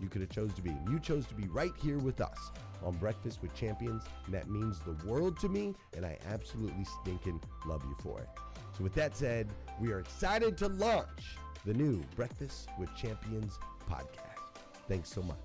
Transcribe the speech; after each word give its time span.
you 0.00 0.08
could 0.08 0.20
have 0.20 0.30
chose 0.30 0.52
to 0.54 0.62
be, 0.62 0.70
and 0.70 0.88
you 0.88 0.98
chose 0.98 1.26
to 1.26 1.34
be 1.34 1.48
right 1.48 1.72
here 1.82 1.98
with 1.98 2.20
us 2.20 2.50
on 2.82 2.94
Breakfast 2.96 3.40
with 3.42 3.54
Champions, 3.54 4.04
and 4.26 4.34
that 4.34 4.48
means 4.48 4.80
the 4.80 4.96
world 5.06 5.38
to 5.40 5.48
me, 5.48 5.74
and 5.96 6.04
I 6.04 6.18
absolutely 6.26 6.84
stinking 7.02 7.40
love 7.66 7.82
you 7.84 7.96
for 8.02 8.20
it. 8.20 8.28
So, 8.76 8.82
with 8.82 8.94
that 8.94 9.16
said, 9.16 9.48
we 9.80 9.92
are 9.92 10.00
excited 10.00 10.58
to 10.58 10.68
launch 10.68 11.36
the 11.64 11.74
new 11.74 12.02
Breakfast 12.16 12.68
with 12.78 12.94
Champions 12.96 13.58
podcast. 13.88 14.58
Thanks 14.88 15.08
so 15.08 15.22
much. 15.22 15.36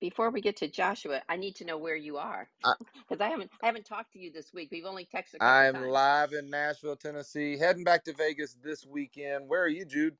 Before 0.00 0.30
we 0.30 0.40
get 0.40 0.56
to 0.58 0.68
Joshua, 0.68 1.22
I 1.28 1.36
need 1.36 1.56
to 1.56 1.64
know 1.64 1.76
where 1.76 1.96
you 1.96 2.18
are 2.18 2.48
I, 2.64 2.74
because 3.08 3.20
I 3.20 3.28
haven't 3.30 3.50
I 3.62 3.66
haven't 3.66 3.84
talked 3.86 4.12
to 4.12 4.18
you 4.18 4.30
this 4.32 4.52
week. 4.52 4.68
We've 4.70 4.84
only 4.84 5.08
texted 5.12 5.34
a 5.36 5.38
couple 5.38 5.48
I'm 5.48 5.74
times. 5.74 5.86
live 5.88 6.32
in 6.32 6.50
Nashville, 6.50 6.96
Tennessee, 6.96 7.56
heading 7.58 7.82
back 7.84 8.04
to 8.04 8.12
Vegas 8.12 8.56
this 8.62 8.86
weekend. 8.86 9.48
Where 9.48 9.62
are 9.62 9.68
you, 9.68 9.84
Jude? 9.84 10.16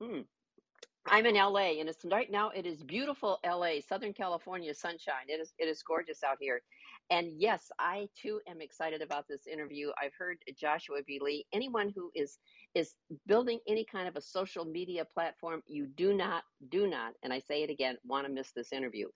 Hmm. 0.00 0.20
I'm 1.10 1.26
in 1.26 1.36
LA, 1.36 1.80
and 1.80 1.88
it's 1.88 2.04
right 2.06 2.30
now. 2.30 2.50
It 2.50 2.66
is 2.66 2.84
beautiful 2.84 3.40
LA, 3.46 3.80
Southern 3.86 4.14
California 4.14 4.74
sunshine. 4.74 5.26
It 5.28 5.40
is 5.40 5.54
it 5.58 5.68
is 5.68 5.82
gorgeous 5.82 6.22
out 6.24 6.38
here, 6.40 6.62
and 7.10 7.32
yes, 7.36 7.70
I 7.80 8.08
too 8.20 8.40
am 8.48 8.62
excited 8.62 9.02
about 9.02 9.26
this 9.28 9.46
interview. 9.48 9.90
I've 10.02 10.14
heard 10.18 10.38
Joshua 10.58 10.98
B. 11.06 11.20
Lee. 11.22 11.46
Anyone 11.52 11.92
who 11.96 12.10
is 12.14 12.38
is 12.74 12.94
building 13.26 13.60
any 13.68 13.84
kind 13.84 14.08
of 14.08 14.16
a 14.16 14.22
social 14.22 14.64
media 14.64 15.04
platform, 15.04 15.62
you 15.68 15.88
do 15.96 16.14
not 16.14 16.44
do 16.70 16.88
not, 16.88 17.14
and 17.24 17.32
I 17.32 17.40
say 17.40 17.64
it 17.64 17.70
again, 17.70 17.98
want 18.04 18.26
to 18.26 18.32
miss 18.32 18.52
this 18.52 18.72
interview, 18.72 19.08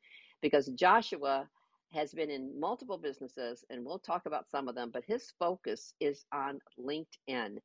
because 0.43 0.69
Joshua 0.77 1.49
has 1.93 2.13
been 2.13 2.31
in 2.31 2.59
multiple 2.61 2.99
businesses, 2.99 3.65
and 3.71 3.85
we'll 3.85 4.01
talk 4.01 4.27
about 4.27 4.51
some 4.51 4.69
of 4.69 4.75
them. 4.77 4.91
But 4.93 5.05
his 5.07 5.33
focus 5.39 5.95
is 6.01 6.25
on 6.33 6.61
LinkedIn. 6.79 7.59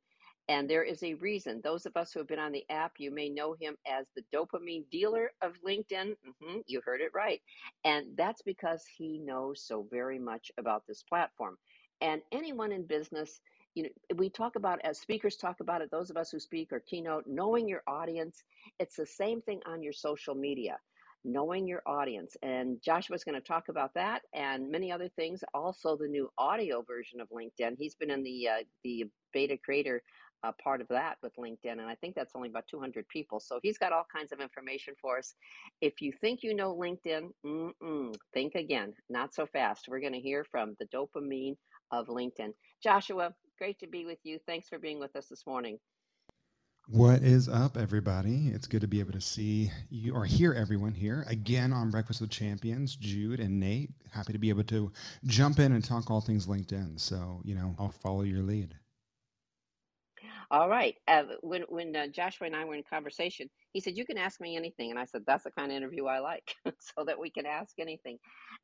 And 0.50 0.70
there 0.70 0.84
is 0.84 1.02
a 1.04 1.14
reason. 1.16 1.62
Those 1.64 1.86
of 1.86 1.96
us 1.96 2.12
who 2.12 2.20
have 2.20 2.28
been 2.28 2.40
on 2.40 2.52
the 2.52 2.66
app, 2.70 2.94
you 2.98 3.12
may 3.12 3.30
know 3.30 3.54
him 3.60 3.78
as 3.88 4.06
the 4.16 4.24
dopamine 4.34 4.84
dealer 4.92 5.32
of 5.42 5.54
LinkedIn. 5.66 6.16
hmm 6.42 6.58
you 6.68 6.82
heard 6.84 7.02
it 7.02 7.12
right. 7.14 7.42
And 7.86 8.08
that's 8.18 8.42
because 8.42 8.84
he 8.98 9.20
knows 9.20 9.64
so 9.66 9.88
very 9.90 10.20
much 10.20 10.52
about 10.58 10.84
this 10.88 11.04
platform. 11.04 11.58
And 12.02 12.22
anyone 12.32 12.72
in 12.72 12.86
business, 12.86 13.40
you 13.74 13.84
know, 13.84 13.90
we 14.16 14.30
talk 14.30 14.56
about 14.56 14.80
as 14.84 15.00
speakers 15.00 15.36
talk 15.38 15.60
about 15.62 15.82
it, 15.82 15.90
those 15.92 16.10
of 16.10 16.18
us 16.18 16.30
who 16.32 16.40
speak 16.40 16.72
or 16.72 16.80
keynote, 16.80 17.24
knowing 17.28 17.68
your 17.68 17.84
audience. 17.88 18.44
It's 18.80 18.96
the 18.96 19.06
same 19.06 19.42
thing 19.42 19.62
on 19.66 19.82
your 19.82 19.94
social 19.94 20.36
media 20.36 20.78
knowing 21.24 21.68
your 21.68 21.82
audience. 21.86 22.36
And 22.42 22.82
Joshua's 22.84 23.24
going 23.24 23.40
to 23.40 23.46
talk 23.46 23.70
about 23.70 23.94
that 23.94 24.22
and 24.34 24.70
many 24.70 24.92
other 24.92 25.10
things. 25.16 25.44
Also, 25.54 25.96
the 25.96 26.08
new 26.08 26.30
audio 26.38 26.82
version 26.82 27.20
of 27.20 27.30
LinkedIn. 27.30 27.76
He's 27.78 27.96
been 27.96 28.12
in 28.12 28.24
the 28.24 28.48
uh, 28.48 28.64
the 28.84 29.06
beta 29.34 29.58
creator 29.64 30.02
a 30.42 30.52
part 30.52 30.80
of 30.80 30.88
that 30.88 31.16
with 31.22 31.36
LinkedIn, 31.36 31.72
and 31.72 31.82
I 31.82 31.94
think 31.96 32.14
that's 32.14 32.32
only 32.34 32.48
about 32.48 32.64
200 32.70 33.06
people. 33.08 33.40
So 33.40 33.60
he's 33.62 33.78
got 33.78 33.92
all 33.92 34.06
kinds 34.14 34.32
of 34.32 34.40
information 34.40 34.94
for 35.00 35.18
us. 35.18 35.34
If 35.80 36.00
you 36.00 36.12
think 36.20 36.42
you 36.42 36.54
know 36.54 36.74
LinkedIn, 36.74 37.30
think 38.32 38.54
again, 38.54 38.94
not 39.08 39.34
so 39.34 39.46
fast. 39.46 39.86
We're 39.88 40.00
going 40.00 40.14
to 40.14 40.20
hear 40.20 40.44
from 40.50 40.76
the 40.78 40.86
dopamine 40.86 41.56
of 41.90 42.06
LinkedIn. 42.06 42.52
Joshua, 42.82 43.34
great 43.58 43.78
to 43.80 43.86
be 43.86 44.06
with 44.06 44.18
you. 44.24 44.38
Thanks 44.46 44.68
for 44.68 44.78
being 44.78 44.98
with 44.98 45.14
us 45.14 45.26
this 45.26 45.46
morning. 45.46 45.78
What 46.88 47.22
is 47.22 47.48
up, 47.48 47.76
everybody? 47.76 48.48
It's 48.48 48.66
good 48.66 48.80
to 48.80 48.88
be 48.88 48.98
able 48.98 49.12
to 49.12 49.20
see 49.20 49.70
you 49.90 50.14
or 50.14 50.24
hear 50.24 50.54
everyone 50.54 50.92
here 50.92 51.24
again 51.28 51.72
on 51.72 51.90
Breakfast 51.90 52.20
with 52.20 52.30
Champions. 52.30 52.96
Jude 52.96 53.38
and 53.38 53.60
Nate, 53.60 53.90
happy 54.10 54.32
to 54.32 54.38
be 54.38 54.48
able 54.48 54.64
to 54.64 54.90
jump 55.26 55.60
in 55.60 55.72
and 55.72 55.84
talk 55.84 56.10
all 56.10 56.20
things 56.20 56.46
LinkedIn. 56.46 56.98
So, 56.98 57.42
you 57.44 57.54
know, 57.54 57.76
I'll 57.78 57.92
follow 57.92 58.22
your 58.22 58.42
lead. 58.42 58.74
All 60.50 60.70
right. 60.70 60.96
Uh, 61.08 61.24
when 61.42 61.64
when 61.68 61.94
uh, 61.94 62.08
Joshua 62.08 62.48
and 62.48 62.56
I 62.56 62.64
were 62.64 62.74
in 62.76 62.84
conversation, 62.84 63.50
he 63.74 63.82
said, 63.82 63.98
"You 63.98 64.06
can 64.06 64.18
ask 64.18 64.40
me 64.40 64.56
anything," 64.56 64.90
and 64.92 64.98
I 64.98 65.04
said, 65.04 65.24
"That's 65.26 65.44
the 65.44 65.52
kind 65.52 65.70
of 65.72 65.76
interview 65.76 66.06
I 66.06 66.20
like, 66.20 66.56
so 66.80 67.04
that 67.04 67.20
we 67.20 67.30
can 67.30 67.46
ask 67.46 67.78
anything." 67.80 68.18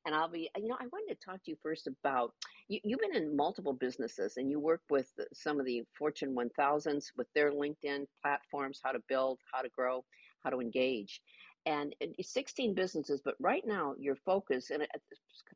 And 0.06 0.16
I'll 0.16 0.30
be, 0.30 0.50
you 0.56 0.68
know, 0.68 0.78
I 0.80 0.86
wanted 0.86 1.20
to 1.20 1.26
talk 1.26 1.44
to 1.44 1.52
you 1.52 1.58
first 1.62 1.88
about 1.88 2.32
you, 2.70 2.80
you've 2.84 3.00
been 3.02 3.16
in 3.16 3.36
multiple 3.36 3.74
businesses 3.74 4.38
and 4.38 4.50
you 4.50 4.60
work 4.62 4.82
with 4.90 5.12
some 5.34 5.60
of 5.60 5.66
the 5.66 5.82
Fortune 5.98 6.34
1000s 6.34 7.04
with 7.18 7.28
their 7.36 7.52
LinkedIn 7.52 8.06
platforms, 8.22 8.80
how 8.82 8.92
to 8.92 9.00
build, 9.10 9.40
how 9.54 9.62
to 9.62 9.70
grow, 9.70 10.06
how 10.44 10.50
to 10.50 10.60
engage 10.62 11.20
and 11.66 11.94
16 12.20 12.74
businesses 12.74 13.20
but 13.24 13.34
right 13.40 13.66
now 13.66 13.94
your 13.98 14.16
focus 14.16 14.70
and 14.70 14.86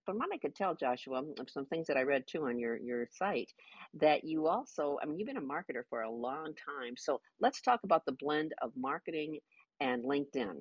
from 0.04 0.18
what 0.18 0.28
i 0.32 0.38
could 0.38 0.54
tell 0.54 0.74
joshua 0.74 1.22
mm, 1.22 1.38
of 1.40 1.48
some 1.48 1.64
things 1.66 1.86
that 1.86 1.96
i 1.96 2.02
read 2.02 2.26
too 2.26 2.44
on 2.44 2.58
your 2.58 2.76
your 2.76 3.06
site 3.10 3.52
that 3.94 4.24
you 4.24 4.46
also 4.46 4.98
i 5.02 5.06
mean 5.06 5.18
you've 5.18 5.28
been 5.28 5.36
a 5.36 5.40
marketer 5.40 5.82
for 5.88 6.02
a 6.02 6.10
long 6.10 6.52
time 6.54 6.94
so 6.96 7.20
let's 7.40 7.60
talk 7.60 7.80
about 7.84 8.04
the 8.04 8.12
blend 8.12 8.52
of 8.60 8.72
marketing 8.76 9.38
and 9.80 10.04
linkedin 10.04 10.56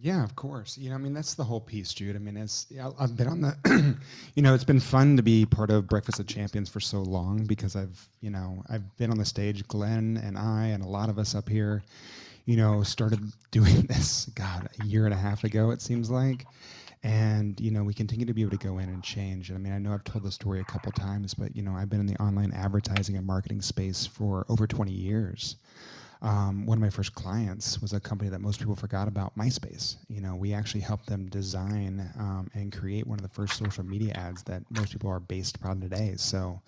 yeah, 0.00 0.22
of 0.22 0.36
course. 0.36 0.78
You 0.78 0.90
know, 0.90 0.94
I 0.94 0.98
mean, 0.98 1.12
that's 1.12 1.34
the 1.34 1.42
whole 1.42 1.60
piece, 1.60 1.92
Jude. 1.92 2.14
I 2.14 2.20
mean, 2.20 2.36
it's 2.36 2.66
I've 3.00 3.16
been 3.16 3.26
on 3.26 3.40
the, 3.40 3.96
you 4.36 4.42
know, 4.42 4.54
it's 4.54 4.64
been 4.64 4.78
fun 4.78 5.16
to 5.16 5.22
be 5.22 5.44
part 5.44 5.70
of 5.70 5.88
Breakfast 5.88 6.20
of 6.20 6.26
Champions 6.28 6.68
for 6.68 6.78
so 6.78 7.02
long 7.02 7.44
because 7.44 7.74
I've, 7.74 8.08
you 8.20 8.30
know, 8.30 8.62
I've 8.68 8.96
been 8.96 9.10
on 9.10 9.18
the 9.18 9.24
stage. 9.24 9.66
Glenn 9.66 10.20
and 10.22 10.38
I 10.38 10.66
and 10.66 10.84
a 10.84 10.88
lot 10.88 11.08
of 11.08 11.18
us 11.18 11.34
up 11.34 11.48
here, 11.48 11.82
you 12.48 12.56
know, 12.56 12.82
started 12.82 13.20
doing 13.50 13.82
this, 13.88 14.24
God, 14.34 14.70
a 14.80 14.86
year 14.86 15.04
and 15.04 15.12
a 15.12 15.18
half 15.18 15.44
ago, 15.44 15.70
it 15.70 15.82
seems 15.82 16.10
like. 16.10 16.46
And, 17.02 17.60
you 17.60 17.70
know, 17.70 17.84
we 17.84 17.92
continue 17.92 18.24
to 18.24 18.32
be 18.32 18.40
able 18.40 18.56
to 18.56 18.66
go 18.66 18.78
in 18.78 18.88
and 18.88 19.04
change. 19.04 19.50
And 19.50 19.58
I 19.58 19.60
mean, 19.60 19.74
I 19.74 19.78
know 19.78 19.92
I've 19.92 20.02
told 20.02 20.24
the 20.24 20.32
story 20.32 20.60
a 20.60 20.64
couple 20.64 20.90
times, 20.92 21.34
but, 21.34 21.54
you 21.54 21.60
know, 21.60 21.72
I've 21.72 21.90
been 21.90 22.00
in 22.00 22.06
the 22.06 22.16
online 22.16 22.52
advertising 22.52 23.18
and 23.18 23.26
marketing 23.26 23.60
space 23.60 24.06
for 24.06 24.46
over 24.48 24.66
20 24.66 24.90
years. 24.90 25.56
Um, 26.22 26.64
one 26.64 26.78
of 26.78 26.82
my 26.82 26.88
first 26.88 27.14
clients 27.14 27.82
was 27.82 27.92
a 27.92 28.00
company 28.00 28.30
that 28.30 28.40
most 28.40 28.58
people 28.58 28.74
forgot 28.74 29.08
about, 29.08 29.36
MySpace. 29.36 29.96
You 30.08 30.22
know, 30.22 30.34
we 30.34 30.54
actually 30.54 30.80
helped 30.80 31.06
them 31.06 31.26
design 31.28 32.10
um, 32.18 32.50
and 32.54 32.72
create 32.72 33.06
one 33.06 33.18
of 33.18 33.22
the 33.22 33.28
first 33.28 33.58
social 33.58 33.84
media 33.84 34.14
ads 34.14 34.42
that 34.44 34.62
most 34.70 34.92
people 34.92 35.10
are 35.10 35.20
based 35.20 35.56
upon 35.56 35.82
today. 35.82 36.14
So, 36.16 36.62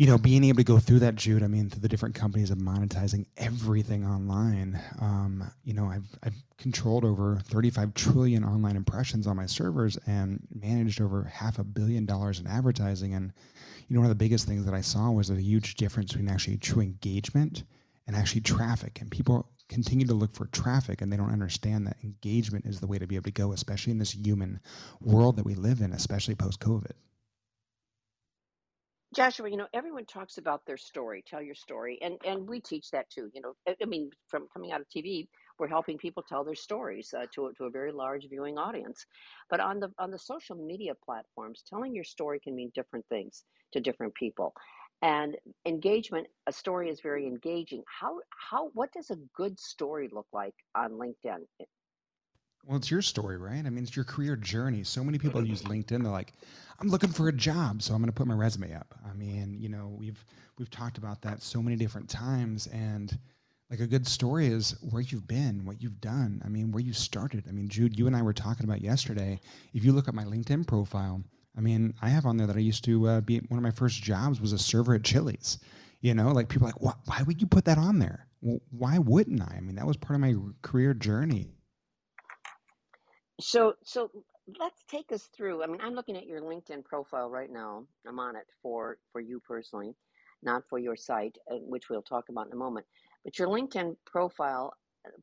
you 0.00 0.06
know, 0.06 0.16
being 0.16 0.44
able 0.44 0.56
to 0.56 0.64
go 0.64 0.78
through 0.78 1.00
that, 1.00 1.14
Jude, 1.14 1.42
I 1.42 1.46
mean, 1.46 1.68
through 1.68 1.82
the 1.82 1.88
different 1.88 2.14
companies 2.14 2.50
of 2.50 2.56
monetizing 2.56 3.26
everything 3.36 4.06
online, 4.06 4.80
um, 4.98 5.44
you 5.62 5.74
know, 5.74 5.90
I've, 5.90 6.08
I've 6.22 6.42
controlled 6.56 7.04
over 7.04 7.38
35 7.44 7.92
trillion 7.92 8.42
online 8.42 8.76
impressions 8.76 9.26
on 9.26 9.36
my 9.36 9.44
servers 9.44 9.98
and 10.06 10.40
managed 10.54 11.02
over 11.02 11.24
half 11.24 11.58
a 11.58 11.64
billion 11.64 12.06
dollars 12.06 12.40
in 12.40 12.46
advertising. 12.46 13.12
And, 13.12 13.30
you 13.88 13.94
know, 13.94 14.00
one 14.00 14.10
of 14.10 14.18
the 14.18 14.24
biggest 14.24 14.46
things 14.46 14.64
that 14.64 14.72
I 14.72 14.80
saw 14.80 15.10
was 15.10 15.28
a 15.28 15.38
huge 15.38 15.74
difference 15.74 16.12
between 16.12 16.30
actually 16.30 16.56
true 16.56 16.80
engagement 16.80 17.64
and 18.06 18.16
actually 18.16 18.40
traffic. 18.40 19.02
And 19.02 19.10
people 19.10 19.50
continue 19.68 20.06
to 20.06 20.14
look 20.14 20.32
for 20.32 20.46
traffic 20.46 21.02
and 21.02 21.12
they 21.12 21.18
don't 21.18 21.30
understand 21.30 21.86
that 21.86 21.98
engagement 22.02 22.64
is 22.64 22.80
the 22.80 22.86
way 22.86 22.98
to 22.98 23.06
be 23.06 23.16
able 23.16 23.24
to 23.24 23.32
go, 23.32 23.52
especially 23.52 23.90
in 23.90 23.98
this 23.98 24.12
human 24.12 24.60
world 25.02 25.36
that 25.36 25.44
we 25.44 25.52
live 25.52 25.82
in, 25.82 25.92
especially 25.92 26.34
post 26.34 26.58
COVID. 26.58 26.92
Joshua, 29.14 29.50
you 29.50 29.56
know, 29.56 29.66
everyone 29.74 30.06
talks 30.06 30.38
about 30.38 30.64
their 30.66 30.76
story, 30.76 31.24
tell 31.26 31.42
your 31.42 31.54
story. 31.56 31.98
And 32.02 32.16
and 32.24 32.48
we 32.48 32.60
teach 32.60 32.90
that 32.92 33.10
too. 33.10 33.28
You 33.34 33.40
know, 33.42 33.54
I, 33.82 33.84
mean, 33.86 34.10
from 34.28 34.46
coming 34.52 34.70
out 34.72 34.80
of 34.80 34.88
TV, 34.88 35.28
we're 35.58 35.66
helping 35.68 35.98
people 35.98 36.22
tell 36.22 36.44
their 36.44 36.54
stories 36.54 37.12
uh, 37.16 37.26
to, 37.34 37.52
to 37.58 37.64
a 37.64 37.70
very 37.70 37.92
large 37.92 38.28
viewing 38.30 38.56
audience. 38.58 39.04
But 39.50 39.60
on 39.60 39.80
the 39.80 39.90
on 39.98 40.12
the 40.12 40.18
social 40.18 40.56
media 40.56 40.92
platforms, 41.04 41.64
telling 41.68 41.94
your 41.94 42.04
story 42.04 42.38
can 42.40 42.54
mean 42.54 42.70
different 42.74 43.04
things 43.08 43.44
to 43.72 43.80
different 43.80 44.14
people. 44.14 44.54
And 45.02 45.36
engagement, 45.66 46.28
a 46.46 46.52
story 46.52 46.88
is 46.88 47.00
very 47.00 47.26
engaging. 47.26 47.82
How 48.00 48.18
how 48.50 48.68
what 48.74 48.92
does 48.92 49.10
a 49.10 49.16
good 49.36 49.58
story 49.58 50.08
look 50.12 50.28
like 50.32 50.54
on 50.76 50.92
LinkedIn? 50.92 51.46
Well, 52.64 52.76
it's 52.76 52.90
your 52.90 53.02
story, 53.02 53.36
right? 53.36 53.64
I 53.66 53.70
mean, 53.70 53.84
it's 53.84 53.96
your 53.96 54.04
career 54.04 54.36
journey. 54.36 54.84
So 54.84 55.02
many 55.02 55.18
people 55.18 55.44
use 55.44 55.62
LinkedIn. 55.62 56.02
They're 56.02 56.12
like, 56.12 56.34
I'm 56.78 56.88
looking 56.88 57.10
for 57.10 57.28
a 57.28 57.32
job, 57.32 57.82
so 57.82 57.94
I'm 57.94 58.00
going 58.00 58.12
to 58.12 58.14
put 58.14 58.26
my 58.26 58.34
resume 58.34 58.74
up. 58.74 58.94
I 59.08 59.12
mean, 59.14 59.56
you 59.58 59.68
know, 59.68 59.94
we've 59.98 60.24
we've 60.58 60.70
talked 60.70 60.98
about 60.98 61.20
that 61.22 61.42
so 61.42 61.62
many 61.62 61.76
different 61.76 62.08
times, 62.08 62.68
and 62.68 63.18
like 63.70 63.80
a 63.80 63.86
good 63.86 64.06
story 64.06 64.46
is 64.46 64.76
where 64.90 65.02
you've 65.02 65.26
been, 65.26 65.64
what 65.64 65.82
you've 65.82 66.00
done. 66.00 66.42
I 66.44 66.48
mean, 66.48 66.70
where 66.70 66.82
you 66.82 66.92
started. 66.92 67.44
I 67.48 67.52
mean, 67.52 67.68
Jude, 67.68 67.98
you 67.98 68.06
and 68.06 68.16
I 68.16 68.22
were 68.22 68.32
talking 68.32 68.64
about 68.64 68.80
yesterday. 68.82 69.40
If 69.74 69.84
you 69.84 69.92
look 69.92 70.08
at 70.08 70.14
my 70.14 70.24
LinkedIn 70.24 70.66
profile, 70.66 71.22
I 71.56 71.60
mean, 71.60 71.94
I 72.02 72.08
have 72.08 72.26
on 72.26 72.36
there 72.36 72.46
that 72.46 72.56
I 72.56 72.60
used 72.60 72.84
to 72.84 73.08
uh, 73.08 73.20
be 73.20 73.38
one 73.48 73.58
of 73.58 73.64
my 73.64 73.70
first 73.70 74.02
jobs 74.02 74.40
was 74.40 74.52
a 74.52 74.58
server 74.58 74.94
at 74.94 75.04
Chili's. 75.04 75.58
You 76.00 76.14
know, 76.14 76.32
like 76.32 76.48
people 76.48 76.66
like, 76.66 76.80
why, 76.80 76.94
why 77.04 77.22
would 77.26 77.40
you 77.40 77.46
put 77.46 77.64
that 77.66 77.78
on 77.78 77.98
there? 77.98 78.26
Well, 78.40 78.60
why 78.70 78.98
wouldn't 78.98 79.42
I? 79.42 79.56
I 79.56 79.60
mean, 79.60 79.76
that 79.76 79.86
was 79.86 79.96
part 79.96 80.14
of 80.14 80.20
my 80.20 80.34
career 80.62 80.94
journey. 80.94 81.48
So, 83.40 83.74
so 83.84 84.10
let's 84.58 84.84
take 84.88 85.12
us 85.12 85.28
through. 85.36 85.62
I 85.62 85.66
mean, 85.66 85.80
I'm 85.82 85.94
looking 85.94 86.16
at 86.16 86.26
your 86.26 86.40
LinkedIn 86.42 86.84
profile 86.84 87.30
right 87.30 87.50
now. 87.50 87.84
I'm 88.06 88.18
on 88.18 88.36
it 88.36 88.46
for 88.62 88.98
for 89.12 89.20
you 89.20 89.40
personally, 89.40 89.94
not 90.42 90.62
for 90.68 90.78
your 90.78 90.96
site, 90.96 91.36
uh, 91.50 91.56
which 91.56 91.90
we'll 91.90 92.02
talk 92.02 92.28
about 92.28 92.46
in 92.46 92.52
a 92.52 92.56
moment. 92.56 92.86
But 93.24 93.38
your 93.38 93.48
LinkedIn 93.48 93.96
profile 94.06 94.74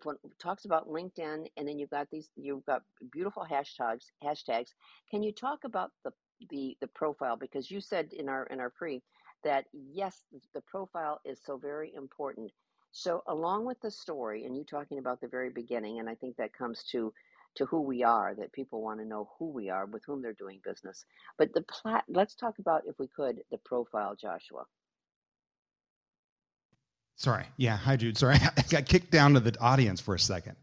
uh, 0.06 0.14
talks 0.40 0.66
about 0.66 0.88
LinkedIn, 0.88 1.48
and 1.58 1.68
then 1.68 1.80
you've 1.80 1.90
got 1.90 2.10
these. 2.12 2.30
You've 2.36 2.66
got 2.66 2.84
beautiful 3.12 3.46
hashtags. 3.50 4.06
Hashtags. 4.24 4.70
Can 5.10 5.24
you 5.24 5.32
talk 5.32 5.64
about 5.64 5.92
the 6.04 6.12
the 6.50 6.78
the 6.82 6.88
profile 6.88 7.38
because 7.38 7.72
you 7.72 7.82
said 7.82 8.14
in 8.14 8.30
our 8.30 8.46
in 8.48 8.60
our 8.60 8.70
pre 8.70 9.02
that 9.44 9.66
yes, 9.74 10.24
the 10.54 10.62
profile 10.62 11.20
is 11.26 11.40
so 11.46 11.58
very 11.58 11.94
important. 11.96 12.52
So 12.92 13.22
along 13.28 13.66
with 13.66 13.80
the 13.82 13.92
story, 13.92 14.46
and 14.46 14.58
you 14.58 14.64
talking 14.64 14.98
about 14.98 15.22
the 15.22 15.28
very 15.28 15.50
beginning, 15.52 16.00
and 16.00 16.10
I 16.10 16.16
think 16.16 16.38
that 16.38 16.54
comes 16.54 16.84
to 16.92 17.14
to 17.58 17.66
who 17.66 17.82
we 17.82 18.04
are, 18.04 18.34
that 18.36 18.54
people 18.54 18.82
want 18.82 19.00
to 19.00 19.06
know 19.06 19.30
who 19.38 19.50
we 19.50 19.70
are, 19.70 19.86
with 19.86 20.04
whom 20.06 20.22
they're 20.22 20.34
doing 20.34 20.60
business. 20.64 21.06
But 21.38 21.54
the 21.54 21.62
plat, 21.62 22.04
let's 22.08 22.36
talk 22.36 22.60
about, 22.60 22.84
if 22.86 22.98
we 23.00 23.08
could, 23.08 23.42
the 23.52 23.58
profile, 23.58 24.16
Joshua. 24.20 24.64
Sorry. 27.18 27.46
Yeah. 27.58 27.76
Hi, 27.78 27.96
Jude. 27.96 28.16
Sorry, 28.16 28.36
I 28.58 28.62
got 28.70 28.86
kicked 28.86 29.10
down 29.10 29.34
to 29.34 29.40
the 29.40 29.60
audience 29.60 30.00
for 30.00 30.14
a 30.14 30.20
second. 30.20 30.56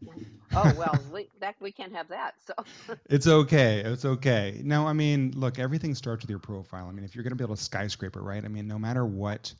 oh 0.55 0.73
well, 0.77 0.97
we, 1.11 1.29
that 1.41 1.55
we 1.59 1.71
can't 1.71 1.93
have 1.93 2.07
that. 2.07 2.35
So 2.47 2.53
it's 3.09 3.27
okay. 3.27 3.81
It's 3.81 4.05
okay. 4.05 4.61
No, 4.63 4.87
I 4.87 4.93
mean, 4.93 5.33
look, 5.35 5.59
everything 5.59 5.93
starts 5.93 6.23
with 6.23 6.29
your 6.29 6.39
profile. 6.39 6.87
I 6.87 6.91
mean, 6.91 7.03
if 7.03 7.13
you're 7.13 7.23
going 7.23 7.31
to 7.31 7.35
build 7.37 7.51
a 7.51 7.57
skyscraper, 7.57 8.21
right? 8.21 8.43
I 8.43 8.47
mean, 8.47 8.67
no 8.67 8.79
matter 8.79 9.05
what 9.05 9.53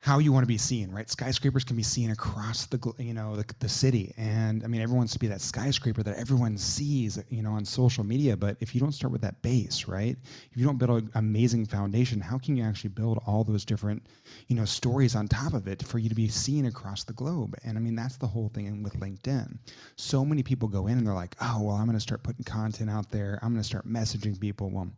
how 0.00 0.18
you 0.18 0.32
want 0.32 0.44
to 0.44 0.48
be 0.48 0.58
seen, 0.58 0.90
right? 0.92 1.10
Skyscrapers 1.10 1.64
can 1.64 1.76
be 1.76 1.82
seen 1.82 2.10
across 2.10 2.66
the 2.66 2.78
you 2.98 3.14
know 3.14 3.34
the, 3.34 3.44
the 3.58 3.68
city, 3.68 4.14
and 4.16 4.62
I 4.62 4.68
mean 4.68 4.80
everyone 4.80 4.98
wants 4.98 5.14
to 5.14 5.18
be 5.18 5.26
that 5.28 5.40
skyscraper 5.40 6.02
that 6.02 6.16
everyone 6.16 6.56
sees, 6.58 7.18
you 7.28 7.42
know, 7.42 7.52
on 7.52 7.64
social 7.64 8.04
media. 8.04 8.36
But 8.36 8.56
if 8.60 8.74
you 8.74 8.80
don't 8.80 8.92
start 8.92 9.12
with 9.12 9.22
that 9.22 9.42
base, 9.42 9.88
right? 9.88 10.16
If 10.50 10.56
you 10.56 10.64
don't 10.64 10.78
build 10.78 11.02
an 11.02 11.10
amazing 11.14 11.66
foundation, 11.66 12.20
how 12.20 12.38
can 12.38 12.56
you 12.56 12.62
actually 12.62 12.90
build 12.90 13.20
all 13.26 13.42
those 13.42 13.64
different, 13.64 14.06
you 14.48 14.54
know, 14.54 14.64
stories 14.64 15.16
on 15.16 15.26
top 15.28 15.54
of 15.54 15.66
it 15.66 15.82
for 15.82 15.98
you 15.98 16.08
to 16.08 16.14
be 16.14 16.28
seen 16.28 16.66
across 16.66 17.02
the 17.02 17.12
globe? 17.14 17.56
And 17.64 17.76
I 17.76 17.80
mean 17.80 17.96
that's 17.96 18.16
the 18.16 18.28
whole 18.28 18.50
thing 18.50 18.82
with 18.82 19.00
LinkedIn. 19.00 19.58
So 19.96 20.24
many 20.24 20.42
people 20.42 20.68
go 20.68 20.86
in 20.86 20.98
and 20.98 21.06
they're 21.06 21.14
like, 21.14 21.34
oh 21.40 21.62
well, 21.62 21.76
I'm 21.76 21.86
going 21.86 21.96
to 21.96 22.00
start 22.00 22.22
putting 22.22 22.44
content 22.44 22.90
out 22.90 23.10
there. 23.10 23.38
I'm 23.42 23.50
going 23.50 23.62
to 23.62 23.68
start 23.68 23.88
messaging 23.88 24.38
people. 24.38 24.70
Well, 24.70 24.88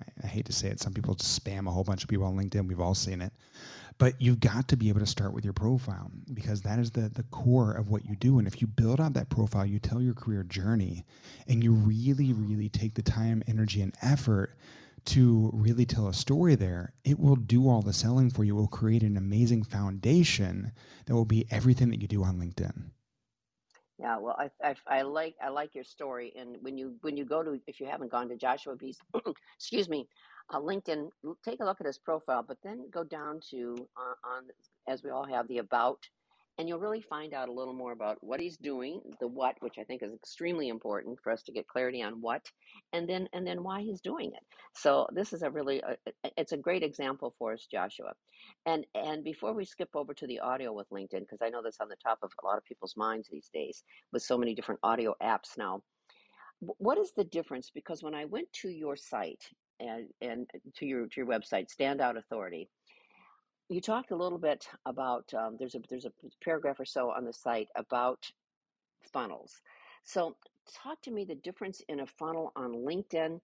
I, 0.00 0.24
I 0.24 0.26
hate 0.26 0.46
to 0.46 0.52
say 0.52 0.68
it, 0.68 0.80
some 0.80 0.92
people 0.92 1.14
just 1.14 1.42
spam 1.44 1.68
a 1.68 1.70
whole 1.70 1.84
bunch 1.84 2.02
of 2.02 2.08
people 2.08 2.26
on 2.26 2.36
LinkedIn. 2.36 2.66
We've 2.66 2.80
all 2.80 2.94
seen 2.94 3.20
it. 3.22 3.32
But 3.98 4.20
you've 4.20 4.40
got 4.40 4.68
to 4.68 4.76
be 4.76 4.90
able 4.90 5.00
to 5.00 5.06
start 5.06 5.32
with 5.32 5.44
your 5.44 5.54
profile 5.54 6.10
because 6.34 6.60
that 6.62 6.78
is 6.78 6.90
the, 6.90 7.08
the 7.08 7.22
core 7.24 7.72
of 7.72 7.88
what 7.88 8.04
you 8.04 8.14
do. 8.16 8.38
And 8.38 8.46
if 8.46 8.60
you 8.60 8.66
build 8.66 9.00
out 9.00 9.14
that 9.14 9.30
profile, 9.30 9.64
you 9.64 9.78
tell 9.78 10.02
your 10.02 10.12
career 10.12 10.42
journey, 10.42 11.04
and 11.48 11.64
you 11.64 11.72
really, 11.72 12.34
really 12.34 12.68
take 12.68 12.94
the 12.94 13.02
time, 13.02 13.42
energy, 13.46 13.80
and 13.80 13.94
effort 14.02 14.56
to 15.06 15.50
really 15.54 15.86
tell 15.86 16.08
a 16.08 16.14
story 16.14 16.56
there, 16.56 16.92
it 17.04 17.18
will 17.18 17.36
do 17.36 17.68
all 17.68 17.80
the 17.80 17.92
selling 17.92 18.28
for 18.28 18.44
you. 18.44 18.56
It 18.56 18.60
will 18.60 18.68
create 18.68 19.02
an 19.02 19.16
amazing 19.16 19.62
foundation 19.62 20.72
that 21.06 21.14
will 21.14 21.24
be 21.24 21.46
everything 21.50 21.90
that 21.90 22.02
you 22.02 22.08
do 22.08 22.24
on 22.24 22.38
LinkedIn. 22.38 22.90
Yeah, 23.98 24.18
well, 24.18 24.36
I, 24.38 24.50
I 24.62 24.74
I 24.86 25.02
like 25.02 25.36
I 25.42 25.48
like 25.48 25.74
your 25.74 25.84
story, 25.84 26.34
and 26.38 26.58
when 26.60 26.76
you 26.76 26.96
when 27.00 27.16
you 27.16 27.24
go 27.24 27.42
to 27.42 27.58
if 27.66 27.80
you 27.80 27.86
haven't 27.86 28.10
gone 28.10 28.28
to 28.28 28.36
Joshua 28.36 28.76
B's, 28.76 28.98
excuse 29.56 29.88
me, 29.88 30.06
uh, 30.52 30.60
LinkedIn, 30.60 31.10
take 31.44 31.60
a 31.60 31.64
look 31.64 31.80
at 31.80 31.86
his 31.86 31.98
profile, 31.98 32.44
but 32.46 32.58
then 32.62 32.88
go 32.92 33.04
down 33.04 33.40
to 33.50 33.76
uh, 33.96 34.36
on 34.36 34.44
as 34.88 35.02
we 35.02 35.10
all 35.10 35.26
have 35.26 35.48
the 35.48 35.58
about, 35.58 35.98
and 36.58 36.68
you'll 36.68 36.78
really 36.78 37.02
find 37.02 37.34
out 37.34 37.48
a 37.48 37.52
little 37.52 37.74
more 37.74 37.92
about 37.92 38.16
what 38.20 38.40
he's 38.40 38.56
doing, 38.56 39.00
the 39.20 39.26
what, 39.26 39.56
which 39.60 39.74
I 39.78 39.84
think 39.84 40.02
is 40.02 40.14
extremely 40.14 40.68
important 40.68 41.18
for 41.22 41.32
us 41.32 41.42
to 41.44 41.52
get 41.52 41.66
clarity 41.66 42.02
on 42.02 42.20
what, 42.20 42.46
and 42.92 43.08
then 43.08 43.28
and 43.32 43.46
then 43.46 43.62
why 43.62 43.82
he's 43.82 44.00
doing 44.00 44.32
it. 44.32 44.42
So 44.74 45.06
this 45.12 45.32
is 45.32 45.42
a 45.42 45.50
really 45.50 45.82
uh, 45.82 45.96
it's 46.36 46.52
a 46.52 46.56
great 46.56 46.82
example 46.82 47.34
for 47.38 47.52
us, 47.52 47.66
Joshua. 47.70 48.12
And 48.66 48.86
and 48.94 49.24
before 49.24 49.52
we 49.52 49.64
skip 49.64 49.90
over 49.94 50.14
to 50.14 50.26
the 50.26 50.38
audio 50.38 50.72
with 50.72 50.88
LinkedIn, 50.90 51.20
because 51.20 51.42
I 51.42 51.48
know 51.48 51.60
that's 51.62 51.80
on 51.80 51.88
the 51.88 51.96
top 52.02 52.18
of 52.22 52.30
a 52.42 52.46
lot 52.46 52.58
of 52.58 52.64
people's 52.64 52.96
minds 52.96 53.28
these 53.30 53.50
days 53.52 53.82
with 54.12 54.22
so 54.22 54.38
many 54.38 54.54
different 54.54 54.80
audio 54.82 55.14
apps 55.22 55.58
now. 55.58 55.82
What 56.60 56.96
is 56.96 57.12
the 57.14 57.24
difference? 57.24 57.70
Because 57.74 58.02
when 58.02 58.14
I 58.14 58.24
went 58.24 58.50
to 58.62 58.70
your 58.70 58.96
site 58.96 59.44
and 59.80 60.08
and 60.20 60.48
to 60.76 60.86
your 60.86 61.06
to 61.06 61.12
your 61.16 61.26
website, 61.26 61.68
Standout 61.74 62.18
Authority 62.18 62.68
you 63.68 63.80
talked 63.80 64.10
a 64.10 64.16
little 64.16 64.38
bit 64.38 64.68
about 64.86 65.32
um, 65.34 65.56
there's 65.58 65.74
a 65.74 65.80
there's 65.88 66.04
a 66.04 66.12
paragraph 66.42 66.78
or 66.78 66.84
so 66.84 67.10
on 67.10 67.24
the 67.24 67.32
site 67.32 67.68
about 67.76 68.30
funnels. 69.12 69.60
So 70.04 70.36
talk 70.72 71.00
to 71.02 71.10
me 71.10 71.24
the 71.24 71.34
difference 71.36 71.82
in 71.88 72.00
a 72.00 72.06
funnel 72.06 72.52
on 72.56 72.72
LinkedIn 72.72 73.40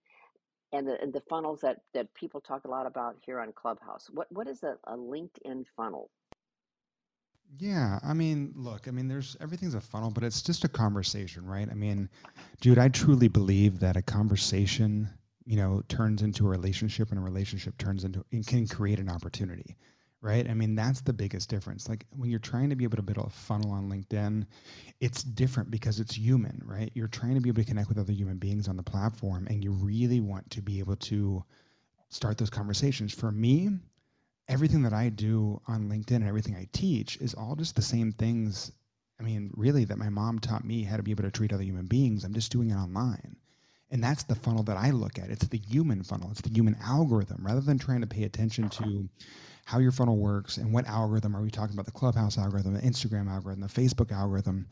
and 0.73 0.87
the 0.87 1.01
and 1.01 1.12
the 1.12 1.23
funnels 1.29 1.61
that 1.62 1.79
that 1.95 2.12
people 2.15 2.41
talk 2.41 2.65
a 2.65 2.71
lot 2.71 2.87
about 2.87 3.17
here 3.25 3.41
on 3.41 3.53
Clubhouse. 3.53 4.09
What 4.12 4.29
what 4.31 4.47
is 4.47 4.62
a, 4.62 4.77
a 4.87 4.97
LinkedIn 4.97 5.65
funnel? 5.77 6.11
Yeah, 7.59 7.99
I 8.03 8.15
mean, 8.15 8.53
look, 8.57 8.89
I 8.89 8.93
mean, 8.93 9.09
there's 9.09 9.37
everything's 9.41 9.75
a 9.75 9.81
funnel, 9.81 10.11
but 10.11 10.25
it's 10.25 10.41
just 10.41 10.65
a 10.65 10.69
conversation, 10.69 11.47
right? 11.47 11.69
I 11.71 11.75
mean, 11.75 12.09
dude, 12.61 12.79
I 12.79 12.89
truly 12.89 13.29
believe 13.29 13.81
that 13.81 13.97
a 13.97 14.03
conversation, 14.03 15.11
you 15.45 15.57
know, 15.57 15.83
turns 15.89 16.23
into 16.23 16.47
a 16.47 16.51
relationship, 16.51 17.11
and 17.11 17.19
a 17.19 17.23
relationship 17.23 17.77
turns 17.79 18.05
into 18.05 18.25
and 18.33 18.47
can 18.47 18.67
create 18.67 18.99
an 18.99 19.09
opportunity 19.09 19.77
right? 20.23 20.49
I 20.49 20.55
mean, 20.55 20.77
that's 20.77 21.01
the 21.01 21.13
biggest 21.13 21.51
difference. 21.51 21.89
Like 21.89 22.07
when 22.17 22.31
you're 22.31 22.39
trying 22.39 22.71
to 22.71 22.77
be 22.77 22.85
able 22.85 22.97
to 22.97 23.03
build 23.03 23.27
a 23.27 23.29
funnel 23.29 23.73
on 23.73 23.91
LinkedIn, 23.91 24.47
it's 25.01 25.25
different 25.25 25.71
because 25.71 25.99
it's 25.99 26.15
human, 26.15 26.63
right? 26.65 26.91
You're 26.95 27.09
trying 27.09 27.35
to 27.35 27.41
be 27.41 27.49
able 27.49 27.63
to 27.63 27.69
connect 27.69 27.89
with 27.89 27.99
other 27.99 28.13
human 28.13 28.39
beings 28.39 28.69
on 28.69 28.77
the 28.77 28.85
platform 28.85 29.49
and 29.51 29.63
you 29.63 29.73
really 29.73 30.21
want 30.21 30.49
to 30.53 30.63
be 30.63 30.79
able 30.79 30.97
to 30.97 31.45
start 32.09 32.39
those 32.39 32.51
conversations. 32.51 33.13
For 33.13 33.33
me, 33.33 33.71
everything 34.49 34.83
that 34.83 34.93
I 34.93 35.09
do 35.09 35.61
on 35.67 35.91
LinkedIn 35.91 36.17
and 36.17 36.29
everything 36.29 36.55
I 36.55 36.69
teach 36.73 37.17
is 37.17 37.35
all 37.35 37.57
just 37.57 37.75
the 37.75 37.83
same 37.83 38.13
things. 38.13 38.71
I 39.19 39.25
mean, 39.25 39.51
really, 39.57 39.85
that 39.87 39.99
my 39.99 40.09
mom 40.09 40.39
taught 40.39 40.65
me 40.65 40.85
how 40.85 40.97
to 40.97 41.03
be 41.03 41.11
able 41.11 41.25
to 41.25 41.31
treat 41.31 41.53
other 41.53 41.63
human 41.65 41.87
beings. 41.87 42.25
I'm 42.25 42.35
just 42.35 42.53
doing 42.53 42.71
it 42.71 42.77
online. 42.77 43.37
And 43.93 44.03
that's 44.03 44.25
the 44.25 44.35
funnel 44.35 44.63
that 44.65 44.79
I 44.79 44.91
look 44.91 45.19
at. 45.19 45.29
It's 45.29 45.47
the 45.47 45.59
human 45.59 46.03
funnel, 46.03 46.31
it's 46.31 46.41
the 46.41 46.51
human 46.51 46.77
algorithm. 46.83 47.45
Rather 47.47 47.61
than 47.61 47.79
trying 47.79 48.01
to 48.01 48.07
pay 48.07 48.25
attention 48.25 48.69
to 48.71 49.09
how 49.67 49.79
your 49.79 49.93
funnel 49.93 50.17
works 50.17 50.57
and 50.57 50.73
what 50.73 50.87
algorithm 50.89 51.37
are 51.37 51.43
we 51.43 51.51
talking 51.51 51.75
about 51.75 51.85
the 51.85 51.93
clubhouse 51.93 52.37
algorithm 52.37 52.75
the 52.75 52.81
instagram 52.81 53.31
algorithm 53.31 53.61
the 53.61 53.69
facebook 53.69 54.11
algorithm? 54.11 54.67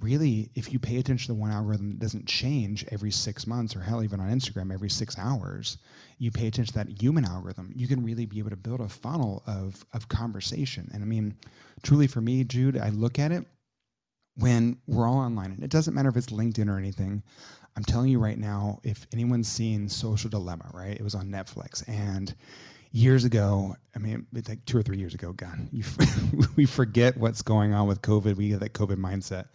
Really 0.00 0.50
if 0.54 0.72
you 0.72 0.78
pay 0.78 0.98
attention 0.98 1.34
to 1.34 1.40
one 1.40 1.50
algorithm 1.50 1.90
that 1.90 1.98
doesn't 1.98 2.26
change 2.26 2.84
every 2.90 3.10
six 3.10 3.46
months 3.46 3.76
or 3.76 3.80
hell 3.80 4.02
even 4.02 4.18
on 4.18 4.30
instagram 4.30 4.72
every 4.72 4.90
six 4.90 5.18
hours 5.18 5.78
you 6.18 6.30
pay 6.30 6.46
attention 6.46 6.72
to 6.72 6.78
that 6.78 7.00
human 7.00 7.24
algorithm 7.24 7.72
you 7.76 7.86
can 7.86 8.02
really 8.02 8.24
be 8.24 8.38
able 8.38 8.50
to 8.50 8.56
build 8.56 8.80
a 8.80 8.88
funnel 8.88 9.42
of 9.46 9.84
of 9.92 10.08
conversation. 10.08 10.88
And 10.94 11.02
i 11.02 11.06
mean 11.06 11.36
truly 11.82 12.06
for 12.06 12.20
me 12.20 12.44
jude 12.44 12.78
i 12.78 12.88
look 12.88 13.18
at 13.18 13.30
it 13.30 13.44
when 14.38 14.78
we're 14.86 15.06
all 15.06 15.18
online. 15.18 15.50
And 15.50 15.64
it 15.64 15.70
doesn't 15.70 15.94
matter 15.94 16.08
if 16.08 16.16
it's 16.16 16.28
linkedin 16.28 16.72
or 16.72 16.78
anything 16.78 17.22
i'm 17.76 17.84
telling 17.84 18.10
you 18.10 18.18
right 18.18 18.38
now 18.38 18.78
if 18.82 19.06
anyone's 19.12 19.48
seen 19.48 19.88
social 19.88 20.30
dilemma 20.30 20.70
right 20.72 20.96
it 20.96 21.02
was 21.02 21.14
on 21.14 21.26
netflix 21.28 21.86
and 21.88 22.34
years 22.92 23.24
ago, 23.24 23.76
I 23.94 23.98
mean, 23.98 24.26
like 24.32 24.64
two 24.64 24.78
or 24.78 24.82
three 24.82 24.98
years 24.98 25.14
ago. 25.14 25.34
You, 25.72 25.84
we 26.56 26.66
forget 26.66 27.16
what's 27.16 27.42
going 27.42 27.74
on 27.74 27.86
with 27.86 28.02
COVID. 28.02 28.36
We 28.36 28.48
get 28.50 28.60
that 28.60 28.72
COVID 28.72 28.96
mindset. 28.96 29.46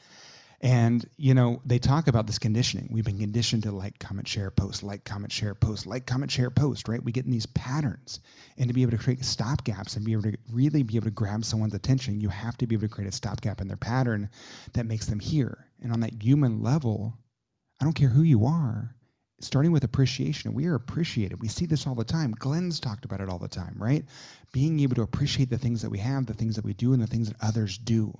And, 0.61 1.05
you 1.17 1.33
know, 1.33 1.61
they 1.65 1.77
talk 1.77 2.07
about 2.07 2.25
this 2.25 2.39
conditioning. 2.39 2.87
We've 2.89 3.03
been 3.03 3.19
conditioned 3.19 3.63
to 3.63 3.71
like, 3.71 3.99
comment, 3.99 4.25
share, 4.25 4.49
post, 4.49 4.81
like, 4.81 5.03
comment, 5.03 5.29
share, 5.29 5.53
post, 5.53 5.85
like, 5.85 6.05
comment, 6.05 6.31
share, 6.31 6.49
post, 6.49 6.87
right? 6.87 7.03
We 7.03 7.11
get 7.11 7.25
in 7.25 7.31
these 7.31 7.47
patterns. 7.47 8.21
And 8.57 8.69
to 8.69 8.73
be 8.73 8.81
able 8.81 8.91
to 8.91 8.97
create 8.97 9.25
stop 9.25 9.65
gaps 9.65 9.97
and 9.97 10.05
be 10.05 10.13
able 10.13 10.23
to 10.23 10.37
really 10.53 10.81
be 10.81 10.95
able 10.95 11.05
to 11.05 11.11
grab 11.11 11.43
someone's 11.43 11.73
attention, 11.73 12.21
you 12.21 12.29
have 12.29 12.57
to 12.59 12.67
be 12.67 12.75
able 12.75 12.87
to 12.87 12.93
create 12.93 13.09
a 13.09 13.11
stop 13.11 13.41
gap 13.41 13.59
in 13.59 13.67
their 13.67 13.75
pattern 13.75 14.29
that 14.71 14.85
makes 14.85 15.07
them 15.07 15.19
hear. 15.19 15.67
And 15.81 15.91
on 15.91 15.99
that 15.99 16.23
human 16.23 16.63
level, 16.63 17.13
I 17.81 17.83
don't 17.83 17.93
care 17.93 18.09
who 18.09 18.23
you 18.23 18.45
are, 18.45 18.95
starting 19.39 19.71
with 19.71 19.83
appreciation. 19.83 20.53
We 20.53 20.67
are 20.67 20.75
appreciated. 20.75 21.41
We 21.41 21.47
see 21.47 21.65
this 21.65 21.85
all 21.85 21.95
the 21.95 22.03
time. 22.03 22.31
Glenn's 22.31 22.79
talked 22.79 23.05
about 23.05 23.19
it 23.19 23.29
all 23.29 23.39
the 23.39 23.47
time, 23.47 23.75
right? 23.77 24.05
Being 24.51 24.79
able 24.79 24.95
to 24.95 25.01
appreciate 25.01 25.49
the 25.49 25.57
things 25.57 25.81
that 25.81 25.89
we 25.89 25.97
have, 25.99 26.25
the 26.25 26.33
things 26.33 26.55
that 26.55 26.65
we 26.65 26.73
do, 26.73 26.93
and 26.93 27.01
the 27.01 27.07
things 27.07 27.27
that 27.27 27.37
others 27.41 27.77
do. 27.77 28.17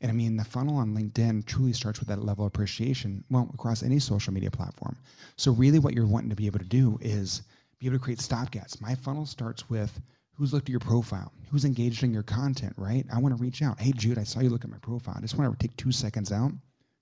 And 0.00 0.10
I 0.10 0.14
mean, 0.14 0.36
the 0.36 0.44
funnel 0.44 0.76
on 0.76 0.94
LinkedIn 0.94 1.46
truly 1.46 1.72
starts 1.72 1.98
with 1.98 2.08
that 2.08 2.22
level 2.22 2.44
of 2.44 2.48
appreciation, 2.48 3.24
well, 3.30 3.50
across 3.54 3.82
any 3.82 3.98
social 3.98 4.32
media 4.32 4.50
platform. 4.50 4.96
So, 5.36 5.52
really, 5.52 5.78
what 5.78 5.94
you're 5.94 6.06
wanting 6.06 6.30
to 6.30 6.36
be 6.36 6.46
able 6.46 6.58
to 6.58 6.64
do 6.64 6.98
is 7.00 7.42
be 7.78 7.86
able 7.86 7.98
to 7.98 8.02
create 8.02 8.18
stopgaps. 8.18 8.80
My 8.80 8.94
funnel 8.94 9.26
starts 9.26 9.70
with 9.70 9.98
who's 10.34 10.52
looked 10.52 10.68
at 10.68 10.72
your 10.72 10.80
profile, 10.80 11.32
who's 11.50 11.64
engaged 11.64 12.02
in 12.02 12.12
your 12.12 12.22
content, 12.22 12.74
right? 12.76 13.06
I 13.12 13.18
want 13.18 13.36
to 13.36 13.42
reach 13.42 13.62
out. 13.62 13.80
Hey, 13.80 13.92
Jude, 13.92 14.18
I 14.18 14.24
saw 14.24 14.40
you 14.40 14.50
look 14.50 14.64
at 14.64 14.70
my 14.70 14.78
profile. 14.78 15.14
I 15.16 15.22
just 15.22 15.38
want 15.38 15.58
to 15.58 15.66
take 15.66 15.76
two 15.76 15.92
seconds 15.92 16.32
out, 16.32 16.52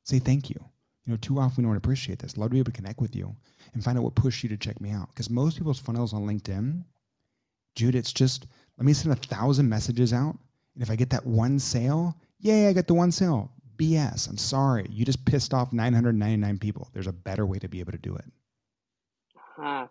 say 0.04 0.20
thank 0.20 0.50
you 0.50 0.64
you 1.06 1.12
know, 1.12 1.18
too 1.18 1.38
often 1.38 1.64
we 1.64 1.68
don't 1.68 1.76
appreciate 1.76 2.18
this. 2.18 2.36
Love 2.36 2.48
to 2.50 2.52
be 2.52 2.58
able 2.58 2.72
to 2.72 2.76
connect 2.76 3.00
with 3.00 3.14
you 3.14 3.34
and 3.74 3.84
find 3.84 3.98
out 3.98 4.04
what 4.04 4.14
pushed 4.14 4.42
you 4.42 4.48
to 4.48 4.56
check 4.56 4.80
me 4.80 4.90
out. 4.90 5.08
Because 5.08 5.28
most 5.28 5.58
people's 5.58 5.78
funnels 5.78 6.14
on 6.14 6.26
LinkedIn, 6.26 6.82
Jude, 7.74 7.94
it's 7.94 8.12
just 8.12 8.46
let 8.78 8.86
me 8.86 8.92
send 8.92 9.12
a 9.12 9.16
thousand 9.16 9.68
messages 9.68 10.12
out. 10.12 10.38
And 10.74 10.82
if 10.82 10.90
I 10.90 10.96
get 10.96 11.10
that 11.10 11.26
one 11.26 11.58
sale, 11.58 12.16
yay, 12.40 12.68
I 12.68 12.72
got 12.72 12.86
the 12.86 12.94
one 12.94 13.12
sale. 13.12 13.50
BS. 13.76 14.28
I'm 14.28 14.38
sorry. 14.38 14.86
You 14.88 15.04
just 15.04 15.24
pissed 15.24 15.52
off 15.52 15.72
999 15.72 16.58
people. 16.58 16.88
There's 16.92 17.06
a 17.06 17.12
better 17.12 17.44
way 17.44 17.58
to 17.58 17.68
be 17.68 17.80
able 17.80 17.92
to 17.92 17.98
do 17.98 18.14
it. 18.16 18.24
Uh, 19.60 19.86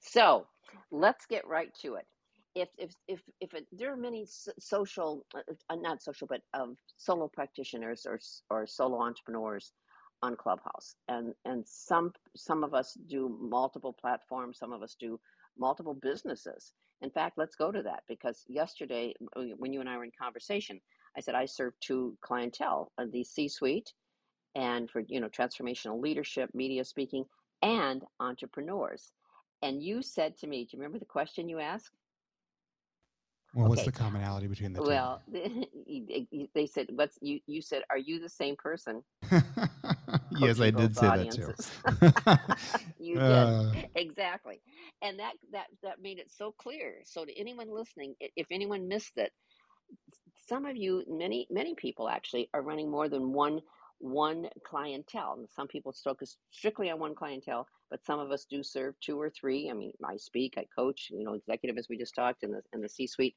so 0.00 0.46
let's 0.90 1.26
get 1.26 1.46
right 1.46 1.72
to 1.82 1.94
it. 1.94 2.06
If 2.54 2.70
if 2.78 2.94
if 3.06 3.20
if 3.40 3.52
it, 3.52 3.66
there 3.70 3.92
are 3.92 3.96
many 3.96 4.26
social, 4.58 5.26
uh, 5.34 5.40
uh, 5.68 5.76
not 5.76 6.02
social, 6.02 6.26
but 6.26 6.40
um, 6.54 6.78
solo 6.96 7.28
practitioners 7.28 8.06
or 8.06 8.18
or 8.48 8.66
solo 8.66 9.02
entrepreneurs 9.02 9.72
on 10.22 10.36
Clubhouse. 10.36 10.96
And 11.08 11.34
and 11.44 11.64
some 11.66 12.12
some 12.36 12.64
of 12.64 12.74
us 12.74 12.96
do 13.08 13.36
multiple 13.40 13.92
platforms, 13.92 14.58
some 14.58 14.72
of 14.72 14.82
us 14.82 14.96
do 14.98 15.20
multiple 15.58 15.94
businesses. 15.94 16.72
In 17.02 17.10
fact, 17.10 17.38
let's 17.38 17.56
go 17.56 17.72
to 17.72 17.82
that 17.82 18.04
because 18.08 18.44
yesterday 18.48 19.14
when 19.58 19.72
you 19.72 19.80
and 19.80 19.88
I 19.88 19.96
were 19.98 20.04
in 20.04 20.12
conversation, 20.20 20.80
I 21.16 21.20
said 21.20 21.34
I 21.34 21.46
serve 21.46 21.74
two 21.80 22.16
clientele, 22.22 22.92
uh, 22.98 23.06
the 23.12 23.24
C-suite 23.24 23.92
and 24.56 24.90
for 24.90 25.02
you 25.08 25.20
know 25.20 25.30
transformational 25.30 26.02
leadership, 26.02 26.50
media 26.54 26.84
speaking, 26.84 27.24
and 27.62 28.04
entrepreneurs. 28.20 29.12
And 29.62 29.82
you 29.82 30.02
said 30.02 30.38
to 30.38 30.48
me, 30.48 30.64
do 30.64 30.70
you 30.76 30.80
remember 30.80 31.00
the 31.00 31.06
question 31.06 31.48
you 31.48 31.60
asked? 31.60 31.92
Well, 33.56 33.70
what's 33.70 33.84
the 33.84 33.92
commonality 33.92 34.48
between 34.48 34.74
the 34.74 34.80
two? 34.80 34.86
Well, 34.86 35.22
they 36.54 36.66
said, 36.66 36.88
"What's 36.90 37.18
you?" 37.22 37.40
You 37.46 37.62
said, 37.62 37.84
"Are 37.88 37.96
you 37.96 38.20
the 38.20 38.28
same 38.28 38.54
person?" 38.54 39.02
yes, 40.30 40.60
I 40.60 40.70
did 40.70 40.94
say 40.94 41.06
audiences. 41.06 41.70
that 41.86 42.54
too. 42.68 42.82
you 43.02 43.14
did 43.14 43.30
uh, 43.30 43.72
exactly, 43.94 44.60
and 45.00 45.18
that 45.18 45.32
that 45.52 45.68
that 45.82 46.02
made 46.02 46.18
it 46.18 46.30
so 46.30 46.52
clear. 46.58 46.96
So 47.04 47.24
to 47.24 47.34
anyone 47.34 47.74
listening, 47.74 48.14
if 48.20 48.46
anyone 48.50 48.88
missed 48.88 49.16
it, 49.16 49.32
some 50.46 50.66
of 50.66 50.76
you, 50.76 51.02
many 51.08 51.46
many 51.50 51.74
people 51.74 52.10
actually, 52.10 52.50
are 52.52 52.60
running 52.60 52.90
more 52.90 53.08
than 53.08 53.32
one 53.32 53.62
one 53.98 54.48
clientele. 54.64 55.46
Some 55.54 55.68
people 55.68 55.94
focus 56.04 56.36
strictly 56.50 56.90
on 56.90 56.98
one 56.98 57.14
clientele, 57.14 57.66
but 57.90 58.04
some 58.04 58.18
of 58.18 58.30
us 58.30 58.46
do 58.48 58.62
serve 58.62 58.94
two 59.00 59.20
or 59.20 59.30
three. 59.30 59.70
I 59.70 59.74
mean, 59.74 59.92
I 60.04 60.16
speak, 60.16 60.54
I 60.56 60.66
coach, 60.76 61.08
you 61.10 61.24
know, 61.24 61.34
executive 61.34 61.78
as 61.78 61.88
we 61.88 61.96
just 61.96 62.14
talked 62.14 62.42
in 62.42 62.52
the 62.52 62.62
in 62.72 62.80
the 62.80 62.88
C-suite. 62.88 63.34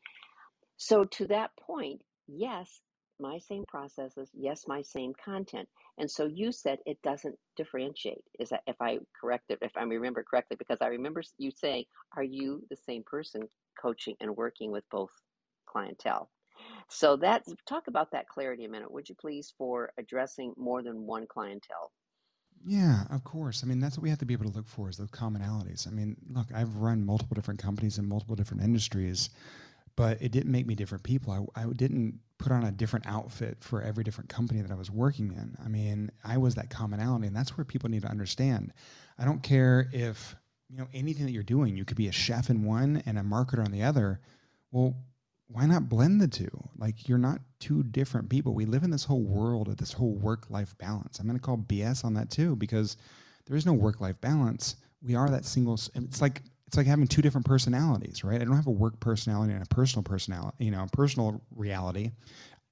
So 0.78 1.04
to 1.04 1.28
that 1.28 1.52
point, 1.60 2.02
yes, 2.28 2.82
my 3.20 3.38
same 3.40 3.66
processes, 3.68 4.30
yes, 4.34 4.64
my 4.68 4.82
same 4.82 5.14
content. 5.24 5.68
And 5.98 6.10
so 6.10 6.26
you 6.26 6.52
said 6.52 6.80
it 6.86 6.98
doesn't 7.04 7.36
differentiate. 7.58 8.24
Is 8.40 8.50
that 8.50 8.64
if 8.66 8.78
I 8.82 9.00
correct 9.20 9.46
it, 9.50 9.60
if 9.62 9.76
I 9.76 9.84
remember 9.84 10.24
correctly, 10.24 10.56
because 10.58 10.78
I 10.82 10.88
remember 10.88 11.22
you 11.38 11.52
saying, 11.52 11.86
are 12.16 12.24
you 12.24 12.64
the 12.70 12.78
same 12.78 13.04
person 13.04 13.42
coaching 13.82 14.16
and 14.22 14.36
working 14.36 14.72
with 14.72 14.84
both 14.90 15.12
clientele? 15.68 16.30
So 16.90 17.16
that 17.18 17.44
talk 17.68 17.88
about 17.88 18.12
that 18.12 18.28
clarity 18.28 18.66
a 18.66 18.70
minute, 18.70 18.92
would 18.92 19.08
you 19.08 19.16
please, 19.16 19.54
for 19.58 19.92
addressing 19.98 20.54
more 20.58 20.82
than 20.82 21.06
one 21.06 21.28
clientele? 21.28 21.92
Yeah, 22.66 23.04
of 23.10 23.24
course. 23.24 23.64
I 23.64 23.68
mean, 23.68 23.80
that's 23.80 23.98
what 23.98 24.04
we 24.04 24.10
have 24.10 24.20
to 24.20 24.26
be 24.26 24.34
able 24.34 24.46
to 24.46 24.52
look 24.52 24.68
for 24.68 24.90
is 24.90 24.98
those 24.98 25.12
commonalities. 25.12 25.88
I 25.88 25.92
mean, 25.92 26.18
look, 26.32 26.48
I've 26.54 26.76
run 26.76 27.06
multiple 27.06 27.36
different 27.36 27.62
companies 27.62 27.98
in 27.98 28.08
multiple 28.08 28.36
different 28.36 28.64
industries 28.64 29.30
but 30.00 30.22
it 30.22 30.32
didn't 30.32 30.50
make 30.50 30.66
me 30.66 30.76
different 30.76 31.04
people. 31.04 31.50
I, 31.58 31.62
I 31.62 31.66
didn't 31.74 32.22
put 32.38 32.54
on 32.54 32.64
a 32.64 32.72
different 32.72 33.06
outfit 33.06 33.58
for 33.60 33.82
every 33.82 34.06
different 34.06 34.30
company 34.30 34.62
that 34.62 34.72
I 34.72 34.76
was 34.76 34.90
working 34.90 35.34
in. 35.34 35.58
I 35.62 35.68
mean, 35.68 36.10
I 36.24 36.38
was 36.38 36.56
that 36.56 36.70
commonality, 36.70 37.28
and 37.28 37.36
that's 37.36 37.58
where 37.58 37.66
people 37.66 37.90
need 37.90 38.04
to 38.04 38.08
understand. 38.08 38.72
I 39.18 39.26
don't 39.26 39.44
care 39.44 39.90
if 39.92 40.38
you 40.70 40.78
know 40.78 40.88
anything 40.94 41.26
that 41.26 41.34
you're 41.34 41.44
doing. 41.44 41.76
You 41.76 41.84
could 41.84 41.98
be 41.98 42.08
a 42.08 42.14
chef 42.14 42.50
in 42.50 42.64
one 42.64 43.04
and 43.06 43.20
a 43.20 43.24
marketer 43.24 43.66
on 43.66 43.74
the 43.74 43.84
other. 43.84 44.22
Well, 44.72 44.96
why 45.52 45.66
not 45.66 45.90
blend 45.90 46.22
the 46.22 46.28
two? 46.28 46.50
Like 46.78 47.08
you're 47.08 47.18
not 47.18 47.42
two 47.60 47.84
different 47.84 48.30
people. 48.30 48.54
We 48.54 48.66
live 48.66 48.84
in 48.84 48.92
this 48.92 49.04
whole 49.04 49.24
world 49.24 49.68
of 49.68 49.78
this 49.78 49.92
whole 49.92 50.14
work-life 50.14 50.78
balance. 50.78 51.20
I'm 51.20 51.26
going 51.26 51.38
to 51.38 51.44
call 51.44 51.58
BS 51.58 52.06
on 52.06 52.14
that 52.14 52.30
too 52.30 52.56
because 52.56 52.98
there 53.48 53.58
is 53.58 53.66
no 53.66 53.74
work-life 53.74 54.22
balance. 54.22 54.76
We 55.02 55.16
are 55.16 55.30
that 55.30 55.46
single. 55.46 55.74
It's 55.74 56.22
like 56.22 56.44
it's 56.68 56.78
like 56.78 56.86
having 56.86 57.08
two 57.08 57.24
different 57.24 57.48
personalities, 57.48 58.24
right? 58.24 58.40
I 58.40 58.46
don't 58.46 58.56
have 58.56 58.68
a 58.68 58.72
work 58.72 59.00
personality 59.00 59.54
and 59.54 59.64
a 59.64 59.66
personal 59.66 60.04
personality, 60.04 60.66
you 60.66 60.72
know, 60.72 60.84
a 60.84 60.88
personal 60.96 61.42
reality. 61.56 62.12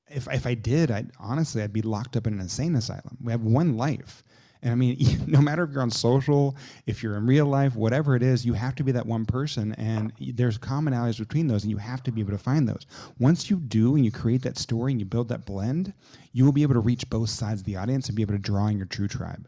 If 0.08 0.28
if 0.32 0.46
I 0.46 0.54
did, 0.54 0.92
I 0.92 1.06
honestly 1.20 1.64
I'd 1.64 1.74
be 1.74 1.82
locked 1.82 2.16
up 2.16 2.28
in 2.28 2.34
an 2.34 2.40
insane 2.40 2.76
asylum. 2.76 3.18
We 3.24 3.32
have 3.32 3.42
one 3.42 3.76
life. 3.76 4.24
And 4.68 4.74
I 4.74 4.76
mean, 4.76 5.24
no 5.28 5.40
matter 5.40 5.64
if 5.64 5.72
you're 5.72 5.82
on 5.82 5.90
social, 5.90 6.58
if 6.86 7.02
you're 7.02 7.16
in 7.16 7.26
real 7.26 7.46
life, 7.46 7.76
whatever 7.76 8.18
it 8.18 8.24
is, 8.24 8.46
you 8.46 8.52
have 8.54 8.76
to 8.76 8.84
be 8.84 8.92
that 8.92 9.06
one 9.06 9.26
person. 9.26 9.74
And 9.76 10.12
there's 10.20 10.58
commonalities 10.58 11.20
between 11.20 11.48
those, 11.48 11.64
and 11.64 11.72
you 11.72 11.78
have 11.78 12.04
to 12.04 12.12
be 12.12 12.20
able 12.20 12.34
to 12.34 12.38
find 12.38 12.68
those. 12.68 12.86
Once 13.18 13.50
you 13.50 13.58
do 13.58 13.96
and 13.96 14.04
you 14.04 14.12
create 14.12 14.42
that 14.42 14.58
story 14.58 14.92
and 14.92 15.00
you 15.00 15.06
build 15.06 15.30
that 15.30 15.46
blend, 15.46 15.94
you 16.34 16.44
will 16.44 16.52
be 16.52 16.64
able 16.64 16.74
to 16.74 16.82
reach 16.82 17.10
both 17.10 17.30
sides 17.30 17.62
of 17.62 17.66
the 17.66 17.78
audience 17.78 18.08
and 18.08 18.16
be 18.18 18.22
able 18.22 18.34
to 18.34 18.40
draw 18.40 18.68
in 18.68 18.78
your 18.78 18.88
true 18.88 19.08
tribe. 19.08 19.48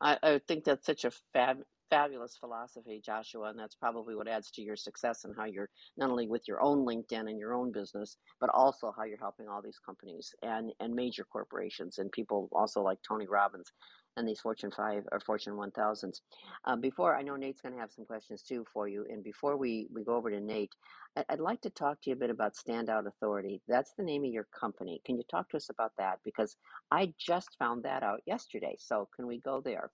I, 0.00 0.18
I 0.20 0.40
think 0.48 0.64
that's 0.64 0.84
such 0.84 1.04
a 1.04 1.12
fab, 1.32 1.58
fabulous 1.90 2.36
philosophy, 2.38 3.02
Joshua, 3.04 3.50
and 3.50 3.58
that's 3.58 3.74
probably 3.74 4.14
what 4.14 4.28
adds 4.28 4.50
to 4.52 4.62
your 4.62 4.76
success 4.76 5.24
and 5.24 5.34
how 5.36 5.44
you're 5.44 5.68
not 5.96 6.10
only 6.10 6.28
with 6.28 6.46
your 6.48 6.62
own 6.62 6.86
LinkedIn 6.86 7.28
and 7.28 7.38
your 7.38 7.54
own 7.54 7.72
business, 7.72 8.16
but 8.40 8.50
also 8.50 8.94
how 8.96 9.04
you're 9.04 9.18
helping 9.18 9.48
all 9.48 9.60
these 9.60 9.80
companies 9.84 10.34
and 10.42 10.72
and 10.80 10.94
major 10.94 11.24
corporations 11.24 11.98
and 11.98 12.10
people 12.12 12.48
also 12.52 12.80
like 12.80 12.98
Tony 13.06 13.26
Robbins 13.26 13.72
and 14.16 14.28
these 14.28 14.40
Fortune 14.40 14.70
5 14.70 15.04
or 15.12 15.20
Fortune 15.20 15.54
1000s. 15.54 16.20
Um, 16.64 16.80
before, 16.80 17.16
I 17.16 17.22
know 17.22 17.36
Nate's 17.36 17.60
going 17.60 17.74
to 17.74 17.80
have 17.80 17.92
some 17.92 18.04
questions 18.04 18.42
too 18.42 18.64
for 18.72 18.88
you. 18.88 19.06
And 19.08 19.22
before 19.22 19.56
we, 19.56 19.88
we 19.92 20.04
go 20.04 20.16
over 20.16 20.30
to 20.30 20.40
Nate, 20.40 20.74
I, 21.16 21.24
I'd 21.28 21.40
like 21.40 21.60
to 21.62 21.70
talk 21.70 22.00
to 22.02 22.10
you 22.10 22.16
a 22.16 22.18
bit 22.18 22.30
about 22.30 22.54
Standout 22.54 23.06
Authority. 23.06 23.62
That's 23.68 23.92
the 23.96 24.04
name 24.04 24.24
of 24.24 24.30
your 24.32 24.46
company. 24.58 25.00
Can 25.04 25.16
you 25.16 25.22
talk 25.30 25.48
to 25.50 25.56
us 25.56 25.70
about 25.70 25.92
that? 25.98 26.18
Because 26.24 26.56
I 26.90 27.14
just 27.18 27.56
found 27.58 27.84
that 27.84 28.02
out 28.02 28.20
yesterday. 28.26 28.76
So 28.78 29.08
can 29.14 29.26
we 29.26 29.40
go 29.40 29.60
there? 29.60 29.90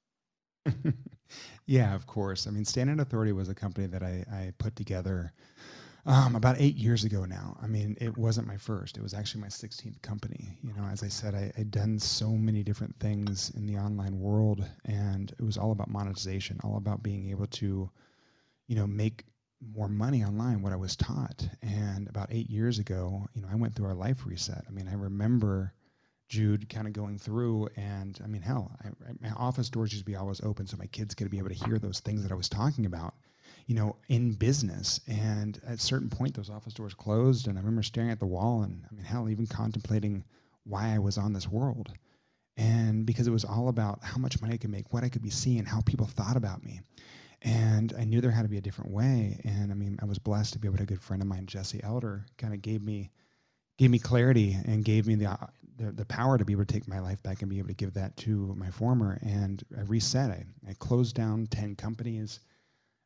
yeah, 1.67 1.95
of 1.95 2.07
course. 2.07 2.47
I 2.47 2.51
mean, 2.51 2.65
Standout 2.65 3.01
Authority 3.01 3.33
was 3.33 3.49
a 3.49 3.55
company 3.55 3.87
that 3.89 4.03
I, 4.03 4.25
I 4.31 4.53
put 4.59 4.77
together 4.77 5.33
um, 6.07 6.37
about 6.37 6.57
eight 6.61 6.77
years 6.77 7.05
ago 7.05 7.25
now. 7.25 7.57
I 7.61 7.67
mean, 7.67 7.97
it 8.01 8.17
wasn't 8.17 8.47
my 8.47 8.57
first. 8.57 8.97
It 8.97 9.03
was 9.03 9.13
actually 9.13 9.41
my 9.41 9.49
16th 9.49 10.01
company. 10.03 10.57
You 10.63 10.73
know, 10.75 10.85
as 10.85 11.03
I 11.03 11.09
said, 11.09 11.35
I, 11.35 11.53
had 11.57 11.71
done 11.71 11.99
so 11.99 12.31
many 12.31 12.63
different 12.63 12.95
things 13.01 13.51
in 13.57 13.67
the 13.67 13.77
online 13.77 14.21
world, 14.21 14.65
and 14.85 15.33
it 15.37 15.43
was 15.43 15.59
all 15.59 15.73
about 15.73 15.91
monetization, 15.91 16.61
all 16.63 16.77
about 16.77 17.03
being 17.03 17.31
able 17.31 17.49
to, 17.49 17.91
you 18.69 18.77
know, 18.77 18.87
make 18.87 19.25
more 19.75 19.89
money 19.89 20.23
online. 20.23 20.63
What 20.63 20.73
I 20.73 20.77
was 20.77 20.95
taught, 20.95 21.49
and 21.63 22.09
about 22.09 22.29
eight 22.31 22.49
years 22.49 22.79
ago, 22.79 23.27
you 23.35 23.43
know, 23.43 23.49
I 23.51 23.57
went 23.57 23.75
through 23.75 23.87
our 23.87 23.95
life 23.95 24.25
reset. 24.27 24.65
I 24.69 24.71
mean, 24.71 24.89
I 24.89 24.95
remember 24.95 25.73
Jude 26.29 26.69
kind 26.69 26.87
of 26.87 26.93
going 26.93 27.19
through. 27.19 27.69
And 27.77 28.19
I 28.23 28.27
mean, 28.27 28.43
hell, 28.43 28.71
I, 28.85 28.89
my 29.21 29.31
office 29.37 29.71
doors 29.71 29.93
used 29.93 30.05
to 30.05 30.11
be 30.11 30.17
always 30.17 30.41
open 30.43 30.67
so 30.67 30.77
my 30.77 30.87
kids 30.87 31.15
could 31.15 31.31
be 31.31 31.39
able 31.39 31.51
to 31.51 31.55
hear 31.67 31.79
those 31.79 32.01
things 32.01 32.23
that 32.23 32.33
I 32.33 32.37
was 32.37 32.49
talking 32.49 32.87
about, 32.87 33.15
you 33.67 33.75
know, 33.75 33.97
in 34.09 34.33
business. 34.33 35.01
And 35.07 35.61
at 35.67 35.75
a 35.75 35.79
certain 35.79 36.11
point, 36.11 36.35
those 36.35 36.51
office 36.51 36.75
doors 36.75 36.95
closed. 36.95 37.47
And 37.47 37.57
I 37.57 37.61
remember 37.61 37.83
staring 37.83 38.11
at 38.11 38.19
the 38.19 38.27
wall 38.27 38.63
and 38.63 38.83
I 38.91 38.95
mean, 38.95 39.05
hell, 39.05 39.29
even 39.29 39.47
contemplating 39.47 40.25
why 40.65 40.95
I 40.95 40.99
was 40.99 41.19
on 41.19 41.33
this 41.33 41.49
world. 41.49 41.93
And 42.57 43.05
because 43.05 43.27
it 43.27 43.33
was 43.33 43.45
all 43.45 43.69
about 43.69 44.03
how 44.03 44.19
much 44.19 44.41
money 44.41 44.55
I 44.55 44.57
could 44.57 44.71
make, 44.71 44.93
what 44.93 45.05
I 45.05 45.09
could 45.09 45.23
be 45.23 45.31
seeing, 45.31 45.65
how 45.65 45.81
people 45.83 46.07
thought 46.07 46.37
about 46.37 46.65
me. 46.65 46.81
And 47.43 47.93
I 47.99 48.05
knew 48.05 48.21
there 48.21 48.31
had 48.31 48.43
to 48.43 48.49
be 48.49 48.57
a 48.57 48.63
different 48.63 48.91
way. 48.91 49.41
And 49.45 49.71
I 49.71 49.75
mean, 49.75 49.99
I 50.01 50.07
was 50.07 50.19
blessed 50.19 50.55
to 50.55 50.59
be 50.59 50.67
able 50.67 50.79
to 50.79 50.85
a 50.85 50.87
good 50.87 51.03
friend 51.03 51.23
of 51.23 51.29
mine, 51.29 51.47
Jesse 51.47 51.83
Elder, 51.83 52.25
kind 52.39 52.55
of 52.55 52.63
gave 52.63 52.83
me 52.83 53.11
gave 53.79 53.91
me 53.91 53.99
clarity 53.99 54.57
and 54.65 54.85
gave 54.85 55.07
me 55.07 55.17
the, 55.17 55.39
the, 55.77 55.93
the 55.93 56.05
power 56.07 56.39
to 56.39 56.45
be 56.45 56.53
able 56.53 56.65
to 56.65 56.73
take 56.73 56.89
my 56.89 56.99
life 56.99 57.23
back 57.23 57.43
and 57.43 57.51
be 57.51 57.59
able 57.59 57.69
to 57.69 57.75
give 57.75 57.95
that 57.95 58.17
to 58.19 58.55
my 58.57 58.71
former. 58.71 59.19
And 59.23 59.63
I 59.77 59.83
reset. 59.83 60.31
I, 60.31 60.45
I 60.69 60.75
closed 60.75 61.15
down 61.15 61.47
10 61.47 61.77
companies. 61.77 62.41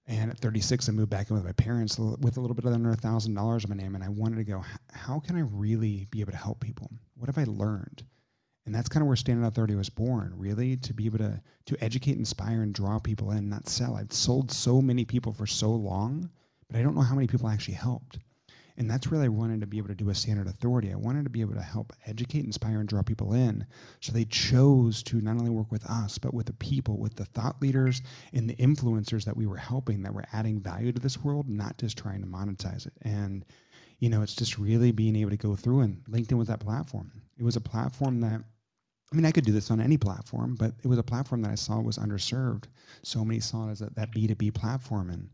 And 0.06 0.30
at 0.30 0.38
36, 0.38 0.88
I 0.88 0.92
moved 0.92 1.10
back 1.10 1.30
in 1.30 1.36
with 1.36 1.44
my 1.44 1.52
parents 1.52 1.98
with 1.98 2.36
a 2.36 2.40
little 2.40 2.54
bit 2.54 2.66
under 2.66 2.92
$1,000 2.92 3.64
in 3.64 3.70
my 3.70 3.76
name. 3.76 3.94
And 3.94 4.02
I 4.02 4.08
wanted 4.08 4.36
to 4.36 4.44
go, 4.44 4.64
how 4.92 5.20
can 5.20 5.36
I 5.36 5.40
really 5.40 6.06
be 6.10 6.20
able 6.20 6.32
to 6.32 6.38
help 6.38 6.60
people? 6.60 6.90
What 7.14 7.28
have 7.28 7.38
I 7.38 7.44
learned? 7.44 8.02
And 8.66 8.74
that's 8.74 8.88
kind 8.88 9.02
of 9.02 9.06
where 9.06 9.16
Standout 9.16 9.48
Authority 9.48 9.74
was 9.74 9.88
born, 9.88 10.32
really, 10.36 10.76
to 10.78 10.92
be 10.92 11.06
able 11.06 11.18
to, 11.18 11.40
to 11.66 11.84
educate, 11.84 12.16
inspire, 12.16 12.62
and 12.62 12.74
draw 12.74 12.98
people 12.98 13.30
in, 13.32 13.48
not 13.48 13.68
sell. 13.68 13.96
I've 13.96 14.12
sold 14.12 14.50
so 14.50 14.82
many 14.82 15.04
people 15.04 15.32
for 15.32 15.46
so 15.46 15.70
long, 15.70 16.30
but 16.68 16.78
I 16.78 16.82
don't 16.82 16.94
know 16.94 17.00
how 17.00 17.14
many 17.14 17.26
people 17.26 17.48
actually 17.48 17.74
helped. 17.74 18.18
And 18.80 18.88
that's 18.90 19.08
really 19.08 19.26
I 19.26 19.28
wanted 19.28 19.60
to 19.60 19.66
be 19.66 19.76
able 19.76 19.88
to 19.88 19.94
do 19.94 20.08
a 20.08 20.14
Standout 20.14 20.48
Authority. 20.48 20.90
I 20.90 20.96
wanted 20.96 21.24
to 21.24 21.30
be 21.30 21.42
able 21.42 21.52
to 21.52 21.60
help 21.60 21.92
educate, 22.06 22.46
inspire, 22.46 22.80
and 22.80 22.88
draw 22.88 23.02
people 23.02 23.34
in. 23.34 23.66
So 24.00 24.10
they 24.10 24.24
chose 24.24 25.02
to 25.02 25.20
not 25.20 25.36
only 25.36 25.50
work 25.50 25.70
with 25.70 25.84
us, 25.84 26.16
but 26.16 26.32
with 26.32 26.46
the 26.46 26.54
people, 26.54 26.96
with 26.96 27.14
the 27.14 27.26
thought 27.26 27.60
leaders 27.60 28.00
and 28.32 28.48
the 28.48 28.56
influencers 28.56 29.22
that 29.26 29.36
we 29.36 29.46
were 29.46 29.58
helping, 29.58 30.02
that 30.02 30.14
were 30.14 30.24
adding 30.32 30.60
value 30.60 30.92
to 30.92 30.98
this 30.98 31.22
world, 31.22 31.46
not 31.46 31.76
just 31.76 31.98
trying 31.98 32.22
to 32.22 32.26
monetize 32.26 32.86
it. 32.86 32.94
And, 33.02 33.44
you 33.98 34.08
know, 34.08 34.22
it's 34.22 34.34
just 34.34 34.56
really 34.56 34.92
being 34.92 35.14
able 35.14 35.32
to 35.32 35.36
go 35.36 35.54
through 35.56 35.80
and 35.80 36.02
LinkedIn 36.10 36.38
was 36.38 36.48
that 36.48 36.60
platform. 36.60 37.12
It 37.36 37.44
was 37.44 37.56
a 37.56 37.60
platform 37.60 38.22
that 38.22 38.40
I 39.12 39.16
mean, 39.16 39.26
I 39.26 39.32
could 39.32 39.44
do 39.44 39.52
this 39.52 39.70
on 39.70 39.80
any 39.80 39.98
platform, 39.98 40.54
but 40.54 40.72
it 40.82 40.86
was 40.86 40.98
a 40.98 41.02
platform 41.02 41.42
that 41.42 41.50
I 41.50 41.56
saw 41.56 41.80
was 41.80 41.98
underserved. 41.98 42.64
So 43.02 43.24
many 43.24 43.40
saw 43.40 43.68
it 43.68 43.72
as 43.72 43.80
that 43.80 44.12
B2B 44.12 44.54
platform. 44.54 45.10
And 45.10 45.28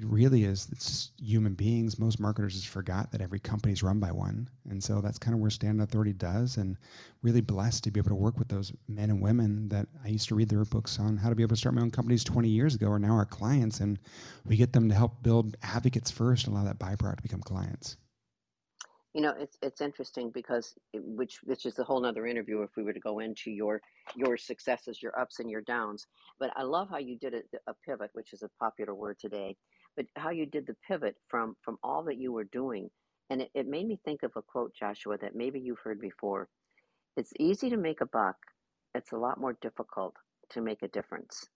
it 0.00 0.06
really 0.06 0.44
is 0.44 0.66
it's 0.72 1.10
human 1.20 1.52
beings. 1.52 1.98
Most 1.98 2.20
marketers 2.20 2.54
just 2.54 2.68
forgot 2.68 3.12
that 3.12 3.20
every 3.20 3.38
company 3.38 3.72
is 3.72 3.82
run 3.82 4.00
by 4.00 4.10
one. 4.10 4.48
And 4.70 4.82
so 4.82 5.02
that's 5.02 5.18
kind 5.18 5.34
of 5.34 5.40
where 5.40 5.50
Standout 5.50 5.82
Authority 5.82 6.14
does 6.14 6.56
and 6.56 6.78
really 7.22 7.42
blessed 7.42 7.84
to 7.84 7.90
be 7.90 8.00
able 8.00 8.08
to 8.08 8.14
work 8.14 8.38
with 8.38 8.48
those 8.48 8.72
men 8.88 9.10
and 9.10 9.20
women 9.20 9.68
that 9.68 9.86
i 10.02 10.08
used 10.08 10.28
to 10.28 10.34
read 10.34 10.48
their 10.48 10.64
books 10.64 10.98
on 10.98 11.18
how 11.18 11.28
to 11.28 11.34
be 11.34 11.42
able 11.42 11.50
to 11.50 11.56
start 11.56 11.74
my 11.74 11.82
own 11.82 11.90
companies 11.90 12.24
20 12.24 12.48
years 12.48 12.74
ago 12.74 12.88
are 12.88 12.98
now 12.98 13.12
our 13.12 13.26
clients 13.26 13.80
and 13.80 13.98
we 14.46 14.56
get 14.56 14.72
them 14.72 14.88
to 14.88 14.94
help 14.94 15.22
build 15.22 15.56
advocates 15.62 16.10
first 16.10 16.46
and 16.46 16.56
allow 16.56 16.64
that 16.64 16.78
byproduct 16.78 17.16
to 17.16 17.22
become 17.22 17.42
clients. 17.42 17.98
You 19.12 19.22
know 19.22 19.34
it's 19.38 19.58
it's 19.60 19.80
interesting 19.80 20.30
because 20.30 20.74
it, 20.92 21.02
which 21.04 21.40
which 21.42 21.66
is 21.66 21.78
a 21.78 21.84
whole 21.84 22.00
nother 22.00 22.26
interview 22.26 22.62
if 22.62 22.70
we 22.76 22.84
were 22.84 22.92
to 22.92 23.00
go 23.00 23.18
into 23.18 23.50
your 23.50 23.80
your 24.14 24.36
successes 24.36 25.02
your 25.02 25.18
ups 25.18 25.40
and 25.40 25.50
your 25.50 25.62
downs. 25.62 26.06
But 26.38 26.52
i 26.56 26.62
love 26.62 26.88
how 26.88 26.98
you 26.98 27.18
did 27.18 27.34
a, 27.34 27.42
a 27.66 27.74
pivot 27.84 28.10
which 28.12 28.32
is 28.32 28.42
a 28.42 28.48
popular 28.60 28.94
word 28.94 29.18
today 29.18 29.56
but 29.96 30.06
how 30.16 30.30
you 30.30 30.46
did 30.46 30.66
the 30.66 30.76
pivot 30.86 31.16
from 31.28 31.56
from 31.62 31.78
all 31.82 32.04
that 32.04 32.18
you 32.18 32.32
were 32.32 32.44
doing. 32.44 32.90
And 33.30 33.42
it, 33.42 33.50
it 33.54 33.68
made 33.68 33.86
me 33.86 33.98
think 34.04 34.22
of 34.22 34.32
a 34.36 34.42
quote 34.42 34.74
joshua 34.74 35.18
that 35.18 35.36
maybe 35.36 35.60
you've 35.60 35.78
heard 35.84 36.00
before. 36.00 36.48
It's 37.16 37.32
easy 37.38 37.70
to 37.70 37.76
make 37.76 38.00
a 38.00 38.06
buck. 38.06 38.36
It's 38.94 39.12
a 39.12 39.18
lot 39.18 39.40
more 39.40 39.56
difficult 39.60 40.14
to 40.50 40.60
make 40.60 40.82
a 40.82 40.88
difference. 40.88 41.46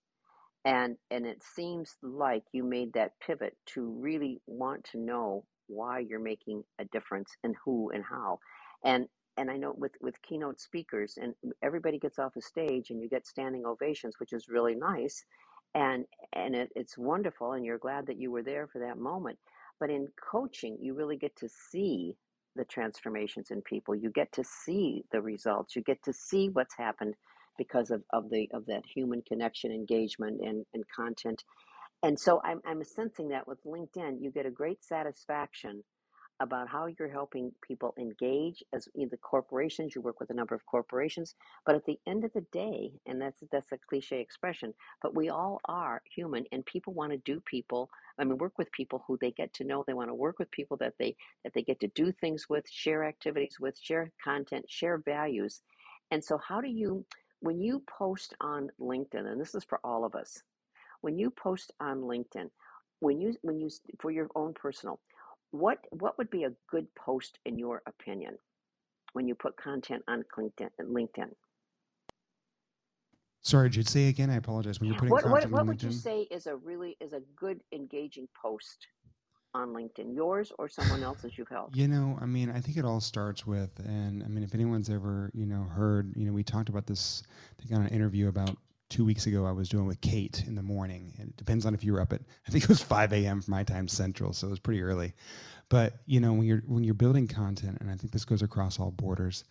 And 0.65 0.97
and 1.11 1.27
it 1.27 1.43
seems 1.43 1.97
like 2.03 2.45
you 2.53 2.65
made 2.65 2.93
that 2.95 3.13
pivot 3.25 3.57
to 3.75 3.83
really 4.01 4.41
want 4.47 4.85
to 4.93 4.99
know 4.99 5.45
why 5.67 6.01
you're 6.01 6.21
making 6.21 6.63
a 6.79 6.85
difference 6.87 7.31
and 7.43 7.55
who 7.65 7.91
and 7.91 8.05
how. 8.05 8.39
And 8.85 9.09
and 9.37 9.51
I 9.51 9.57
know 9.57 9.75
with 9.77 9.93
with 10.01 10.21
keynote 10.23 10.61
speakers 10.61 11.19
and 11.21 11.35
everybody 11.63 11.99
gets 11.99 12.19
off 12.19 12.35
the 12.35 12.43
stage 12.43 12.91
and 12.91 13.01
you 13.01 13.09
get 13.09 13.27
standing 13.27 13.65
ovations 13.67 14.15
which 14.19 14.33
is 14.33 14.49
really 14.49 14.75
nice 14.75 15.25
and 15.75 16.07
and 16.35 16.55
it, 16.55 16.71
it's 16.77 16.99
wonderful 16.99 17.53
and 17.53 17.65
you're 17.65 17.79
glad 17.79 18.07
that 18.07 18.21
you 18.21 18.31
were 18.31 18.43
there 18.43 18.69
for 18.69 18.81
that 18.81 18.99
moment 18.99 19.39
but 19.81 19.91
in 19.91 20.09
coaching 20.31 20.79
you 20.81 20.95
really 20.95 21.17
get 21.17 21.37
to 21.37 21.49
see 21.49 22.17
the 22.57 22.67
transformations 22.67 23.51
in 23.53 23.63
people. 23.63 23.97
You 23.97 24.11
get 24.11 24.33
to 24.35 24.45
see 24.45 25.05
the 25.13 25.23
results. 25.23 25.77
You 25.77 25.83
get 25.83 26.03
to 26.05 26.15
see 26.15 26.51
what's 26.51 26.77
happened 26.77 27.17
because 27.59 27.91
of, 27.93 28.05
of 28.13 28.31
the 28.31 28.49
of 28.55 28.67
that 28.67 28.85
human 28.87 29.23
connection 29.23 29.73
engagement 29.73 30.43
and, 30.43 30.67
and 30.75 30.85
content. 30.95 31.45
And 32.03 32.19
so 32.19 32.41
I'm, 32.45 32.61
I'm 32.67 32.85
sensing 32.85 33.29
that 33.31 33.49
with 33.49 33.65
linkedin 33.65 34.19
you 34.21 34.31
get 34.33 34.47
a 34.47 34.51
great 34.53 34.85
satisfaction 34.85 35.85
about 36.41 36.69
how 36.69 36.87
you're 36.87 37.09
helping 37.09 37.53
people 37.67 37.95
engage 37.99 38.63
as 38.75 38.89
in 38.95 39.09
the 39.11 39.17
corporations 39.19 39.95
you 39.95 40.03
work 40.03 40.21
with 40.21 40.31
a 40.31 40.35
number 40.35 40.55
of 40.55 40.67
corporations 40.67 41.35
but 41.67 41.75
at 41.77 41.85
the 41.87 41.99
end 42.07 42.25
of 42.25 42.33
the 42.35 42.45
day 42.53 42.93
and 43.07 43.21
that's 43.21 43.43
that's 43.53 43.73
a 43.73 43.79
cliche 43.89 44.21
expression 44.21 44.75
but 45.03 45.15
we 45.15 45.31
all 45.31 45.61
are 45.67 46.03
human 46.15 46.45
and 46.53 46.67
people 46.67 46.93
want 46.95 47.13
to 47.13 47.19
do 47.19 47.41
people 47.47 47.91
i 48.19 48.25
mean 48.25 48.39
work 48.39 48.59
with 48.59 48.71
people 48.73 49.05
who 49.07 49.19
they 49.21 49.31
get 49.33 49.53
to 49.55 49.65
know 49.65 49.85
they 49.87 49.95
want 49.95 50.11
to 50.11 50.15
work 50.15 50.39
with 50.39 50.51
people 50.51 50.77
that 50.77 50.95
they 50.99 51.15
that 51.45 51.55
they 51.55 51.63
get 51.63 51.81
to 51.81 51.89
do 51.89 52.13
things 52.13 52.49
with 52.49 52.69
share 52.71 53.05
activities 53.05 53.57
with 53.61 53.79
share 53.79 54.13
content 54.23 54.65
share 54.69 54.99
values. 54.99 55.63
And 56.11 56.25
so 56.25 56.39
how 56.39 56.61
do 56.61 56.69
you 56.69 57.07
when 57.41 57.61
you 57.61 57.83
post 57.99 58.35
on 58.41 58.71
linkedin 58.81 59.27
and 59.27 59.41
this 59.41 59.55
is 59.55 59.65
for 59.65 59.81
all 59.85 60.05
of 60.05 60.15
us 60.15 60.43
when 61.03 61.19
you 61.19 61.31
post 61.31 61.73
on 61.81 62.03
linkedin 62.03 62.51
when 63.01 63.21
you 63.21 63.35
when 63.43 63.61
you 63.61 63.71
for 64.01 64.11
your 64.11 64.29
own 64.35 64.55
personal 64.55 65.01
what 65.55 65.79
what 65.91 66.19
would 66.19 66.31
be 66.31 66.45
a 66.45 66.53
good 66.69 66.87
post 66.97 67.39
in 67.47 67.59
your 67.59 67.83
opinion 67.87 68.37
when 69.13 69.29
you 69.29 69.35
put 69.35 69.57
content 69.57 70.03
on 70.09 70.25
LinkedIn? 70.37 70.69
LinkedIn. 70.81 71.31
Sorry, 73.43 73.71
Jude, 73.71 73.89
say 73.89 74.09
again. 74.09 74.31
I 74.31 74.37
apologize. 74.37 74.81
When 74.81 74.89
you're 74.89 74.99
putting 74.99 75.13
What 75.13 75.29
what 75.31 75.49
what 75.51 75.67
would 75.67 75.83
you 75.83 75.93
say 75.93 76.23
is 76.31 76.47
a 76.47 76.57
really 76.57 76.97
is 77.01 77.13
a 77.13 77.21
good 77.37 77.61
engaging 77.73 78.27
post 78.41 78.89
on 79.55 79.69
LinkedIn? 79.69 80.13
Yours 80.15 80.51
or 80.59 80.69
someone 80.69 81.03
else's 81.11 81.39
you've 81.39 81.49
helped? 81.49 81.77
you 81.77 81.87
know, 81.87 82.19
I 82.21 82.27
mean, 82.27 82.51
I 82.51 82.61
think 82.61 82.77
it 82.77 82.85
all 82.85 83.01
starts 83.01 83.47
with, 83.47 83.71
and 83.79 84.25
I 84.25 84.27
mean, 84.27 84.43
if 84.43 84.55
anyone's 84.55 84.91
ever, 84.91 85.31
you 85.35 85.47
know, 85.47 85.63
heard, 85.63 86.13
you 86.17 86.27
know, 86.27 86.33
we 86.33 86.43
talked 86.43 86.69
about 86.69 86.87
this, 86.87 87.23
I 87.59 87.63
think 87.63 87.79
on 87.79 87.87
an 87.87 87.93
interview 87.95 88.29
about 88.29 88.57
two 88.91 89.05
weeks 89.05 89.27
ago 89.27 89.47
I 89.47 89.53
was 89.53 89.69
doing 89.69 89.87
with 89.87 90.01
Kate 90.01 90.45
in 90.47 90.55
the 90.55 90.63
morning. 90.63 91.15
And 91.19 91.29
it 91.31 91.37
depends 91.37 91.67
on 91.67 91.75
if 91.75 91.85
you 91.85 91.93
were 91.93 92.01
up 92.01 92.13
at, 92.13 92.21
I 92.49 92.51
think 92.51 92.65
it 92.65 92.69
was 92.69 92.83
5 92.83 93.13
a.m. 93.13 93.41
for 93.41 93.51
my 93.51 93.65
time 93.65 93.89
central, 93.89 94.33
so 94.33 94.47
it 94.47 94.51
was 94.51 94.59
pretty 94.59 94.83
early. 94.83 95.13
But 95.69 95.95
you 96.07 96.21
know, 96.21 96.33
when 96.33 96.47
you're 96.47 96.63
when 96.67 96.85
you're 96.85 96.95
building 96.95 97.27
content, 97.27 97.79
and 97.81 97.91
I 97.91 97.97
think 97.97 98.13
this 98.13 98.25
goes 98.25 98.43
across 98.43 98.79
all 98.79 98.91
borders, 98.91 99.45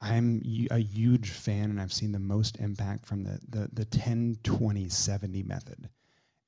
I'm 0.00 0.40
a 0.70 0.78
huge 0.78 1.30
fan, 1.30 1.70
and 1.70 1.80
I've 1.80 1.92
seen 1.92 2.12
the 2.12 2.18
most 2.18 2.58
impact 2.58 3.06
from 3.06 3.24
the 3.24 3.40
the 3.48 3.68
the 3.72 3.84
10, 3.84 4.38
20, 4.42 4.88
70 4.88 5.42
method. 5.42 5.88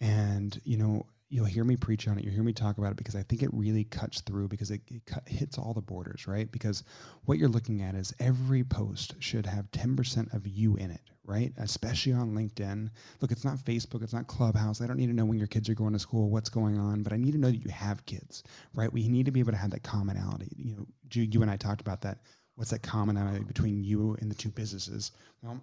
And 0.01 0.61
you 0.65 0.77
know, 0.77 1.05
you'll 1.31 1.45
hear 1.45 1.65
me 1.65 1.77
preach 1.77 2.09
on 2.09 2.19
it. 2.19 2.25
You'll 2.25 2.35
hear 2.35 2.43
me 2.43 2.53
talk 2.53 2.79
about 2.79 2.93
it 2.93 2.97
because 2.97 3.17
I 3.17 3.23
think 3.23 3.43
it 3.43 3.51
really 3.53 3.85
cuts 3.85 4.21
through 4.23 4.49
because 4.49 4.71
it, 4.71 4.81
it 4.89 5.05
cut, 5.07 5.29
hits 5.29 5.59
all 5.59 5.75
the 5.75 5.83
borders, 5.83 6.27
right? 6.27 6.51
Because 6.51 6.85
what 7.25 7.39
you're 7.39 7.49
looking 7.49 7.83
at 7.83 7.95
is 7.95 8.15
every 8.19 8.65
post 8.65 9.15
should 9.19 9.47
have 9.47 9.71
10% 9.73 10.33
of 10.33 10.47
you 10.47 10.77
in 10.77 10.91
it, 10.91 11.11
right? 11.29 11.53
Especially 11.59 12.15
on 12.15 12.35
LinkedIn. 12.35 12.89
Look, 13.21 13.31
it's 13.31 13.45
not 13.45 13.59
Facebook, 13.59 14.03
it's 14.03 14.15
not 14.15 14.27
Clubhouse. 14.27 14.81
I 14.81 14.87
don't 14.87 14.97
need 14.97 15.09
to 15.09 15.13
know 15.13 15.27
when 15.27 15.39
your 15.39 15.47
kids 15.47 15.69
are 15.69 15.75
going 15.75 15.93
to 15.93 15.99
school, 15.99 16.31
what's 16.31 16.49
going 16.49 16.79
on, 16.79 17.03
but 17.03 17.13
I 17.13 17.17
need 17.17 17.33
to 17.33 17.39
know 17.39 17.51
that 17.51 17.63
you 17.65 17.71
have 17.71 18.05
kids, 18.07 18.43
right? 18.75 18.93
We 18.93 19.07
need 19.09 19.27
to 19.27 19.31
be 19.31 19.41
able 19.41 19.53
to 19.53 19.59
have 19.59 19.71
that 19.71 19.83
commonality. 19.83 20.49
You 20.57 20.77
know, 20.77 20.87
you 21.13 21.43
and 21.43 21.51
I 21.51 21.57
talked 21.57 21.83
about 21.83 22.01
that. 22.03 22.23
What's 22.57 22.71
that 22.71 22.83
commonality 22.83 23.45
between 23.45 23.85
you 23.85 24.17
and 24.21 24.31
the 24.31 24.35
two 24.35 24.49
businesses? 24.49 25.13
Well, 25.43 25.61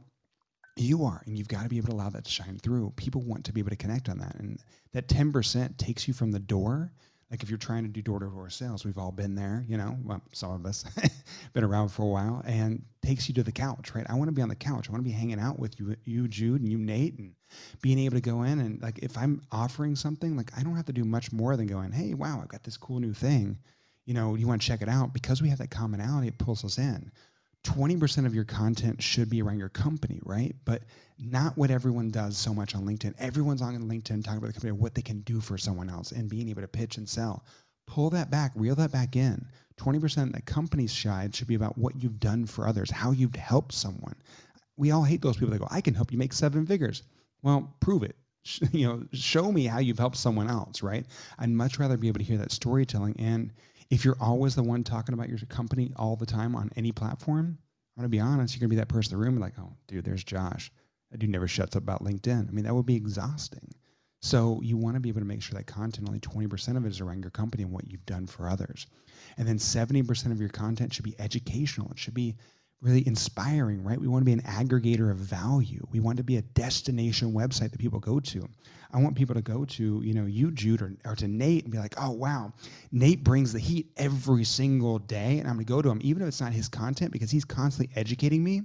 you 0.78 1.04
are, 1.04 1.22
and 1.26 1.38
you've 1.38 1.48
got 1.48 1.64
to 1.64 1.70
be 1.70 1.78
able 1.78 1.88
to 1.88 1.94
allow 1.94 2.10
that 2.10 2.26
to 2.26 2.32
shine 2.32 2.60
through. 2.60 2.94
People 2.96 3.22
want 3.22 3.46
to 3.46 3.54
be 3.54 3.60
able 3.60 3.72
to 3.72 3.76
connect 3.76 4.08
on 4.08 4.20
that. 4.20 4.36
And 4.36 4.60
that 4.94 5.08
10% 5.08 5.78
takes 5.78 6.08
you 6.08 6.14
from 6.14 6.32
the 6.32 6.40
door. 6.40 6.92
Like 7.32 7.42
if 7.42 7.50
you're 7.50 7.58
trying 7.58 7.84
to 7.84 7.90
do 7.90 8.02
door 8.02 8.20
to 8.20 8.28
door 8.28 8.50
sales, 8.50 8.86
we've 8.86 9.00
all 9.00 9.12
been 9.12 9.34
there, 9.34 9.66
you 9.68 9.78
know, 9.78 9.98
well, 10.04 10.22
some 10.32 10.52
of 10.52 10.66
us 10.66 10.86
been 11.54 11.64
around 11.64 11.90
for 11.90 12.04
a 12.04 12.08
while 12.08 12.44
and 12.46 12.84
takes 13.02 13.28
you 13.28 13.34
to 13.36 13.44
the 13.44 13.52
couch, 13.52 13.96
right? 13.96 14.06
I 14.08 14.14
want 14.14 14.28
to 14.28 14.32
be 14.32 14.44
on 14.44 14.50
the 14.50 14.56
couch. 14.56 14.88
I 14.88 14.92
want 14.92 15.04
to 15.04 15.10
be 15.10 15.16
hanging 15.16 15.40
out 15.40 15.58
with 15.58 15.80
you, 15.80 15.96
you, 16.06 16.28
Jude, 16.28 16.62
and 16.62 16.72
you, 16.72 16.78
Nate, 16.78 17.18
and 17.18 17.34
being 17.82 17.98
able 18.00 18.16
to 18.16 18.22
go 18.22 18.44
in 18.44 18.60
and 18.60 18.82
like 18.82 19.00
if 19.00 19.18
I'm 19.18 19.42
offering 19.52 19.96
something, 19.96 20.38
like 20.38 20.52
I 20.58 20.62
don't 20.62 20.76
have 20.76 20.86
to 20.86 20.94
do 20.94 21.04
much 21.04 21.32
more 21.32 21.58
than 21.58 21.66
going, 21.66 21.92
hey, 21.92 22.14
wow, 22.14 22.40
I've 22.42 22.48
got 22.48 22.64
this 22.64 22.78
cool 22.78 23.00
new 23.00 23.14
thing. 23.14 23.58
You 24.06 24.14
know, 24.14 24.36
you 24.36 24.48
want 24.48 24.62
to 24.62 24.68
check 24.68 24.84
it 24.84 24.90
out 24.90 25.12
because 25.14 25.42
we 25.42 25.50
have 25.50 25.58
that 25.58 25.72
commonality, 25.72 26.28
it 26.28 26.38
pulls 26.38 26.64
us 26.64 26.78
in. 26.78 27.12
20% 27.66 28.26
of 28.26 28.36
your 28.36 28.44
content 28.46 29.02
should 29.02 29.30
be 29.30 29.42
around 29.42 29.58
your 29.58 29.70
company, 29.70 30.20
right? 30.24 30.56
But 30.66 30.84
not 31.18 31.58
what 31.58 31.72
everyone 31.72 32.12
does 32.12 32.38
so 32.38 32.54
much 32.54 32.76
on 32.76 32.86
LinkedIn. 32.86 33.16
Everyone's 33.18 33.62
on 33.62 33.76
LinkedIn 33.76 34.24
talking 34.24 34.38
about 34.38 34.48
the 34.48 34.54
company, 34.54 34.72
what 34.72 34.94
they 34.94 35.02
can 35.02 35.22
do 35.22 35.42
for 35.42 35.58
someone 35.58 35.90
else 35.90 36.12
and 36.12 36.30
being 36.30 36.48
able 36.50 36.62
to 36.62 36.68
pitch 36.68 36.98
and 36.98 37.10
sell. 37.10 37.44
Pull 37.88 38.12
that 38.12 38.30
back, 38.32 38.52
reel 38.56 38.76
that 38.76 38.92
back 38.92 39.16
in. 39.16 39.46
20% 39.78 40.34
the 40.34 40.42
company's 40.44 40.94
side 40.94 41.36
should 41.36 41.48
be 41.48 41.56
about 41.56 41.78
what 41.78 42.02
you've 42.02 42.20
done 42.20 42.46
for 42.46 42.68
others, 42.68 42.92
how 42.92 43.12
you've 43.12 43.36
helped 43.36 43.74
someone. 43.74 44.16
We 44.78 44.92
all 44.92 45.04
hate 45.04 45.22
those 45.22 45.38
people 45.38 45.52
that 45.52 45.60
go, 45.60 45.68
I 45.72 45.82
can 45.82 45.94
help 45.94 46.12
you 46.12 46.18
make 46.18 46.34
seven 46.34 46.66
figures. 46.66 47.04
Well, 47.42 47.76
prove 47.80 48.04
it. 48.04 48.16
You 48.72 48.88
know, 48.88 49.04
show 49.12 49.52
me 49.52 49.66
how 49.66 49.80
you've 49.80 49.98
helped 49.98 50.18
someone 50.18 50.48
else, 50.48 50.84
right? 50.84 51.06
I'd 51.40 51.50
much 51.50 51.80
rather 51.80 51.98
be 51.98 52.08
able 52.08 52.20
to 52.20 52.24
hear 52.26 52.38
that 52.38 52.52
storytelling. 52.52 53.16
And 53.18 53.52
if 53.90 54.04
you're 54.04 54.18
always 54.20 54.56
the 54.56 54.64
one 54.64 54.84
talking 54.84 55.14
about 55.14 55.30
your 55.30 55.38
company 55.50 55.92
all 55.96 56.16
the 56.16 56.26
time 56.26 56.56
on 56.56 56.72
any 56.76 56.92
platform, 56.92 57.58
I'm 57.96 58.02
gonna 58.02 58.10
be 58.10 58.20
honest, 58.20 58.54
you're 58.54 58.60
gonna 58.60 58.70
be 58.70 58.76
that 58.78 58.90
person 58.90 59.14
in 59.14 59.20
the 59.20 59.26
room 59.26 59.40
like, 59.40 59.54
oh, 59.60 59.74
dude, 59.88 60.06
there's 60.06 60.24
Josh. 60.24 60.72
That 61.12 61.20
dude 61.20 61.30
never 61.30 61.48
shuts 61.48 61.76
up 61.76 61.84
about 61.84 62.04
LinkedIn. 62.04 62.50
I 62.50 62.52
mean, 62.52 62.66
that 62.66 62.76
would 62.76 62.86
be 62.86 62.96
exhausting. 62.96 63.72
So 64.22 64.60
you 64.64 64.76
want 64.76 64.96
to 64.96 65.00
be 65.00 65.10
able 65.10 65.22
to 65.22 65.26
make 65.26 65.44
sure 65.44 65.56
that 65.56 65.68
content, 65.68 66.08
only 66.08 66.20
20% 66.20 66.78
of 66.78 66.86
it 66.86 66.90
is 66.90 67.00
around 67.00 67.24
your 67.24 67.30
company 67.30 67.62
and 67.62 67.72
what 67.72 67.88
you've 67.88 68.06
done 68.08 68.26
for 68.26 68.50
others. 68.50 68.88
And 69.38 69.48
then 69.48 69.58
70% 69.58 70.32
of 70.32 70.40
your 70.40 70.50
content 70.50 70.94
should 70.94 71.06
be 71.06 71.16
educational. 71.20 71.92
It 71.92 72.00
should 72.00 72.16
be 72.16 72.36
really 72.82 73.06
inspiring, 73.08 73.84
right? 73.84 74.02
We 74.02 74.08
want 74.08 74.22
to 74.22 74.26
be 74.26 74.34
an 74.34 74.42
aggregator 74.42 75.12
of 75.12 75.18
value. 75.18 75.86
We 75.92 76.00
want 76.00 76.18
to 76.18 76.24
be 76.24 76.38
a 76.38 76.42
destination 76.42 77.34
website 77.34 77.72
that 77.72 77.80
people 77.80 78.00
go 78.00 78.20
to. 78.20 78.48
I 78.96 79.00
want 79.00 79.18
people 79.18 79.36
to 79.36 79.42
go 79.42 79.66
to, 79.66 80.02
you 80.06 80.14
know, 80.14 80.26
you, 80.26 80.52
Jude, 80.52 80.82
or, 80.82 80.94
or 81.04 81.16
to 81.18 81.28
Nate 81.28 81.66
and 81.66 81.72
be 81.72 81.78
like, 81.78 81.96
oh, 81.98 82.12
wow, 82.12 82.54
Nate 82.94 83.26
brings 83.26 83.52
the 83.52 83.60
heat 83.60 83.92
every 83.98 84.46
single 84.46 85.00
day. 85.00 85.40
And 85.40 85.50
I'm 85.50 85.56
going 85.56 85.66
to 85.66 85.70
go 85.70 85.82
to 85.82 85.90
him, 85.90 86.00
even 86.02 86.22
if 86.22 86.30
it's 86.30 86.40
not 86.40 86.54
his 86.54 86.70
content, 86.70 87.12
because 87.12 87.30
he's 87.30 87.44
constantly 87.44 87.94
educating 87.98 88.42
me. 88.42 88.62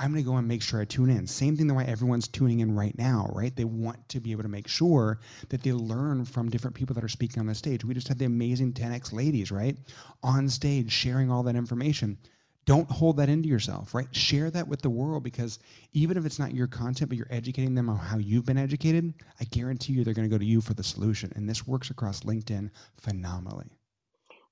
I'm 0.00 0.10
going 0.12 0.24
to 0.24 0.28
go 0.28 0.36
and 0.36 0.48
make 0.48 0.62
sure 0.62 0.80
I 0.80 0.84
tune 0.84 1.10
in. 1.10 1.28
Same 1.28 1.56
thing 1.56 1.68
the 1.68 1.74
way 1.74 1.84
everyone's 1.84 2.26
tuning 2.26 2.58
in 2.58 2.74
right 2.74 2.96
now, 2.98 3.30
right? 3.32 3.54
They 3.54 3.64
want 3.64 4.08
to 4.08 4.18
be 4.18 4.32
able 4.32 4.42
to 4.42 4.48
make 4.48 4.66
sure 4.66 5.20
that 5.48 5.62
they 5.62 5.72
learn 5.72 6.24
from 6.24 6.48
different 6.48 6.74
people 6.74 6.94
that 6.94 7.04
are 7.04 7.08
speaking 7.08 7.38
on 7.38 7.46
the 7.46 7.54
stage. 7.54 7.84
We 7.84 7.94
just 7.94 8.08
had 8.08 8.18
the 8.18 8.24
amazing 8.24 8.72
10X 8.72 9.12
ladies, 9.12 9.52
right? 9.52 9.78
On 10.24 10.48
stage 10.48 10.90
sharing 10.90 11.30
all 11.30 11.44
that 11.44 11.54
information 11.54 12.18
don't 12.68 12.90
hold 12.90 13.16
that 13.16 13.30
into 13.30 13.48
yourself, 13.48 13.94
right? 13.94 14.14
Share 14.14 14.50
that 14.50 14.68
with 14.68 14.82
the 14.82 14.90
world 14.90 15.22
because 15.22 15.58
even 15.94 16.18
if 16.18 16.26
it's 16.26 16.38
not 16.38 16.52
your 16.52 16.66
content, 16.66 17.08
but 17.08 17.16
you're 17.16 17.26
educating 17.30 17.74
them 17.74 17.88
on 17.88 17.96
how 17.96 18.18
you've 18.18 18.44
been 18.44 18.58
educated, 18.58 19.14
I 19.40 19.44
guarantee 19.44 19.94
you 19.94 20.04
they're 20.04 20.12
going 20.12 20.28
to 20.28 20.34
go 20.34 20.36
to 20.36 20.44
you 20.44 20.60
for 20.60 20.74
the 20.74 20.84
solution. 20.84 21.32
And 21.34 21.48
this 21.48 21.66
works 21.66 21.88
across 21.88 22.24
LinkedIn 22.24 22.68
phenomenally. 23.00 23.70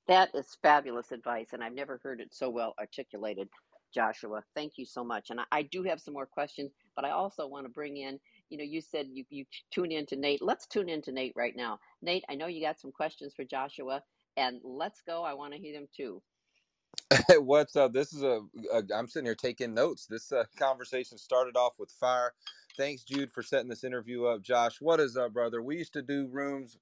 That 0.09 0.31
is 0.35 0.57
fabulous 0.62 1.12
advice, 1.12 1.48
and 1.52 1.62
I've 1.62 1.74
never 1.74 2.00
heard 2.02 2.22
it 2.22 2.29
so 2.33 2.48
well 2.48 2.74
articulated, 2.81 3.50
Joshua. 3.92 4.42
Thank 4.55 4.79
you 4.79 4.87
so 4.87 5.05
much. 5.05 5.29
And 5.29 5.38
I, 5.38 5.44
I 5.52 5.62
do 5.64 5.83
have 5.83 6.00
some 6.00 6.14
more 6.14 6.24
questions, 6.24 6.70
but 6.94 7.05
I 7.05 7.11
also 7.11 7.46
want 7.46 7.66
to 7.66 7.70
bring 7.70 7.98
in, 7.98 8.18
you 8.48 8.57
know, 8.57 8.64
you 8.64 8.81
said 8.81 9.09
you, 9.12 9.26
you 9.29 9.44
tune 9.70 9.92
in 9.92 10.07
to 10.07 10.16
Nate. 10.16 10.40
Let's 10.40 10.66
tune 10.66 10.88
in 10.88 11.02
to 11.02 11.12
Nate 11.12 11.35
right 11.37 11.55
now. 11.55 11.81
Nate, 12.00 12.24
I 12.31 12.35
know 12.35 12.46
you 12.46 12.62
got 12.62 12.81
some 12.81 12.92
questions 12.92 13.35
for 13.37 13.44
Joshua, 13.44 14.00
and 14.38 14.59
let's 14.64 15.02
go. 15.07 15.22
I 15.22 15.35
want 15.35 15.52
to 15.52 15.61
hear 15.61 15.74
them 15.74 15.88
too. 15.94 16.22
What's 17.38 17.77
up? 17.77 17.92
This 17.92 18.12
is 18.14 18.22
a, 18.22 18.42
a. 18.72 18.83
I'm 18.94 19.09
sitting 19.09 19.27
here 19.27 19.35
taking 19.35 19.75
notes. 19.75 20.07
This 20.07 20.33
uh, 20.33 20.44
conversation 20.59 21.18
started 21.18 21.57
off 21.57 21.79
with 21.79 21.90
fire. 21.90 22.35
Thanks, 22.77 23.05
Jude, 23.05 23.33
for 23.33 23.42
setting 23.42 23.68
this 23.68 23.85
interview 23.85 24.27
up. 24.27 24.42
Josh, 24.42 24.81
what 24.81 25.01
is 25.01 25.16
up, 25.16 25.33
brother? 25.33 25.62
We 25.62 25.79
used 25.79 25.94
to 25.94 26.03
do 26.03 26.29
rooms 26.29 26.79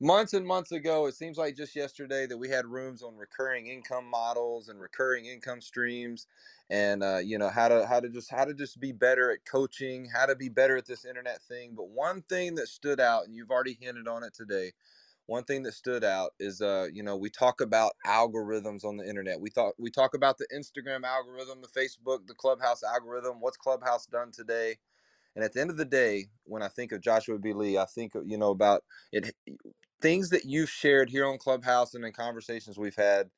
months 0.00 0.34
and 0.34 0.46
months 0.46 0.72
ago. 0.72 1.06
It 1.06 1.14
seems 1.14 1.38
like 1.38 1.56
just 1.56 1.76
yesterday 1.76 2.26
that 2.26 2.38
we 2.38 2.48
had 2.50 2.66
rooms 2.66 3.02
on 3.02 3.16
recurring 3.16 3.68
income 3.68 4.06
models 4.10 4.68
and 4.68 4.80
recurring 4.80 5.26
income 5.26 5.60
streams, 5.62 6.26
and 6.70 7.02
uh, 7.02 7.18
you 7.18 7.38
know 7.38 7.50
how 7.50 7.68
to 7.68 7.86
how 7.86 8.00
to 8.00 8.08
just 8.10 8.30
how 8.30 8.44
to 8.44 8.54
just 8.54 8.80
be 8.80 8.92
better 8.92 9.32
at 9.32 9.44
coaching, 9.46 10.08
how 10.14 10.26
to 10.26 10.36
be 10.36 10.48
better 10.50 10.76
at 10.76 10.86
this 10.86 11.04
internet 11.04 11.42
thing. 11.42 11.72
But 11.76 11.88
one 11.90 12.22
thing 12.22 12.56
that 12.56 12.68
stood 12.68 13.00
out, 13.00 13.26
and 13.26 13.34
you've 13.34 13.50
already 13.50 13.78
hinted 13.80 14.08
on 14.08 14.24
it 14.24 14.34
today, 14.34 14.72
one 15.28 15.44
thing 15.44 15.62
that 15.64 15.74
stood 15.74 16.04
out 16.04 16.32
is 16.40 16.62
uh 16.62 16.88
you 16.92 17.04
know 17.04 17.16
we 17.16 17.30
talk 17.30 17.62
about 17.62 17.92
algorithms 18.06 18.84
on 18.84 18.98
the 18.98 19.08
internet. 19.08 19.40
We 19.40 19.50
thought 19.50 19.74
we 19.78 19.90
talk 19.92 20.14
about 20.14 20.38
the 20.38 20.48
instagram 20.54 21.04
algorithm 21.04 21.62
the 21.62 21.68
facebook 21.80 22.26
the 22.28 22.34
clubhouse 22.34 22.82
algorithm 22.84 23.40
what's 23.40 23.58
clubhouse 23.58 24.06
done 24.06 24.32
today? 24.32 24.78
And 25.36 25.44
at 25.44 25.52
the 25.54 25.60
end 25.62 25.70
of 25.70 25.78
the 25.78 25.86
day 25.86 26.26
when 26.44 26.62
i 26.62 26.68
think 26.68 26.92
of 26.92 27.02
joshua 27.02 27.38
b. 27.38 27.52
Lee 27.54 27.78
i 27.78 27.86
think 27.86 28.14
you 28.26 28.38
know 28.38 28.50
about 28.50 28.84
it 29.12 29.34
things 30.00 30.30
that 30.30 30.46
you've 30.46 30.70
shared 30.70 31.10
here 31.10 31.26
on 31.26 31.38
clubhouse 31.38 31.94
and 31.94 32.04
in 32.04 32.12
conversations 32.12 32.78
we've 32.78 32.96
had 32.96 33.30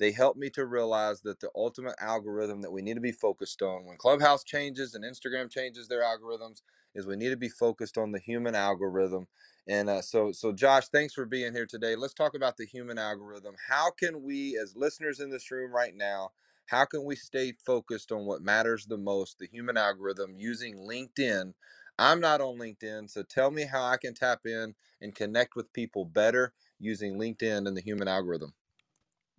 they 0.00 0.12
help 0.12 0.36
me 0.36 0.50
to 0.50 0.66
realize 0.66 1.22
that 1.22 1.40
the 1.40 1.50
ultimate 1.54 1.96
algorithm 2.00 2.62
that 2.62 2.72
we 2.72 2.82
need 2.82 2.94
to 2.94 3.00
be 3.00 3.12
focused 3.12 3.62
on 3.62 3.86
when 3.86 3.98
clubhouse 3.98 4.44
changes 4.44 4.96
and 4.96 5.04
instagram 5.04 5.50
changes 5.50 5.88
their 5.88 6.02
algorithms 6.02 6.62
is 6.96 7.06
we 7.06 7.16
need 7.16 7.30
to 7.30 7.36
be 7.36 7.48
focused 7.48 7.98
on 7.98 8.12
the 8.12 8.20
human 8.20 8.56
algorithm 8.56 9.28
and 9.70 9.88
uh, 9.88 10.02
so, 10.02 10.32
so 10.32 10.52
Josh, 10.52 10.88
thanks 10.88 11.14
for 11.14 11.24
being 11.26 11.54
here 11.54 11.66
today. 11.66 11.94
Let's 11.94 12.14
talk 12.14 12.34
about 12.34 12.56
the 12.56 12.66
human 12.66 12.98
algorithm. 12.98 13.54
How 13.68 13.92
can 13.92 14.22
we, 14.24 14.58
as 14.60 14.74
listeners 14.76 15.20
in 15.20 15.30
this 15.30 15.50
room 15.52 15.72
right 15.72 15.94
now, 15.94 16.32
how 16.66 16.84
can 16.84 17.04
we 17.04 17.16
stay 17.16 17.52
focused 17.52 18.12
on 18.12 18.26
what 18.26 18.42
matters 18.42 18.86
the 18.86 18.96
most, 18.98 19.38
the 19.38 19.46
human 19.46 19.76
algorithm, 19.76 20.34
using 20.38 20.76
LinkedIn? 20.76 21.54
I'm 21.98 22.20
not 22.20 22.40
on 22.40 22.58
LinkedIn, 22.58 23.10
so 23.10 23.22
tell 23.22 23.50
me 23.50 23.64
how 23.64 23.84
I 23.84 23.96
can 23.96 24.14
tap 24.14 24.40
in 24.46 24.74
and 25.00 25.14
connect 25.14 25.54
with 25.54 25.72
people 25.72 26.04
better 26.04 26.52
using 26.78 27.14
LinkedIn 27.14 27.68
and 27.68 27.76
the 27.76 27.82
human 27.82 28.08
algorithm. 28.08 28.54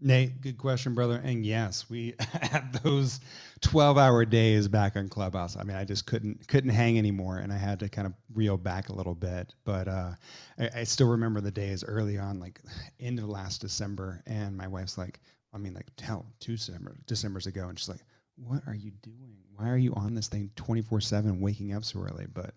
Nate, 0.01 0.41
good 0.41 0.57
question, 0.59 0.95
brother. 0.95 1.21
And 1.23 1.45
yes, 1.45 1.89
we 1.89 2.15
had 2.19 2.73
those 2.83 3.19
12 3.61 3.97
hour 3.97 4.25
days 4.25 4.67
back 4.67 4.95
on 4.97 5.09
Clubhouse. 5.09 5.57
I 5.57 5.63
mean, 5.63 5.77
I 5.77 5.85
just 5.85 6.07
couldn't 6.07 6.47
couldn't 6.47 6.71
hang 6.71 6.99
anymore 6.99 7.39
and 7.39 7.53
I 7.53 7.57
had 7.57 7.79
to 7.81 7.89
kind 7.89 8.07
of 8.07 8.13
reel 8.33 8.57
back 8.57 8.89
a 8.89 8.95
little 8.95 9.15
bit. 9.15 9.55
But 9.65 9.87
uh, 9.87 10.11
I, 10.59 10.69
I 10.77 10.83
still 10.85 11.09
remember 11.09 11.41
the 11.41 11.51
days 11.51 11.83
early 11.83 12.17
on, 12.19 12.39
like 12.39 12.61
end 13.01 13.19
of 13.19 13.29
last 13.29 13.61
December, 13.61 14.23
and 14.27 14.57
my 14.57 14.67
wife's 14.67 14.97
like, 14.97 15.21
I 15.53 15.59
mean, 15.59 15.73
like 15.75 15.87
hell, 16.01 16.27
two 16.39 16.57
December, 16.57 16.97
Decembers 17.07 17.47
ago, 17.47 17.69
and 17.69 17.79
she's 17.79 17.89
like, 17.89 18.05
What 18.37 18.63
are 18.67 18.75
you 18.75 18.91
doing? 19.03 19.37
Why 19.55 19.69
are 19.69 19.77
you 19.77 19.93
on 19.95 20.15
this 20.15 20.29
thing 20.29 20.51
24 20.57 21.01
7 21.01 21.41
waking 21.41 21.73
up 21.73 21.85
so 21.85 22.01
early? 22.01 22.27
But 22.33 22.53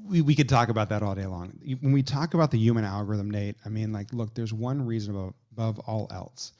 we, 0.00 0.22
we 0.22 0.34
could 0.34 0.48
talk 0.48 0.68
about 0.68 0.88
that 0.88 1.02
all 1.02 1.14
day 1.14 1.26
long. 1.26 1.52
When 1.80 1.92
we 1.92 2.02
talk 2.02 2.34
about 2.34 2.50
the 2.50 2.58
human 2.58 2.84
algorithm, 2.84 3.30
Nate, 3.30 3.56
I 3.64 3.68
mean, 3.68 3.92
like, 3.92 4.12
look, 4.12 4.34
there's 4.34 4.52
one 4.52 4.86
reason 4.86 5.14
above, 5.14 5.34
above 5.52 5.78
all 5.80 6.08
else 6.10 6.52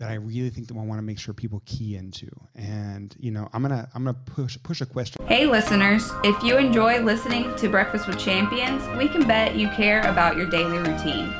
that 0.00 0.10
I 0.10 0.14
really 0.14 0.48
think 0.48 0.66
that 0.68 0.76
I 0.76 0.80
want 0.80 0.98
to 0.98 1.02
make 1.02 1.18
sure 1.18 1.34
people 1.34 1.62
key 1.66 1.96
into. 1.96 2.28
And 2.54 3.14
you 3.20 3.30
know, 3.30 3.48
I'm 3.52 3.60
gonna 3.60 3.88
I'm 3.94 4.04
gonna 4.04 4.16
push 4.24 4.56
push 4.62 4.80
a 4.80 4.86
question. 4.86 5.24
Hey 5.26 5.46
listeners, 5.46 6.10
if 6.24 6.42
you 6.42 6.56
enjoy 6.56 7.02
listening 7.02 7.54
to 7.56 7.68
Breakfast 7.68 8.06
with 8.06 8.18
Champions, 8.18 8.82
we 8.96 9.08
can 9.08 9.28
bet 9.28 9.56
you 9.56 9.68
care 9.68 10.00
about 10.10 10.38
your 10.38 10.46
daily 10.46 10.78
routine. 10.78 11.34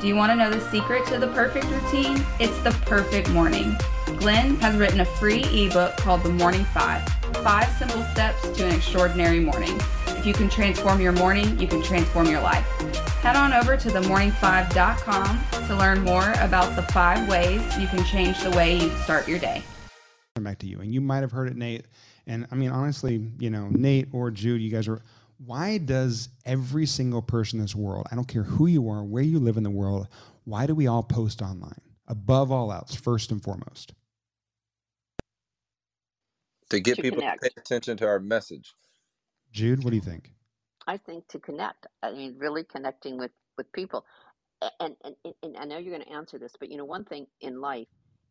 Do 0.00 0.06
you 0.06 0.16
want 0.16 0.32
to 0.32 0.36
know 0.36 0.50
the 0.50 0.60
secret 0.70 1.06
to 1.06 1.18
the 1.18 1.28
perfect 1.28 1.64
routine? 1.64 2.22
It's 2.38 2.58
the 2.58 2.72
perfect 2.84 3.30
morning. 3.30 3.74
Glenn 4.18 4.56
has 4.56 4.76
written 4.76 5.00
a 5.00 5.06
free 5.06 5.44
ebook 5.44 5.96
called 5.96 6.22
The 6.22 6.28
Morning 6.28 6.64
Five 6.66 7.08
Five 7.42 7.70
Simple 7.78 8.02
Steps 8.12 8.46
to 8.50 8.66
an 8.66 8.74
Extraordinary 8.74 9.40
Morning. 9.40 9.80
If 10.24 10.28
you 10.28 10.32
can 10.32 10.48
transform 10.48 11.02
your 11.02 11.12
morning, 11.12 11.60
you 11.60 11.68
can 11.68 11.82
transform 11.82 12.30
your 12.30 12.40
life. 12.40 12.64
Head 13.20 13.36
on 13.36 13.52
over 13.52 13.76
to 13.76 13.88
themorning5.com 13.90 15.66
to 15.66 15.76
learn 15.76 16.00
more 16.00 16.32
about 16.38 16.74
the 16.76 16.82
five 16.94 17.28
ways 17.28 17.60
you 17.76 17.86
can 17.88 18.02
change 18.06 18.42
the 18.42 18.50
way 18.52 18.78
you 18.78 18.88
start 19.02 19.28
your 19.28 19.38
day. 19.38 19.62
Back 20.40 20.60
to 20.60 20.66
you. 20.66 20.80
And 20.80 20.94
you 20.94 21.02
might 21.02 21.18
have 21.18 21.30
heard 21.30 21.48
it, 21.48 21.56
Nate. 21.56 21.84
And 22.26 22.46
I 22.50 22.54
mean, 22.54 22.70
honestly, 22.70 23.22
you 23.38 23.50
know, 23.50 23.68
Nate 23.68 24.08
or 24.12 24.30
Jude, 24.30 24.62
you 24.62 24.70
guys 24.70 24.88
are. 24.88 25.02
Why 25.44 25.76
does 25.76 26.30
every 26.46 26.86
single 26.86 27.20
person 27.20 27.58
in 27.58 27.64
this 27.66 27.74
world, 27.74 28.06
I 28.10 28.14
don't 28.14 28.26
care 28.26 28.44
who 28.44 28.66
you 28.66 28.88
are, 28.88 29.04
where 29.04 29.22
you 29.22 29.38
live 29.38 29.58
in 29.58 29.62
the 29.62 29.68
world, 29.68 30.08
why 30.44 30.64
do 30.64 30.74
we 30.74 30.86
all 30.86 31.02
post 31.02 31.42
online? 31.42 31.82
Above 32.08 32.50
all 32.50 32.72
else, 32.72 32.94
first 32.94 33.30
and 33.30 33.42
foremost 33.42 33.92
to 36.70 36.80
get 36.80 36.96
to 36.96 37.02
people 37.02 37.18
connect. 37.18 37.42
to 37.42 37.50
pay 37.50 37.60
attention 37.60 37.96
to 37.98 38.06
our 38.06 38.20
message. 38.20 38.74
Jude, 39.54 39.84
what 39.84 39.90
do 39.90 39.96
you 39.96 40.02
think? 40.02 40.32
I 40.88 40.96
think 40.96 41.28
to 41.28 41.38
connect. 41.38 41.86
I 42.02 42.12
mean, 42.12 42.34
really 42.36 42.64
connecting 42.64 43.16
with 43.16 43.30
with 43.56 43.70
people. 43.72 44.04
And 44.80 44.96
and, 45.04 45.14
and, 45.42 45.56
I 45.56 45.64
know 45.64 45.78
you're 45.78 45.94
going 45.94 46.06
to 46.06 46.12
answer 46.12 46.38
this, 46.38 46.54
but 46.58 46.70
you 46.70 46.76
know, 46.76 46.84
one 46.84 47.04
thing 47.04 47.26
in 47.40 47.60
life 47.60 47.86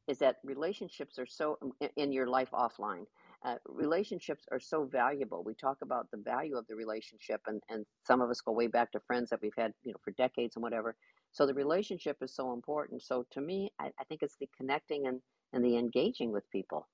is 0.07 0.19
that 0.19 0.37
relationships 0.43 1.17
are 1.17 1.25
so 1.25 1.57
in 1.95 2.11
your 2.11 2.27
life 2.27 2.49
offline. 2.53 3.05
Uh, 3.45 3.55
relationships 3.67 4.45
are 4.51 4.59
so 4.59 4.85
valuable. 4.85 5.43
We 5.45 5.53
talk 5.53 5.77
about 5.81 6.11
the 6.11 6.17
value 6.17 6.57
of 6.57 6.65
the 6.67 6.75
relationship, 6.75 7.41
and, 7.47 7.61
and 7.69 7.85
some 8.05 8.21
of 8.21 8.29
us 8.29 8.41
go 8.41 8.51
way 8.51 8.67
back 8.67 8.91
to 8.93 8.99
friends 9.01 9.29
that 9.29 9.41
we've 9.41 9.51
had, 9.57 9.73
you 9.83 9.91
know, 9.91 9.99
for 10.03 10.11
decades 10.11 10.55
and 10.55 10.63
whatever. 10.63 10.95
So 11.31 11.45
the 11.45 11.53
relationship 11.53 12.17
is 12.21 12.35
so 12.35 12.53
important. 12.53 13.01
So 13.01 13.25
to 13.31 13.41
me, 13.41 13.71
I, 13.79 13.91
I 13.99 14.03
think 14.05 14.23
it's 14.23 14.37
the 14.39 14.49
connecting 14.57 15.07
and, 15.07 15.21
and 15.51 15.63
the 15.63 15.77
engaging 15.77 16.31
with 16.31 16.49
people. 16.51 16.87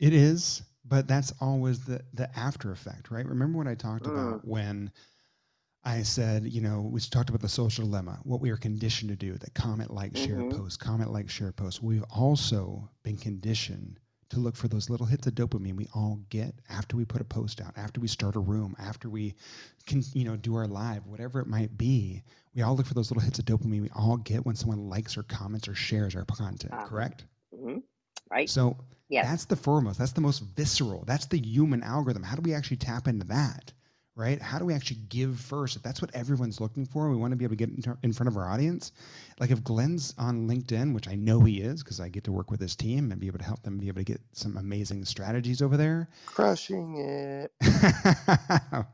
It 0.00 0.14
is, 0.14 0.62
but 0.84 1.06
that's 1.06 1.32
always 1.40 1.80
the 1.84 2.00
the 2.14 2.28
after 2.38 2.72
effect, 2.72 3.10
right? 3.10 3.26
Remember 3.26 3.58
what 3.58 3.68
I 3.68 3.74
talked 3.74 4.06
about 4.06 4.44
mm. 4.44 4.48
when 4.48 4.90
I 5.84 6.02
said, 6.02 6.46
you 6.46 6.60
know, 6.60 6.88
we 6.92 7.00
talked 7.00 7.28
about 7.28 7.40
the 7.40 7.48
social 7.48 7.84
dilemma, 7.84 8.20
what 8.22 8.40
we 8.40 8.50
are 8.50 8.56
conditioned 8.56 9.10
to 9.10 9.16
do, 9.16 9.36
that 9.38 9.54
comment, 9.54 9.92
like, 9.92 10.16
share, 10.16 10.36
mm-hmm. 10.36 10.56
post, 10.56 10.78
comment, 10.78 11.10
like, 11.10 11.28
share, 11.28 11.50
post. 11.50 11.82
We've 11.82 12.04
also 12.14 12.88
been 13.02 13.16
conditioned 13.16 13.98
to 14.30 14.38
look 14.38 14.56
for 14.56 14.68
those 14.68 14.88
little 14.88 15.06
hits 15.06 15.26
of 15.26 15.34
dopamine 15.34 15.76
we 15.76 15.88
all 15.92 16.20
get 16.30 16.54
after 16.70 16.96
we 16.96 17.04
put 17.04 17.20
a 17.20 17.24
post 17.24 17.60
out, 17.60 17.72
after 17.76 18.00
we 18.00 18.06
start 18.06 18.36
a 18.36 18.40
room, 18.40 18.76
after 18.78 19.10
we 19.10 19.34
can, 19.86 20.02
you 20.14 20.24
know, 20.24 20.36
do 20.36 20.54
our 20.54 20.68
live, 20.68 21.04
whatever 21.06 21.40
it 21.40 21.48
might 21.48 21.76
be. 21.76 22.22
We 22.54 22.62
all 22.62 22.76
look 22.76 22.86
for 22.86 22.94
those 22.94 23.10
little 23.10 23.22
hits 23.22 23.40
of 23.40 23.44
dopamine 23.44 23.82
we 23.82 23.90
all 23.94 24.16
get 24.18 24.46
when 24.46 24.54
someone 24.54 24.88
likes 24.88 25.16
or 25.16 25.24
comments 25.24 25.66
or 25.66 25.74
shares 25.74 26.14
our 26.14 26.24
content, 26.24 26.72
uh-huh. 26.72 26.86
correct? 26.86 27.24
Mm-hmm. 27.54 27.78
Right. 28.30 28.48
So 28.48 28.76
Yes. 29.12 29.28
That's 29.28 29.44
the 29.44 29.56
foremost. 29.56 29.98
That's 29.98 30.12
the 30.12 30.22
most 30.22 30.38
visceral. 30.56 31.04
That's 31.06 31.26
the 31.26 31.38
human 31.38 31.82
algorithm. 31.82 32.22
How 32.22 32.34
do 32.34 32.40
we 32.40 32.54
actually 32.54 32.78
tap 32.78 33.06
into 33.06 33.26
that? 33.26 33.70
Right? 34.14 34.40
How 34.40 34.58
do 34.58 34.64
we 34.64 34.72
actually 34.72 35.00
give 35.10 35.38
first? 35.38 35.76
If 35.76 35.82
that's 35.82 36.00
what 36.00 36.14
everyone's 36.14 36.62
looking 36.62 36.86
for, 36.86 37.10
we 37.10 37.16
want 37.16 37.32
to 37.32 37.36
be 37.36 37.44
able 37.44 37.56
to 37.56 37.66
get 37.66 37.68
in 38.02 38.12
front 38.14 38.28
of 38.28 38.38
our 38.38 38.48
audience. 38.48 38.92
Like 39.38 39.50
if 39.50 39.62
Glenn's 39.62 40.14
on 40.16 40.48
LinkedIn, 40.48 40.94
which 40.94 41.08
I 41.08 41.14
know 41.14 41.40
he 41.40 41.60
is 41.60 41.82
because 41.82 42.00
I 42.00 42.08
get 42.08 42.24
to 42.24 42.32
work 42.32 42.50
with 42.50 42.58
his 42.60 42.74
team 42.74 43.12
and 43.12 43.20
be 43.20 43.26
able 43.26 43.38
to 43.38 43.44
help 43.44 43.62
them 43.62 43.76
be 43.76 43.88
able 43.88 44.00
to 44.00 44.04
get 44.04 44.20
some 44.32 44.56
amazing 44.56 45.04
strategies 45.04 45.60
over 45.60 45.76
there. 45.76 46.08
Crushing 46.24 46.96
it. 46.96 47.52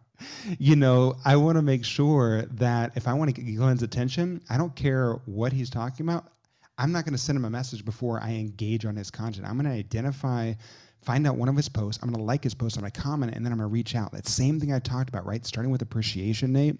you 0.58 0.74
know, 0.74 1.14
I 1.24 1.36
want 1.36 1.58
to 1.58 1.62
make 1.62 1.84
sure 1.84 2.42
that 2.42 2.96
if 2.96 3.06
I 3.06 3.14
want 3.14 3.32
to 3.32 3.40
get 3.40 3.56
Glenn's 3.56 3.84
attention, 3.84 4.42
I 4.50 4.56
don't 4.56 4.74
care 4.74 5.12
what 5.26 5.52
he's 5.52 5.70
talking 5.70 6.06
about. 6.06 6.32
I'm 6.78 6.92
not 6.92 7.04
going 7.04 7.12
to 7.12 7.18
send 7.18 7.36
him 7.36 7.44
a 7.44 7.50
message 7.50 7.84
before 7.84 8.20
I 8.22 8.30
engage 8.30 8.86
on 8.86 8.94
his 8.94 9.10
content. 9.10 9.46
I'm 9.46 9.58
going 9.58 9.70
to 9.70 9.76
identify, 9.76 10.54
find 11.02 11.26
out 11.26 11.34
one 11.36 11.48
of 11.48 11.56
his 11.56 11.68
posts. 11.68 12.00
I'm 12.02 12.08
going 12.08 12.20
to 12.20 12.24
like 12.24 12.44
his 12.44 12.54
post. 12.54 12.76
I'm 12.76 12.82
going 12.82 12.92
to 12.92 13.00
comment, 13.00 13.34
and 13.34 13.44
then 13.44 13.52
I'm 13.52 13.58
going 13.58 13.68
to 13.68 13.72
reach 13.72 13.96
out. 13.96 14.12
That 14.12 14.28
same 14.28 14.60
thing 14.60 14.72
I 14.72 14.78
talked 14.78 15.08
about, 15.08 15.26
right? 15.26 15.44
Starting 15.44 15.72
with 15.72 15.82
appreciation, 15.82 16.52
Nate. 16.52 16.78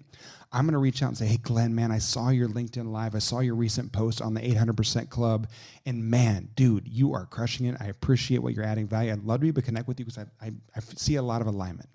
I'm 0.53 0.65
going 0.65 0.73
to 0.73 0.79
reach 0.79 1.03
out 1.03 1.09
and 1.09 1.17
say, 1.17 1.25
hey, 1.25 1.37
Glenn, 1.37 1.75
man, 1.75 1.91
I 1.91 1.97
saw 1.97 2.29
your 2.29 2.47
LinkedIn 2.47 2.91
live. 2.91 3.13
I 3.13 3.19
saw 3.19 3.39
your 3.41 3.55
recent 3.55 3.91
post 3.91 4.21
on 4.21 4.33
the 4.33 4.41
800% 4.41 5.09
Club. 5.09 5.47
And 5.85 6.03
man, 6.03 6.49
dude, 6.55 6.87
you 6.87 7.13
are 7.13 7.25
crushing 7.25 7.65
it. 7.67 7.75
I 7.79 7.87
appreciate 7.87 8.39
what 8.39 8.55
you're 8.55 8.65
adding 8.65 8.87
value. 8.87 9.11
I'd 9.11 9.23
love 9.25 9.39
to 9.39 9.41
be 9.41 9.47
able 9.49 9.61
to 9.61 9.65
connect 9.65 9.87
with 9.87 9.99
you 9.99 10.05
because 10.05 10.17
I, 10.17 10.45
I, 10.47 10.51
I 10.75 10.79
see 10.79 11.17
a 11.17 11.21
lot 11.21 11.41
of 11.41 11.47
alignment. 11.47 11.89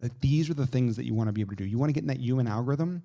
Like 0.00 0.20
these 0.20 0.48
are 0.48 0.54
the 0.54 0.66
things 0.66 0.96
that 0.96 1.06
you 1.06 1.14
want 1.14 1.28
to 1.28 1.32
be 1.32 1.40
able 1.40 1.52
to 1.52 1.56
do. 1.56 1.64
You 1.64 1.78
want 1.78 1.88
to 1.88 1.92
get 1.92 2.02
in 2.02 2.08
that 2.08 2.20
human 2.20 2.46
algorithm 2.46 3.02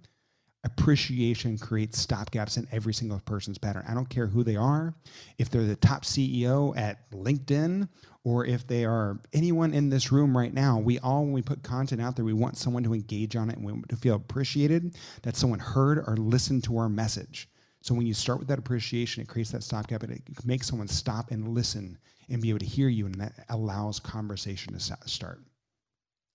appreciation 0.63 1.58
creates 1.58 2.06
stopgaps 2.06 2.58
in 2.58 2.67
every 2.71 2.93
single 2.93 3.19
person's 3.19 3.58
pattern. 3.58 3.84
I 3.88 3.93
don't 3.93 4.10
care 4.10 4.28
who 4.28 4.43
they 4.43 4.56
are, 4.56 4.93
if 5.38 5.49
they're 5.49 5.63
the 5.63 5.76
top 5.76 6.04
CEO 6.04 6.76
at 6.78 7.10
LinkedIn 7.12 7.88
or 8.23 8.45
if 8.45 8.65
they 8.65 8.86
are 8.86 9.19
anyone 9.34 9.73
in 9.73 9.89
this 9.89 10.12
room 10.12 10.36
right 10.38 10.54
now. 10.54 10.80
We 10.80 10.99
all, 10.99 11.23
when 11.23 11.34
we 11.34 11.41
put 11.41 11.63
content 11.63 12.02
out 12.02 12.15
there, 12.15 12.23
we 12.23 12.34
want 12.34 12.58
someone 12.58 12.84
to 12.84 12.93
engage 12.93 13.36
on 13.36 13.49
it 13.49 13.58
and 13.58 13.65
we 13.65 13.73
want 13.73 13.89
to 13.89 13.97
feel 13.97 14.15
appreciated, 14.15 14.95
that 15.23 15.36
someone 15.36 15.60
heard 15.60 15.99
or 16.08 16.15
listened 16.17 16.63
to 16.65 16.78
our 16.78 16.88
message. 16.88 17.49
So 17.82 17.93
when 17.93 18.08
you 18.08 18.13
start 18.13 18.39
with 18.39 18.47
that 18.47 18.60
appreciation, 18.60 19.21
it 19.21 19.28
creates 19.28 19.52
that 19.52 19.63
stopgap 19.63 20.04
and 20.04 20.13
it 20.13 20.45
makes 20.45 20.67
someone 20.67 20.88
stop 20.88 21.32
and 21.32 21.49
listen 21.49 21.97
and 22.30 22.41
be 22.41 22.49
able 22.49 22.60
to 22.60 22.65
hear 22.65 22.88
you, 22.88 23.06
and 23.06 23.15
that 23.15 23.34
allows 23.49 23.99
conversation 23.99 24.71
to 24.71 24.80
start. 24.80 25.41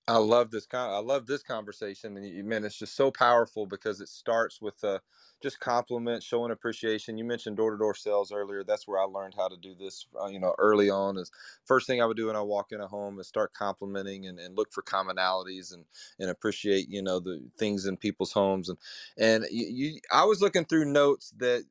I 0.08 0.18
love 0.18 0.52
this 0.52 0.66
con- 0.66 0.90
I 0.92 0.98
love 1.00 1.26
this 1.26 1.42
conversation, 1.42 2.18
and 2.18 2.44
man, 2.46 2.66
it's 2.66 2.78
just 2.78 2.96
so 2.96 3.10
powerful 3.10 3.66
because 3.66 4.02
it 4.02 4.10
starts 4.10 4.62
with 4.62 4.84
uh, 4.84 5.00
just 5.42 5.60
compliment, 5.60 6.22
showing 6.22 6.52
appreciation. 6.52 7.18
You 7.18 7.24
mentioned 7.24 7.56
door 7.56 7.72
to 7.72 7.78
door 7.78 7.94
sales 7.96 8.32
earlier. 8.32 8.64
That's 8.64 8.88
where 8.88 9.00
I 9.00 9.04
learned 9.06 9.34
how 9.38 9.48
to 9.48 9.56
do 9.56 9.74
this. 9.74 10.06
Uh, 10.22 10.28
you 10.28 10.40
know, 10.40 10.54
early 10.58 10.90
on 10.90 11.18
is 11.18 11.32
first 11.66 11.88
thing 11.88 12.02
I 12.02 12.06
would 12.06 12.18
do 12.18 12.28
when 12.28 12.36
I 12.36 12.42
walk 12.42 12.72
in 12.72 12.82
a 12.82 12.88
home 12.88 13.20
is 13.20 13.28
start 13.28 13.54
complimenting 13.54 14.26
and, 14.26 14.38
and 14.40 14.56
look 14.58 14.74
for 14.74 14.82
commonalities 14.84 15.74
and 15.74 15.86
and 16.20 16.30
appreciate 16.30 16.88
you 16.90 17.02
know 17.02 17.20
the 17.20 17.42
things 17.58 17.86
in 17.86 17.96
people's 17.96 18.32
homes 18.32 18.68
and 18.68 18.78
and 19.18 19.46
you, 19.50 19.68
you 19.68 20.00
I 20.12 20.26
was 20.26 20.42
looking 20.42 20.66
through 20.66 20.86
notes 20.92 21.34
that 21.38 21.64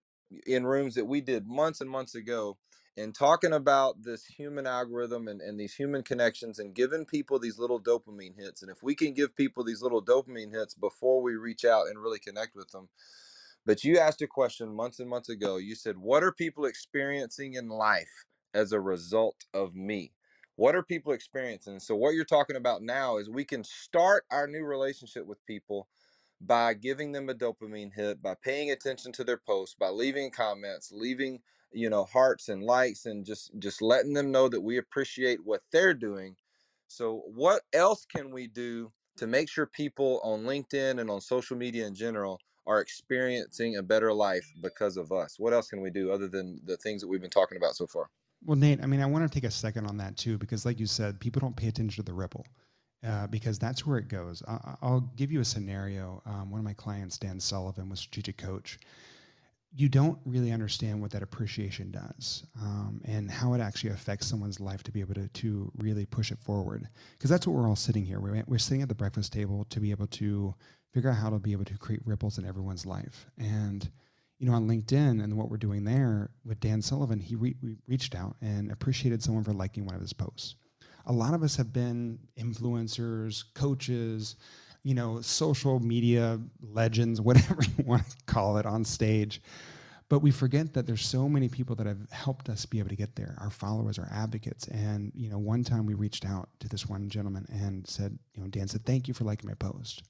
in 0.47 0.65
rooms 0.65 0.95
that 0.95 1.05
we 1.05 1.21
did 1.21 1.47
months 1.47 1.81
and 1.83 1.91
months 1.91 2.15
ago 2.15 2.57
and 2.97 3.13
talking 3.13 3.53
about 3.53 4.01
this 4.01 4.25
human 4.25 4.65
algorithm 4.65 5.27
and, 5.27 5.39
and 5.39 5.59
these 5.59 5.75
human 5.75 6.01
connections 6.01 6.57
and 6.57 6.73
giving 6.73 7.05
people 7.05 7.37
these 7.37 7.59
little 7.59 7.79
dopamine 7.79 8.35
hits. 8.35 8.63
And 8.63 8.71
if 8.71 8.81
we 8.81 8.95
can 8.95 9.13
give 9.13 9.35
people 9.35 9.63
these 9.63 9.83
little 9.83 10.03
dopamine 10.03 10.51
hits 10.51 10.73
before 10.73 11.21
we 11.21 11.35
reach 11.35 11.63
out 11.63 11.87
and 11.87 11.99
really 11.99 12.17
connect 12.17 12.55
with 12.55 12.71
them. 12.71 12.89
But 13.67 13.83
you 13.83 13.99
asked 13.99 14.21
a 14.23 14.27
question 14.27 14.73
months 14.73 14.99
and 14.99 15.09
months 15.09 15.29
ago. 15.29 15.57
You 15.57 15.75
said, 15.75 15.97
What 15.97 16.23
are 16.23 16.31
people 16.31 16.65
experiencing 16.65 17.53
in 17.53 17.69
life 17.69 18.25
as 18.53 18.71
a 18.71 18.79
result 18.79 19.45
of 19.53 19.75
me? 19.75 20.13
What 20.55 20.75
are 20.75 20.81
people 20.81 21.11
experiencing? 21.11 21.79
So, 21.79 21.95
what 21.95 22.15
you're 22.15 22.25
talking 22.25 22.55
about 22.55 22.81
now 22.81 23.17
is 23.17 23.29
we 23.29 23.45
can 23.45 23.63
start 23.63 24.23
our 24.31 24.47
new 24.47 24.63
relationship 24.63 25.27
with 25.27 25.45
people 25.45 25.87
by 26.41 26.73
giving 26.73 27.11
them 27.11 27.29
a 27.29 27.33
dopamine 27.33 27.93
hit, 27.93 28.21
by 28.21 28.35
paying 28.41 28.71
attention 28.71 29.11
to 29.11 29.23
their 29.23 29.37
posts, 29.37 29.75
by 29.77 29.89
leaving 29.89 30.31
comments, 30.31 30.91
leaving 30.91 31.41
you 31.71 31.89
know 31.89 32.05
hearts 32.05 32.49
and 32.49 32.63
likes 32.63 33.05
and 33.05 33.25
just 33.25 33.51
just 33.59 33.81
letting 33.81 34.13
them 34.13 34.31
know 34.31 34.47
that 34.47 34.61
we 34.61 34.77
appreciate 34.77 35.39
what 35.43 35.61
they're 35.71 35.93
doing 35.93 36.35
so 36.87 37.23
what 37.27 37.61
else 37.73 38.05
can 38.05 38.31
we 38.31 38.47
do 38.47 38.91
to 39.17 39.27
make 39.27 39.49
sure 39.49 39.65
people 39.65 40.19
on 40.23 40.43
linkedin 40.43 40.99
and 40.99 41.09
on 41.09 41.21
social 41.21 41.57
media 41.57 41.85
in 41.85 41.93
general 41.93 42.39
are 42.65 42.81
experiencing 42.81 43.77
a 43.77 43.83
better 43.83 44.13
life 44.13 44.45
because 44.61 44.97
of 44.97 45.11
us 45.11 45.35
what 45.39 45.53
else 45.53 45.67
can 45.69 45.81
we 45.81 45.89
do 45.89 46.11
other 46.11 46.27
than 46.27 46.59
the 46.65 46.77
things 46.77 47.01
that 47.01 47.07
we've 47.07 47.21
been 47.21 47.29
talking 47.29 47.57
about 47.57 47.75
so 47.75 47.85
far 47.87 48.09
well 48.45 48.57
nate 48.57 48.81
i 48.81 48.85
mean 48.85 49.01
i 49.01 49.05
want 49.05 49.29
to 49.29 49.33
take 49.33 49.47
a 49.47 49.51
second 49.51 49.85
on 49.85 49.97
that 49.97 50.15
too 50.17 50.37
because 50.37 50.65
like 50.65 50.79
you 50.79 50.87
said 50.87 51.19
people 51.19 51.39
don't 51.39 51.55
pay 51.55 51.67
attention 51.67 52.03
to 52.03 52.05
the 52.09 52.13
ripple 52.13 52.45
uh, 53.05 53.27
because 53.27 53.59
that's 53.59 53.85
where 53.85 53.99
it 53.99 54.07
goes. 54.07 54.41
I- 54.47 54.75
will 54.81 55.01
give 55.15 55.31
you 55.31 55.39
a 55.39 55.45
scenario. 55.45 56.21
Um, 56.25 56.49
one 56.49 56.59
of 56.59 56.65
my 56.65 56.73
clients, 56.73 57.19
Dan 57.19 57.39
Sullivan, 57.39 57.89
was 57.89 57.99
strategic 57.99 58.37
coach 58.37 58.79
you 59.73 59.89
don't 59.89 60.17
really 60.25 60.51
understand 60.51 61.01
what 61.01 61.11
that 61.11 61.21
appreciation 61.21 61.91
does 61.91 62.43
um, 62.61 63.01
and 63.05 63.29
how 63.29 63.53
it 63.53 63.61
actually 63.61 63.91
affects 63.91 64.25
someone's 64.25 64.59
life 64.59 64.81
to 64.83 64.91
be 64.91 65.01
able 65.01 65.13
to, 65.13 65.27
to 65.27 65.71
really 65.77 66.05
push 66.05 66.31
it 66.31 66.39
forward. 66.39 66.87
Because 67.11 67.29
that's 67.29 67.45
what 67.45 67.55
we're 67.55 67.67
all 67.67 67.75
sitting 67.75 68.05
here. 68.05 68.19
We're, 68.19 68.43
we're 68.47 68.57
sitting 68.57 68.81
at 68.81 68.89
the 68.89 68.95
breakfast 68.95 69.33
table 69.33 69.65
to 69.69 69.79
be 69.79 69.91
able 69.91 70.07
to 70.07 70.55
figure 70.93 71.09
out 71.09 71.17
how 71.17 71.29
to 71.29 71.37
be 71.37 71.51
able 71.51 71.65
to 71.65 71.77
create 71.77 72.01
ripples 72.05 72.37
in 72.37 72.45
everyone's 72.45 72.85
life. 72.85 73.27
And, 73.37 73.87
you 74.39 74.47
know, 74.47 74.53
on 74.53 74.67
LinkedIn 74.67 75.23
and 75.23 75.37
what 75.37 75.49
we're 75.49 75.57
doing 75.57 75.83
there 75.83 76.31
with 76.45 76.59
Dan 76.59 76.81
Sullivan, 76.81 77.19
he 77.19 77.35
re- 77.35 77.55
reached 77.87 78.15
out 78.15 78.35
and 78.41 78.71
appreciated 78.71 79.21
someone 79.21 79.43
for 79.43 79.53
liking 79.53 79.85
one 79.85 79.95
of 79.95 80.01
his 80.01 80.13
posts. 80.13 80.55
a 81.07 81.13
lot 81.13 81.33
of 81.33 81.43
us 81.43 81.55
have 81.55 81.71
been 81.71 82.19
influencers, 82.37 83.43
coaches, 83.53 84.35
you 84.87 84.93
know, 84.93 85.19
social 85.19 85.81
media 85.81 86.39
legends, 86.61 87.19
whatever 87.29 87.61
you 87.77 87.83
want 87.83 88.09
to 88.09 88.15
call 88.25 88.57
it 88.57 88.65
on 88.65 88.85
stage. 88.85 89.41
But 90.09 90.19
we 90.19 90.31
forget 90.31 90.73
that 90.73 90.87
there's 90.87 91.05
so 91.05 91.27
many 91.27 91.49
people 91.49 91.75
that 91.75 91.85
have 91.85 92.09
helped 92.11 92.47
us 92.47 92.65
be 92.65 92.79
able 92.79 92.87
to 92.87 92.95
get 92.95 93.13
there. 93.13 93.35
Our 93.41 93.49
followers, 93.49 93.99
our 93.99 94.07
advocates. 94.09 94.65
And, 94.69 95.11
you 95.13 95.29
know, 95.29 95.37
one 95.37 95.65
time 95.65 95.85
we 95.85 95.93
reached 95.93 96.23
out 96.23 96.47
to 96.61 96.69
this 96.69 96.87
one 96.87 97.09
gentleman 97.09 97.45
and 97.51 97.85
said, 97.85 98.17
you 98.33 98.41
know, 98.41 98.47
Dan 98.47 98.69
said, 98.69 98.85
thank 98.85 99.09
you 99.09 99.13
for 99.13 99.25
liking 99.25 99.49
my 99.49 99.55
post. 99.55 100.03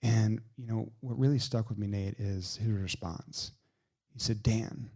And, 0.00 0.40
you 0.56 0.66
know, 0.66 0.90
what 1.00 1.18
really 1.18 1.38
stuck 1.38 1.68
with 1.68 1.76
me, 1.76 1.86
Nate, 1.86 2.18
is 2.18 2.56
his 2.56 2.70
response. 2.70 3.52
He 4.14 4.18
said, 4.18 4.42
Dan, 4.42 4.88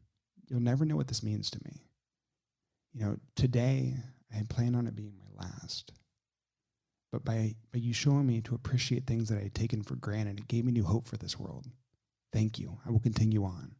you'll 0.49 0.61
never 0.61 0.87
know 0.87 0.97
what 0.97 1.09
this 1.09 1.23
means 1.23 1.51
to 1.51 1.61
me. 1.67 1.83
You 2.95 3.05
know, 3.05 3.17
today 3.37 3.97
I 4.35 4.43
plan 4.49 4.75
on 4.75 4.87
it 4.87 4.97
being 4.97 5.13
my 5.19 5.47
last. 5.47 5.93
But 7.15 7.25
by, 7.25 7.55
by 7.73 7.79
you 7.79 7.93
showing 7.93 8.27
me 8.27 8.41
to 8.41 8.57
appreciate 8.57 9.07
things 9.07 9.29
that 9.29 9.39
I 9.39 9.43
had 9.43 9.55
taken 9.55 9.85
for 9.85 9.95
granted, 9.95 10.41
it 10.41 10.49
gave 10.49 10.65
me 10.65 10.73
new 10.73 10.83
hope 10.83 11.07
for 11.07 11.17
this 11.17 11.39
world. 11.39 11.65
Thank 12.33 12.59
you. 12.59 12.77
I 12.85 12.91
will 12.91 12.99
continue 12.99 13.45
on. 13.45 13.77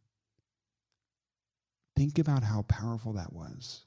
Think 1.97 2.17
about 2.17 2.43
how 2.43 2.61
powerful 2.61 3.11
that 3.11 3.33
was, 3.33 3.83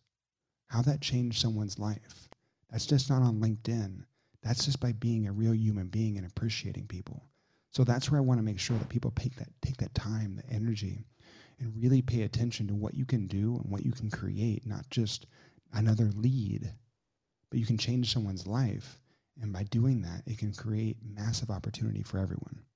how 0.66 0.82
that 0.82 1.00
changed 1.00 1.40
someone's 1.40 1.78
life. 1.78 2.28
That's 2.70 2.84
just 2.84 3.08
not 3.08 3.22
on 3.22 3.40
LinkedIn. 3.40 4.04
That's 4.42 4.66
just 4.66 4.80
by 4.80 4.92
being 4.92 5.26
a 5.26 5.32
real 5.32 5.54
human 5.54 5.86
being 5.86 6.18
and 6.18 6.26
appreciating 6.26 6.86
people. 6.86 7.24
So 7.70 7.84
that's 7.84 8.10
where 8.10 8.20
I 8.20 8.24
want 8.24 8.40
to 8.40 8.44
make 8.44 8.58
sure 8.58 8.76
that 8.76 8.90
people 8.90 9.12
take 9.12 9.34
that 9.36 9.48
take 9.62 9.78
that 9.78 9.94
time, 9.94 10.36
the 10.36 10.54
energy, 10.54 11.06
and 11.58 11.72
really 11.74 12.02
pay 12.02 12.24
attention 12.24 12.68
to 12.68 12.74
what 12.74 12.92
you 12.92 13.06
can 13.06 13.26
do 13.26 13.56
and 13.62 13.72
what 13.72 13.86
you 13.86 13.92
can 13.92 14.10
create, 14.10 14.66
not 14.66 14.90
just 14.90 15.24
another 15.72 16.10
lead, 16.14 16.70
but 17.48 17.58
you 17.58 17.64
can 17.64 17.78
change 17.78 18.12
someone's 18.12 18.46
life. 18.46 19.00
And 19.40 19.52
by 19.52 19.62
doing 19.64 20.02
that, 20.02 20.22
it 20.26 20.38
can 20.38 20.52
create 20.52 20.98
massive 21.02 21.50
opportunity 21.50 22.02
for 22.02 22.18
everyone. 22.18 22.66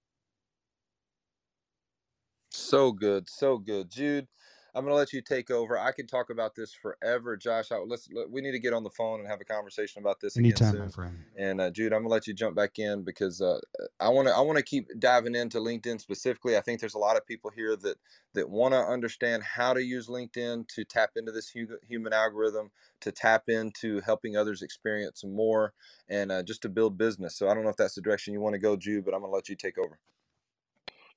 So 2.52 2.92
good, 2.92 3.28
so 3.28 3.58
good, 3.58 3.90
Jude. 3.90 4.28
I'm 4.74 4.84
going 4.84 4.92
to 4.92 4.96
let 4.96 5.12
you 5.12 5.20
take 5.20 5.50
over. 5.50 5.78
I 5.78 5.92
can 5.92 6.06
talk 6.06 6.30
about 6.30 6.54
this 6.54 6.72
forever, 6.72 7.36
Josh. 7.36 7.70
I, 7.70 7.76
let's 7.76 8.08
let, 8.10 8.30
we 8.30 8.40
need 8.40 8.52
to 8.52 8.58
get 8.58 8.72
on 8.72 8.82
the 8.82 8.90
phone 8.90 9.20
and 9.20 9.28
have 9.28 9.40
a 9.40 9.44
conversation 9.44 10.00
about 10.00 10.18
this 10.18 10.38
anytime, 10.38 10.68
again 10.68 10.72
soon. 10.72 10.84
my 10.86 10.90
friend. 10.90 11.24
And 11.36 11.60
uh, 11.60 11.70
Jude, 11.70 11.92
I'm 11.92 12.00
going 12.00 12.08
to 12.08 12.12
let 12.14 12.26
you 12.26 12.32
jump 12.32 12.56
back 12.56 12.78
in 12.78 13.02
because 13.02 13.42
uh, 13.42 13.60
I 14.00 14.08
want 14.08 14.28
to 14.28 14.34
I 14.34 14.40
want 14.40 14.56
to 14.56 14.64
keep 14.64 14.88
diving 14.98 15.34
into 15.34 15.58
LinkedIn 15.58 16.00
specifically. 16.00 16.56
I 16.56 16.62
think 16.62 16.80
there's 16.80 16.94
a 16.94 16.98
lot 16.98 17.18
of 17.18 17.26
people 17.26 17.50
here 17.54 17.76
that 17.76 17.98
that 18.32 18.48
want 18.48 18.72
to 18.72 18.80
understand 18.80 19.42
how 19.42 19.74
to 19.74 19.82
use 19.82 20.08
LinkedIn 20.08 20.66
to 20.68 20.84
tap 20.84 21.10
into 21.16 21.32
this 21.32 21.54
human 21.86 22.12
algorithm, 22.14 22.70
to 23.00 23.12
tap 23.12 23.48
into 23.48 24.00
helping 24.00 24.36
others 24.38 24.62
experience 24.62 25.22
more, 25.22 25.74
and 26.08 26.32
uh, 26.32 26.42
just 26.42 26.62
to 26.62 26.70
build 26.70 26.96
business. 26.96 27.36
So 27.36 27.48
I 27.48 27.54
don't 27.54 27.64
know 27.64 27.70
if 27.70 27.76
that's 27.76 27.94
the 27.94 28.00
direction 28.00 28.32
you 28.32 28.40
want 28.40 28.54
to 28.54 28.58
go, 28.58 28.76
Jude, 28.76 29.04
but 29.04 29.12
I'm 29.12 29.20
going 29.20 29.30
to 29.30 29.34
let 29.34 29.50
you 29.50 29.56
take 29.56 29.76
over. 29.76 29.98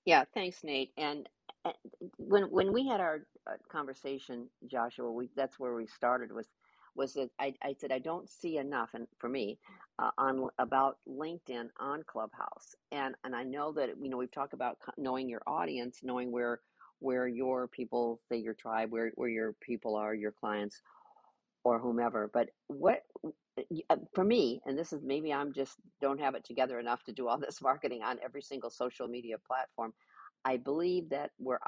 Yeah, 0.04 0.24
thanks, 0.34 0.64
Nate. 0.64 0.92
And 0.98 1.28
when 2.18 2.46
when 2.52 2.74
we 2.74 2.88
had 2.88 3.02
our 3.02 3.28
uh, 3.50 3.58
conversation, 3.70 4.50
Joshua, 4.68 5.12
we 5.12 5.30
that's 5.36 5.60
where 5.60 5.76
we 5.76 5.88
started 5.88 6.32
was 6.34 6.50
was 6.96 7.14
that 7.16 7.32
I, 7.40 7.56
I 7.64 7.74
said 7.74 7.92
I 7.92 8.00
don't 8.00 8.30
see 8.30 8.58
enough, 8.58 8.92
and 8.94 9.08
for 9.20 9.30
me, 9.30 9.60
uh, 10.00 10.12
on 10.18 10.50
about 10.60 11.00
LinkedIn 11.08 11.70
on 11.80 12.04
Clubhouse, 12.04 12.76
and 12.92 13.16
and 13.24 13.36
I 13.36 13.44
know 13.44 13.74
that 13.74 13.92
you 14.02 14.10
know 14.10 14.18
we've 14.18 14.32
talked 14.32 14.54
about 14.54 14.80
knowing 14.98 15.30
your 15.30 15.44
audience, 15.48 16.02
knowing 16.04 16.32
where 16.32 16.62
where 17.00 17.28
your 17.28 17.68
people, 17.68 18.22
say 18.30 18.38
your 18.38 18.56
tribe, 18.56 18.92
where 18.92 19.12
where 19.16 19.30
your 19.30 19.54
people 19.54 19.96
are, 19.96 20.16
your 20.16 20.34
clients, 20.34 20.82
or 21.66 21.80
whomever. 21.80 22.30
But 22.34 22.52
what 22.68 23.04
uh, 23.90 23.98
for 24.16 24.26
me, 24.26 24.62
and 24.66 24.78
this 24.80 24.94
is 24.94 25.04
maybe 25.04 25.34
I'm 25.34 25.54
just 25.54 25.80
don't 26.02 26.20
have 26.22 26.36
it 26.36 26.46
together 26.46 26.80
enough 26.80 27.04
to 27.06 27.14
do 27.14 27.30
all 27.30 27.40
this 27.40 27.62
marketing 27.64 28.04
on 28.04 28.20
every 28.24 28.44
single 28.44 28.72
social 28.72 29.08
media 29.10 29.38
platform. 29.40 29.94
I 30.46 30.58
believe 30.58 31.10
that 31.10 31.32
where 31.38 31.60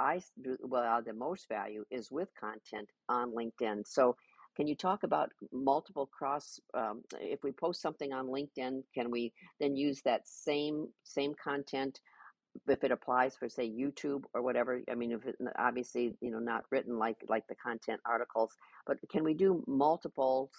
do 0.44 0.56
well 0.62 1.02
the 1.02 1.13
most 1.13 1.50
value 1.50 1.84
is 1.90 2.12
with 2.12 2.30
content 2.40 2.88
on 3.10 3.32
LinkedIn. 3.32 3.88
So, 3.88 4.16
can 4.56 4.68
you 4.68 4.76
talk 4.76 5.04
about 5.04 5.32
multiple 5.52 6.06
cross? 6.06 6.60
Um, 6.76 7.02
if 7.20 7.44
we 7.44 7.52
post 7.52 7.82
something 7.82 8.13
on 8.13 8.28
LinkedIn, 8.28 8.84
can 8.94 9.10
we 9.10 9.34
then 9.60 9.76
use 9.76 10.02
that 10.04 10.28
same 10.28 10.88
same 11.04 11.34
content 11.44 12.00
if 12.68 12.84
it 12.84 12.92
applies 12.92 13.36
for 13.36 13.50
say 13.50 13.68
YouTube 13.68 14.26
or 14.36 14.44
whatever? 14.44 14.80
I 14.92 14.96
mean, 14.96 15.12
if 15.12 15.26
it 15.26 15.36
obviously 15.58 16.16
you 16.22 16.30
know 16.30 16.40
not 16.40 16.63
written 16.70 17.00
like 17.00 17.18
like 17.28 17.48
the 17.48 17.56
content 17.56 18.00
articles, 18.06 18.56
but 18.86 18.98
can 19.10 19.24
we 19.24 19.34
do 19.34 19.63
multiple 19.68 20.52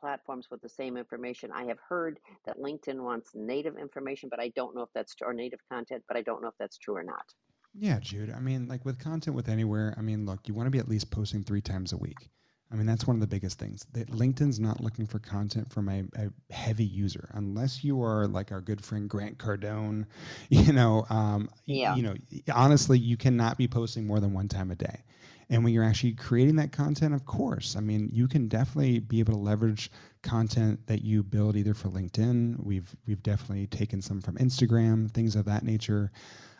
platforms 0.00 0.48
with 0.50 0.62
the 0.62 0.68
same 0.70 0.96
information? 0.96 1.50
I 1.52 1.64
have 1.64 1.78
heard 1.86 2.18
that 2.46 2.58
LinkedIn 2.58 3.00
wants 3.00 3.32
native 3.34 3.76
information, 3.76 4.30
but 4.30 4.40
I 4.40 4.48
don't 4.56 4.74
know 4.74 4.82
if 4.82 4.92
that's 4.94 5.14
true, 5.14 5.28
or 5.28 5.34
native 5.34 5.60
content, 5.70 6.02
but 6.08 6.16
I 6.16 6.22
don't 6.22 6.40
know 6.40 6.48
if 6.48 6.58
that's 6.58 6.78
true 6.78 6.96
or 6.96 7.02
not. 7.02 7.34
Yeah, 7.74 7.98
Jude. 8.00 8.32
I 8.34 8.40
mean, 8.40 8.66
like 8.66 8.84
with 8.84 8.98
content 8.98 9.36
with 9.36 9.48
anywhere, 9.48 9.94
I 9.96 10.00
mean, 10.02 10.26
look, 10.26 10.48
you 10.48 10.54
want 10.54 10.66
to 10.66 10.70
be 10.70 10.78
at 10.78 10.88
least 10.88 11.10
posting 11.10 11.42
three 11.44 11.60
times 11.60 11.92
a 11.92 11.96
week. 11.96 12.28
I 12.70 12.76
mean, 12.76 12.86
that's 12.86 13.06
one 13.06 13.16
of 13.16 13.20
the 13.20 13.26
biggest 13.26 13.58
things. 13.58 13.86
That 13.92 14.08
LinkedIn's 14.10 14.60
not 14.60 14.80
looking 14.82 15.06
for 15.06 15.18
content 15.18 15.72
from 15.72 15.88
a, 15.88 16.04
a 16.16 16.30
heavy 16.52 16.84
user, 16.84 17.30
unless 17.32 17.82
you 17.82 18.02
are 18.02 18.26
like 18.26 18.52
our 18.52 18.60
good 18.60 18.84
friend 18.84 19.08
Grant 19.08 19.38
Cardone. 19.38 20.04
You 20.50 20.72
know, 20.72 21.06
um, 21.08 21.48
Yeah. 21.66 21.94
you 21.94 22.02
know, 22.02 22.14
honestly, 22.52 22.98
you 22.98 23.16
cannot 23.16 23.56
be 23.56 23.68
posting 23.68 24.06
more 24.06 24.20
than 24.20 24.32
one 24.34 24.48
time 24.48 24.70
a 24.70 24.74
day. 24.74 25.02
And 25.50 25.64
when 25.64 25.72
you're 25.72 25.84
actually 25.84 26.12
creating 26.12 26.56
that 26.56 26.72
content, 26.72 27.14
of 27.14 27.24
course, 27.24 27.74
I 27.74 27.80
mean, 27.80 28.10
you 28.12 28.28
can 28.28 28.48
definitely 28.48 28.98
be 28.98 29.18
able 29.20 29.32
to 29.32 29.38
leverage 29.38 29.90
content 30.22 30.86
that 30.88 31.02
you 31.02 31.22
build 31.22 31.56
either 31.56 31.72
for 31.72 31.88
LinkedIn. 31.88 32.62
We've 32.62 32.94
we've 33.06 33.22
definitely 33.22 33.66
taken 33.66 34.02
some 34.02 34.20
from 34.20 34.36
Instagram, 34.36 35.10
things 35.10 35.36
of 35.36 35.46
that 35.46 35.62
nature. 35.64 36.12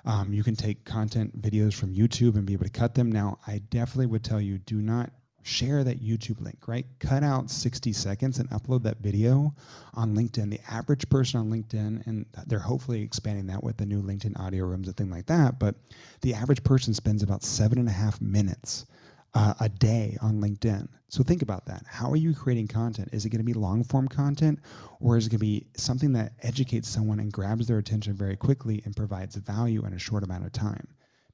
Um, 0.04 0.32
you 0.32 0.42
can 0.42 0.56
take 0.56 0.84
content 0.84 1.40
videos 1.40 1.74
from 1.74 1.94
YouTube 1.94 2.36
and 2.36 2.46
be 2.46 2.52
able 2.52 2.64
to 2.64 2.70
cut 2.70 2.94
them. 2.94 3.10
Now, 3.10 3.38
I 3.46 3.58
definitely 3.70 4.06
would 4.06 4.24
tell 4.24 4.40
you 4.40 4.58
do 4.58 4.80
not 4.80 5.10
share 5.42 5.82
that 5.82 6.02
YouTube 6.02 6.40
link, 6.40 6.68
right? 6.68 6.86
Cut 7.00 7.22
out 7.22 7.50
60 7.50 7.92
seconds 7.92 8.38
and 8.38 8.50
upload 8.50 8.82
that 8.82 8.98
video 8.98 9.54
on 9.94 10.14
LinkedIn. 10.14 10.50
The 10.50 10.60
average 10.70 11.08
person 11.08 11.40
on 11.40 11.50
LinkedIn, 11.50 12.06
and 12.06 12.26
they're 12.46 12.58
hopefully 12.58 13.02
expanding 13.02 13.46
that 13.46 13.64
with 13.64 13.78
the 13.78 13.86
new 13.86 14.02
LinkedIn 14.02 14.38
audio 14.38 14.66
rooms 14.66 14.88
and 14.88 14.96
thing 14.96 15.10
like 15.10 15.26
that, 15.26 15.58
but 15.58 15.74
the 16.20 16.34
average 16.34 16.62
person 16.64 16.92
spends 16.92 17.22
about 17.22 17.42
seven 17.42 17.78
and 17.78 17.88
a 17.88 17.92
half 17.92 18.20
minutes 18.20 18.86
uh, 19.34 19.54
a 19.60 19.68
day 19.68 20.16
on 20.22 20.40
LinkedIn. 20.40 20.88
So 21.08 21.22
think 21.22 21.42
about 21.42 21.66
that. 21.66 21.84
How 21.86 22.10
are 22.10 22.16
you 22.16 22.34
creating 22.34 22.68
content? 22.68 23.10
Is 23.12 23.24
it 23.24 23.30
going 23.30 23.40
to 23.40 23.44
be 23.44 23.54
long 23.54 23.84
form 23.84 24.08
content 24.08 24.58
or 25.00 25.16
is 25.16 25.26
it 25.26 25.30
going 25.30 25.38
to 25.38 25.46
be 25.46 25.66
something 25.76 26.12
that 26.14 26.32
educates 26.42 26.88
someone 26.88 27.20
and 27.20 27.32
grabs 27.32 27.66
their 27.66 27.78
attention 27.78 28.14
very 28.14 28.36
quickly 28.36 28.82
and 28.84 28.96
provides 28.96 29.36
value 29.36 29.84
in 29.86 29.92
a 29.94 29.98
short 29.98 30.24
amount 30.24 30.44
of 30.44 30.52
time? 30.52 30.86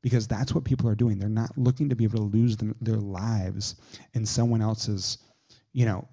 Because 0.03 0.29
that's 0.29 0.55
what 0.55 0.65
people 0.65 0.89
are 0.89 0.95
doing. 0.95 1.19
They're 1.19 1.29
not 1.29 1.57
looking 1.57 1.89
to 1.89 1.97
be 1.97 2.05
able 2.05 2.19
to 2.19 2.37
lose 2.37 2.57
them, 2.57 2.77
their 2.81 2.97
lives 2.97 3.77
in 4.13 4.27
someone 4.27 4.61
else's, 4.63 5.19
you 5.73 5.87
know, 5.87 6.07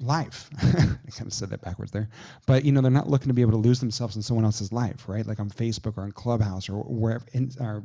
life. 0.00 0.50
I 0.62 1.10
kind 1.10 1.26
of 1.26 1.32
said 1.32 1.50
that 1.50 1.62
backwards 1.62 1.92
there. 1.92 2.08
But 2.46 2.64
you 2.64 2.72
know, 2.72 2.80
they're 2.80 2.90
not 2.90 3.08
looking 3.08 3.28
to 3.28 3.34
be 3.34 3.42
able 3.42 3.52
to 3.52 3.58
lose 3.58 3.80
themselves 3.80 4.16
in 4.16 4.22
someone 4.22 4.44
else's 4.44 4.72
life, 4.72 5.08
right? 5.08 5.26
Like 5.26 5.40
on 5.40 5.50
Facebook 5.50 5.96
or 5.98 6.02
on 6.02 6.12
Clubhouse 6.12 6.68
or 6.68 6.82
wherever 6.84 7.24
in, 7.32 7.50
or 7.60 7.84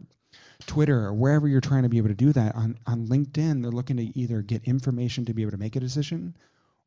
Twitter 0.65 1.05
or 1.05 1.13
wherever 1.13 1.47
you're 1.47 1.61
trying 1.61 1.83
to 1.83 1.89
be 1.89 1.97
able 1.97 2.09
to 2.09 2.13
do 2.13 2.31
that. 2.33 2.55
On 2.55 2.77
on 2.87 3.07
LinkedIn, 3.07 3.61
they're 3.61 3.71
looking 3.71 3.97
to 3.97 4.17
either 4.17 4.41
get 4.41 4.63
information 4.65 5.25
to 5.25 5.33
be 5.33 5.41
able 5.41 5.51
to 5.51 5.57
make 5.57 5.75
a 5.75 5.79
decision 5.79 6.35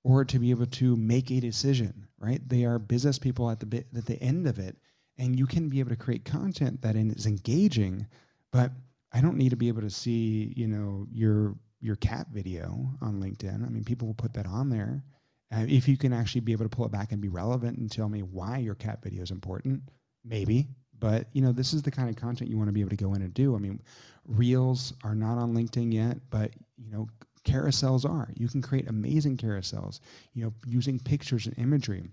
or 0.02 0.24
to 0.24 0.38
be 0.38 0.50
able 0.50 0.66
to 0.66 0.96
make 0.96 1.30
a 1.30 1.40
decision, 1.40 2.06
right? 2.18 2.46
They 2.48 2.64
are 2.64 2.78
business 2.78 3.18
people 3.18 3.50
at 3.50 3.60
the 3.60 3.66
bit 3.66 3.86
at 3.96 4.06
the 4.06 4.22
end 4.22 4.46
of 4.46 4.58
it. 4.58 4.76
And 5.18 5.38
you 5.38 5.46
can 5.46 5.68
be 5.68 5.80
able 5.80 5.90
to 5.90 5.96
create 5.96 6.24
content 6.24 6.82
that 6.82 6.96
is 6.96 7.26
engaging, 7.26 8.06
but 8.50 8.72
I 9.12 9.20
don't 9.20 9.36
need 9.36 9.50
to 9.50 9.56
be 9.56 9.68
able 9.68 9.82
to 9.82 9.90
see, 9.90 10.52
you 10.56 10.66
know, 10.66 11.06
your 11.12 11.54
your 11.80 11.96
cat 11.96 12.28
video 12.32 12.90
on 13.00 13.20
LinkedIn. 13.20 13.64
I 13.64 13.68
mean, 13.68 13.84
people 13.84 14.08
will 14.08 14.14
put 14.14 14.34
that 14.34 14.46
on 14.46 14.70
there. 14.70 15.04
Uh, 15.54 15.66
if 15.68 15.86
you 15.86 15.96
can 15.96 16.12
actually 16.12 16.40
be 16.40 16.52
able 16.52 16.64
to 16.64 16.74
pull 16.74 16.86
it 16.86 16.92
back 16.92 17.12
and 17.12 17.20
be 17.20 17.28
relevant 17.28 17.78
and 17.78 17.90
tell 17.90 18.08
me 18.08 18.22
why 18.22 18.58
your 18.58 18.74
cat 18.74 19.02
video 19.02 19.22
is 19.22 19.30
important, 19.30 19.82
maybe. 20.24 20.66
But 21.04 21.26
you 21.34 21.42
know, 21.42 21.52
this 21.52 21.74
is 21.74 21.82
the 21.82 21.90
kind 21.90 22.08
of 22.08 22.16
content 22.16 22.48
you 22.48 22.56
want 22.56 22.68
to 22.68 22.72
be 22.72 22.80
able 22.80 22.88
to 22.88 22.96
go 22.96 23.12
in 23.12 23.20
and 23.20 23.34
do. 23.34 23.54
I 23.54 23.58
mean, 23.58 23.78
reels 24.26 24.94
are 25.04 25.14
not 25.14 25.36
on 25.36 25.52
LinkedIn 25.52 25.92
yet, 25.92 26.16
but 26.30 26.50
you 26.78 26.90
know, 26.90 27.06
carousels 27.44 28.08
are. 28.08 28.30
You 28.36 28.48
can 28.48 28.62
create 28.62 28.88
amazing 28.88 29.36
carousels. 29.36 30.00
You 30.32 30.44
know, 30.44 30.54
using 30.66 30.98
pictures 30.98 31.44
and 31.44 31.58
imagery. 31.58 32.08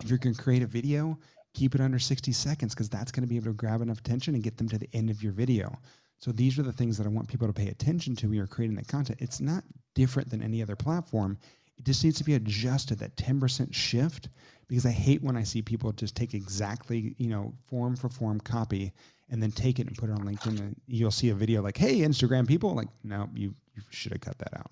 If 0.00 0.08
you're 0.08 0.18
going 0.18 0.36
to 0.36 0.40
create 0.40 0.62
a 0.62 0.68
video, 0.68 1.18
keep 1.52 1.74
it 1.74 1.80
under 1.80 1.98
60 1.98 2.30
seconds 2.30 2.76
because 2.76 2.88
that's 2.88 3.10
going 3.10 3.24
to 3.24 3.28
be 3.28 3.34
able 3.34 3.46
to 3.46 3.54
grab 3.54 3.80
enough 3.80 3.98
attention 3.98 4.34
and 4.34 4.44
get 4.44 4.56
them 4.56 4.68
to 4.68 4.78
the 4.78 4.88
end 4.92 5.10
of 5.10 5.20
your 5.20 5.32
video. 5.32 5.76
So 6.20 6.30
these 6.30 6.60
are 6.60 6.62
the 6.62 6.72
things 6.72 6.96
that 6.96 7.08
I 7.08 7.10
want 7.10 7.26
people 7.26 7.48
to 7.48 7.52
pay 7.52 7.66
attention 7.66 8.14
to 8.14 8.28
when 8.28 8.36
you're 8.36 8.46
creating 8.46 8.76
that 8.76 8.86
content. 8.86 9.18
It's 9.20 9.40
not 9.40 9.64
different 9.96 10.30
than 10.30 10.44
any 10.44 10.62
other 10.62 10.76
platform. 10.76 11.38
It 11.76 11.84
just 11.84 12.04
needs 12.04 12.18
to 12.18 12.24
be 12.24 12.34
adjusted 12.34 13.00
that 13.00 13.16
10% 13.16 13.74
shift 13.74 14.28
because 14.68 14.86
I 14.86 14.90
hate 14.90 15.22
when 15.22 15.36
I 15.36 15.42
see 15.42 15.62
people 15.62 15.92
just 15.92 16.14
take 16.14 16.34
exactly, 16.34 17.14
you 17.18 17.28
know, 17.28 17.52
form 17.68 17.96
for 17.96 18.08
form 18.08 18.40
copy 18.40 18.92
and 19.30 19.42
then 19.42 19.50
take 19.50 19.78
it 19.78 19.86
and 19.86 19.96
put 19.96 20.10
it 20.10 20.12
on 20.12 20.24
LinkedIn 20.24 20.58
and 20.58 20.76
you'll 20.86 21.10
see 21.10 21.30
a 21.30 21.34
video 21.34 21.62
like, 21.62 21.76
"Hey, 21.76 21.98
Instagram 22.00 22.46
people," 22.46 22.74
like, 22.74 22.88
"No, 23.02 23.28
you 23.34 23.54
you 23.74 23.82
should 23.90 24.12
have 24.12 24.20
cut 24.20 24.38
that 24.38 24.56
out." 24.56 24.70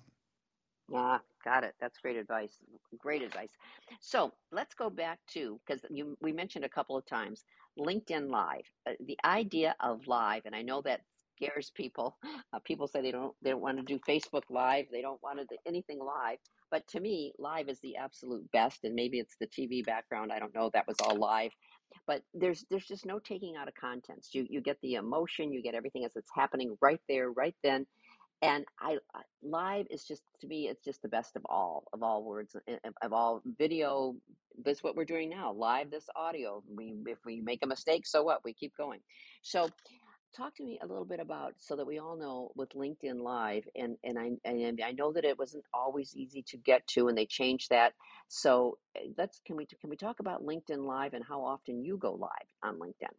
Ah, 0.93 1.21
Got 1.47 1.63
it. 1.63 1.75
That's 1.79 1.97
great 1.99 2.17
advice. 2.17 2.57
Great 2.97 3.21
advice. 3.21 3.51
So 4.01 4.33
let's 4.51 4.75
go 4.75 4.89
back 4.89 5.19
to 5.29 5.57
because 5.65 5.81
we 6.19 6.33
mentioned 6.33 6.65
a 6.65 6.69
couple 6.69 6.97
of 6.97 7.05
times 7.05 7.45
LinkedIn 7.79 8.29
Live. 8.29 8.69
Uh, 8.85 8.91
the 9.05 9.17
idea 9.23 9.73
of 9.79 10.05
live, 10.07 10.41
and 10.45 10.53
I 10.53 10.61
know 10.61 10.81
that 10.81 11.03
scares 11.37 11.71
people. 11.75 12.17
Uh, 12.53 12.59
people 12.65 12.87
say 12.87 13.01
they 13.01 13.11
don't 13.11 13.35
they 13.41 13.49
don't 13.49 13.61
want 13.61 13.77
to 13.77 13.83
do 13.83 13.99
Facebook 14.07 14.43
Live. 14.49 14.85
They 14.91 15.01
don't 15.01 15.21
want 15.23 15.39
to 15.39 15.45
do 15.45 15.57
anything 15.67 15.99
live. 15.99 16.37
But 16.71 16.87
to 16.89 16.99
me, 17.01 17.33
live 17.39 17.69
is 17.69 17.79
the 17.81 17.97
absolute 17.97 18.49
best. 18.53 18.85
And 18.85 18.95
maybe 18.95 19.19
it's 19.19 19.35
the 19.39 19.47
TV 19.47 19.85
background. 19.85 20.31
I 20.31 20.39
don't 20.39 20.55
know. 20.55 20.71
That 20.73 20.87
was 20.87 20.97
all 21.03 21.17
live. 21.17 21.51
But 22.07 22.23
there's 22.33 22.65
there's 22.69 22.87
just 22.87 23.05
no 23.05 23.19
taking 23.19 23.57
out 23.57 23.67
of 23.67 23.75
contents. 23.75 24.33
You 24.33 24.47
you 24.49 24.61
get 24.61 24.77
the 24.81 24.95
emotion. 24.95 25.51
You 25.53 25.61
get 25.61 25.75
everything 25.75 26.05
as 26.05 26.15
it's 26.15 26.31
happening 26.35 26.77
right 26.81 27.01
there, 27.09 27.31
right 27.31 27.55
then 27.63 27.85
and 28.41 28.65
I 28.79 28.97
live 29.43 29.87
is 29.89 30.03
just 30.05 30.21
to 30.41 30.47
me 30.47 30.67
it's 30.67 30.83
just 30.85 31.01
the 31.01 31.07
best 31.09 31.35
of 31.35 31.43
all 31.49 31.85
of 31.93 32.03
all 32.03 32.23
words 32.23 32.55
of, 32.55 32.93
of 33.01 33.13
all 33.13 33.41
video. 33.57 34.15
That's 34.63 34.83
what 34.83 34.95
we're 34.95 35.05
doing 35.05 35.29
now. 35.29 35.53
Live 35.53 35.91
this 35.91 36.07
audio. 36.15 36.63
We 36.75 36.95
if 37.07 37.19
we 37.25 37.41
make 37.41 37.61
a 37.63 37.67
mistake, 37.67 38.07
so 38.07 38.23
what? 38.23 38.43
We 38.43 38.53
keep 38.53 38.75
going. 38.77 38.99
So 39.41 39.69
talk 40.35 40.55
to 40.55 40.63
me 40.63 40.79
a 40.81 40.87
little 40.87 41.05
bit 41.05 41.19
about 41.19 41.53
so 41.57 41.75
that 41.75 41.87
we 41.87 41.99
all 41.99 42.17
know 42.17 42.51
with 42.55 42.69
LinkedIn 42.71 43.21
Live 43.21 43.67
and 43.75 43.97
and 44.03 44.17
I 44.19 44.31
and 44.45 44.81
I 44.83 44.91
know 44.91 45.11
that 45.13 45.25
it 45.25 45.37
wasn't 45.39 45.63
always 45.73 46.15
easy 46.15 46.43
to 46.49 46.57
get 46.57 46.85
to 46.87 47.07
and 47.07 47.17
they 47.17 47.25
changed 47.25 47.69
that. 47.69 47.93
So 48.27 48.77
eh, 48.95 49.09
let's 49.17 49.39
can 49.45 49.55
we 49.57 49.65
can 49.65 49.89
we 49.89 49.97
talk 49.97 50.19
about 50.19 50.45
LinkedIn 50.45 50.85
Live 50.85 51.13
and 51.13 51.23
how 51.23 51.43
often 51.43 51.83
you 51.83 51.97
go 51.97 52.13
live 52.13 52.49
on 52.63 52.79
LinkedIn? 52.79 53.13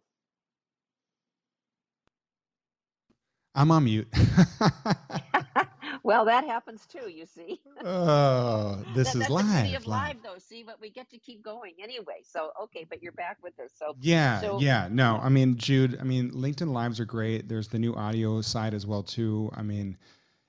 I'm 3.54 3.70
on 3.70 3.84
mute. 3.84 4.08
well, 6.02 6.24
that 6.24 6.44
happens 6.44 6.86
too. 6.86 7.10
You 7.10 7.26
see. 7.26 7.60
oh, 7.84 8.82
this 8.94 9.08
that, 9.08 9.14
is 9.14 9.20
that's 9.20 9.30
live. 9.30 9.46
The 9.46 9.62
beauty 9.62 9.74
of 9.74 9.86
live. 9.86 10.16
live, 10.16 10.16
though. 10.22 10.38
See, 10.38 10.62
but 10.62 10.80
we 10.80 10.90
get 10.90 11.10
to 11.10 11.18
keep 11.18 11.42
going 11.42 11.74
anyway. 11.82 12.20
So 12.22 12.50
okay, 12.62 12.86
but 12.88 13.02
you're 13.02 13.12
back 13.12 13.38
with 13.42 13.58
us. 13.60 13.72
So 13.76 13.94
Yeah, 14.00 14.40
so, 14.40 14.60
yeah. 14.60 14.88
No, 14.90 15.18
I 15.22 15.28
mean, 15.28 15.56
Jude, 15.56 15.98
I 16.00 16.04
mean, 16.04 16.30
LinkedIn 16.32 16.72
Lives 16.72 17.00
are 17.00 17.04
great. 17.04 17.48
There's 17.48 17.68
the 17.68 17.78
new 17.78 17.94
audio 17.94 18.40
side 18.40 18.74
as 18.74 18.86
well 18.86 19.02
too. 19.02 19.50
I 19.54 19.62
mean, 19.62 19.96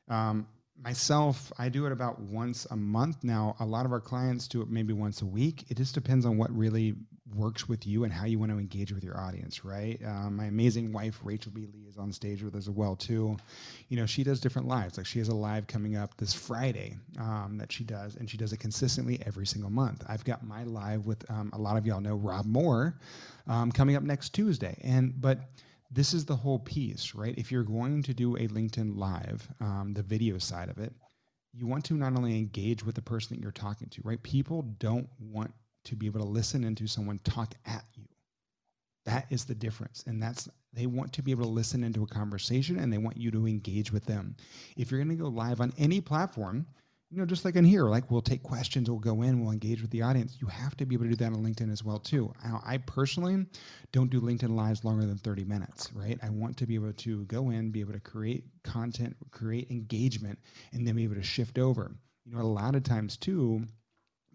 um, 0.08 0.48
myself, 0.84 1.52
I 1.58 1.70
do 1.70 1.86
it 1.86 1.92
about 1.92 2.20
once 2.20 2.66
a 2.72 2.76
month 2.76 3.24
now. 3.24 3.56
A 3.60 3.66
lot 3.66 3.86
of 3.86 3.92
our 3.92 4.00
clients 4.00 4.48
do 4.48 4.62
it 4.62 4.70
maybe 4.70 4.94
once 4.94 5.22
a 5.22 5.26
week. 5.26 5.66
It 5.70 5.78
just 5.78 5.94
depends 5.94 6.26
on 6.26 6.38
what 6.38 6.56
really 6.56 6.96
works 7.36 7.68
with 7.68 7.86
you 7.86 8.04
and 8.04 8.14
how 8.14 8.26
you 8.26 8.40
want 8.40 8.52
to 8.52 8.58
engage 8.58 8.92
with 8.92 9.04
your 9.04 9.20
audience, 9.20 9.64
right? 9.64 10.00
Um, 10.06 10.36
my 10.38 10.46
amazing 10.46 10.92
wife, 10.92 11.20
Rachel 11.24 11.52
B. 11.54 11.68
Lee, 11.74 11.88
is 11.88 11.98
on 11.98 12.12
stage 12.12 12.44
with 12.44 12.56
us 12.56 12.68
as 12.68 12.70
well 12.70 12.96
too. 12.96 13.38
You 13.90 13.98
know, 13.98 14.06
she 14.06 14.24
does 14.24 14.40
different 14.40 14.68
lives. 14.68 14.98
Like 14.98 15.06
she 15.06 15.20
has 15.20 15.28
a 15.28 15.36
live 15.36 15.68
coming 15.68 15.96
up 15.96 16.16
this 16.18 16.34
Friday 16.34 16.98
um, 17.20 17.58
that 17.60 17.72
she 17.72 17.84
does, 17.84 18.16
and 18.16 18.30
she 18.30 18.38
does 18.38 18.54
it 18.54 18.58
consistently 18.58 19.20
every 19.26 19.46
single 19.46 19.70
month. 19.70 20.04
I've 20.08 20.24
got 20.24 20.46
my 20.46 20.64
live 20.64 21.06
with 21.06 21.30
um, 21.30 21.50
a 21.54 21.58
lot 21.58 21.78
of 21.78 21.86
y'all 21.86 22.02
know 22.02 22.16
Rob 22.16 22.46
Moore 22.46 23.00
um, 23.48 23.72
coming 23.72 23.96
up 23.96 24.04
next 24.04 24.30
Tuesday, 24.30 24.78
and 24.84 25.20
but 25.22 25.40
this 25.92 26.14
is 26.14 26.26
the 26.26 26.36
whole 26.36 26.60
piece, 26.60 27.16
right? 27.16 27.34
If 27.38 27.52
you're 27.52 27.64
going 27.64 28.04
to 28.04 28.14
do 28.14 28.36
a 28.36 28.48
LinkedIn 28.48 28.96
Live, 28.96 29.48
um, 29.60 29.94
the 29.96 30.04
video 30.04 30.38
side 30.38 30.70
of 30.70 30.78
it, 30.78 30.94
you 31.54 31.66
want 31.66 31.84
to 31.86 31.96
not 31.96 32.16
only 32.16 32.38
engage 32.38 32.86
with 32.86 32.94
the 32.94 33.02
person 33.02 33.36
that 33.36 33.42
you're 33.42 33.52
talking 33.52 33.90
to, 33.90 34.02
right? 34.04 34.22
People 34.22 34.62
don't 34.78 35.10
want 35.20 35.52
to 35.86 35.96
be 35.96 36.06
able 36.06 36.20
to 36.20 36.26
listen 36.26 36.64
into 36.64 36.88
someone 36.88 37.20
talk 37.24 37.54
at 37.66 37.84
you. 37.96 38.04
That 39.06 39.26
is 39.30 39.46
the 39.46 39.56
difference. 39.56 40.04
And 40.08 40.22
that's, 40.22 40.48
they 40.74 40.86
want 40.86 41.14
to 41.14 41.24
be 41.24 41.32
able 41.32 41.46
to 41.46 41.50
listen 41.50 41.84
into 41.84 42.04
a 42.04 42.08
conversation 42.08 42.80
and 42.80 42.92
they 42.92 42.98
want 42.98 43.18
you 43.18 43.32
to 43.32 43.48
engage 43.48 43.92
with 43.92 44.06
them. 44.06 44.36
If 44.78 44.92
you're 44.92 45.00
going 45.00 45.16
to 45.18 45.22
go 45.22 45.30
live 45.30 45.62
on 45.62 45.74
any 45.78 46.02
platform, 46.02 46.66
you 47.10 47.18
know, 47.18 47.26
just 47.26 47.44
like 47.44 47.56
in 47.56 47.66
here, 47.66 47.86
like 47.86 48.12
we'll 48.12 48.22
take 48.22 48.44
questions, 48.44 48.88
we'll 48.88 49.00
go 49.00 49.24
in, 49.24 49.42
we'll 49.42 49.52
engage 49.52 49.82
with 49.82 49.90
the 49.90 50.04
audience. 50.04 50.38
You 50.40 50.48
have 50.48 50.78
to 50.78 50.86
be 50.86 50.94
able 50.94 51.06
to 51.06 51.10
do 51.10 51.16
that 51.16 51.34
on 51.34 51.44
LinkedIn 51.44 51.72
as 51.72 51.84
well 51.84 51.98
too. 51.98 52.32
Now, 52.44 52.62
I 52.64 52.78
personally 52.78 53.48
don't 53.92 54.12
do 54.12 54.22
LinkedIn 54.22 54.56
lives 54.56 54.86
longer 54.86 55.08
than 55.08 55.18
30 55.18 55.44
minutes, 55.46 55.92
right? 55.94 56.20
I 56.22 56.30
want 56.30 56.56
to 56.58 56.68
be 56.68 56.76
able 56.76 56.94
to 56.94 57.26
go 57.26 57.50
in, 57.50 57.72
be 57.72 57.80
able 57.80 57.94
to 57.94 58.00
create 58.00 58.44
content, 58.64 59.16
create 59.32 59.72
engagement, 59.72 60.38
and 60.72 60.88
then 60.88 60.96
be 60.96 61.04
able 61.04 61.16
to 61.16 61.24
shift 61.24 61.58
over. 61.58 61.92
You 62.26 62.36
know, 62.36 62.42
a 62.42 62.44
lot 62.44 62.76
of 62.76 62.84
times 62.84 63.18
too, 63.18 63.64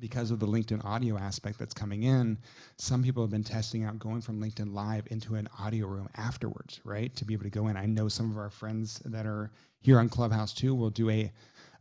because 0.05 0.30
of 0.30 0.38
the 0.38 0.46
LinkedIn 0.46 0.84
audio 0.84 1.16
aspect 1.16 1.59
that's 1.59 1.72
coming 1.72 2.02
in, 2.02 2.36
some 2.76 3.02
people 3.02 3.22
have 3.22 3.30
been 3.30 3.42
testing 3.42 3.84
out 3.84 3.98
going 3.98 4.20
from 4.20 4.38
LinkedIn 4.38 4.74
Live 4.74 5.07
into 5.11 5.34
an 5.36 5.48
audio 5.59 5.86
room 5.86 6.11
afterwards, 6.18 6.78
right? 6.84 7.16
To 7.16 7.24
be 7.24 7.32
able 7.32 7.44
to 7.44 7.50
go 7.50 7.68
in. 7.68 7.76
I 7.78 7.86
know 7.86 8.09
some 8.09 8.30
of 8.30 8.36
our 8.36 8.50
friends 8.50 9.00
that 9.07 9.24
are 9.24 9.50
here 9.80 9.98
on 9.98 10.11
Clubhouse 10.11 10.52
too 10.52 10.74
will 10.74 10.90
do 10.90 11.09
a 11.09 11.32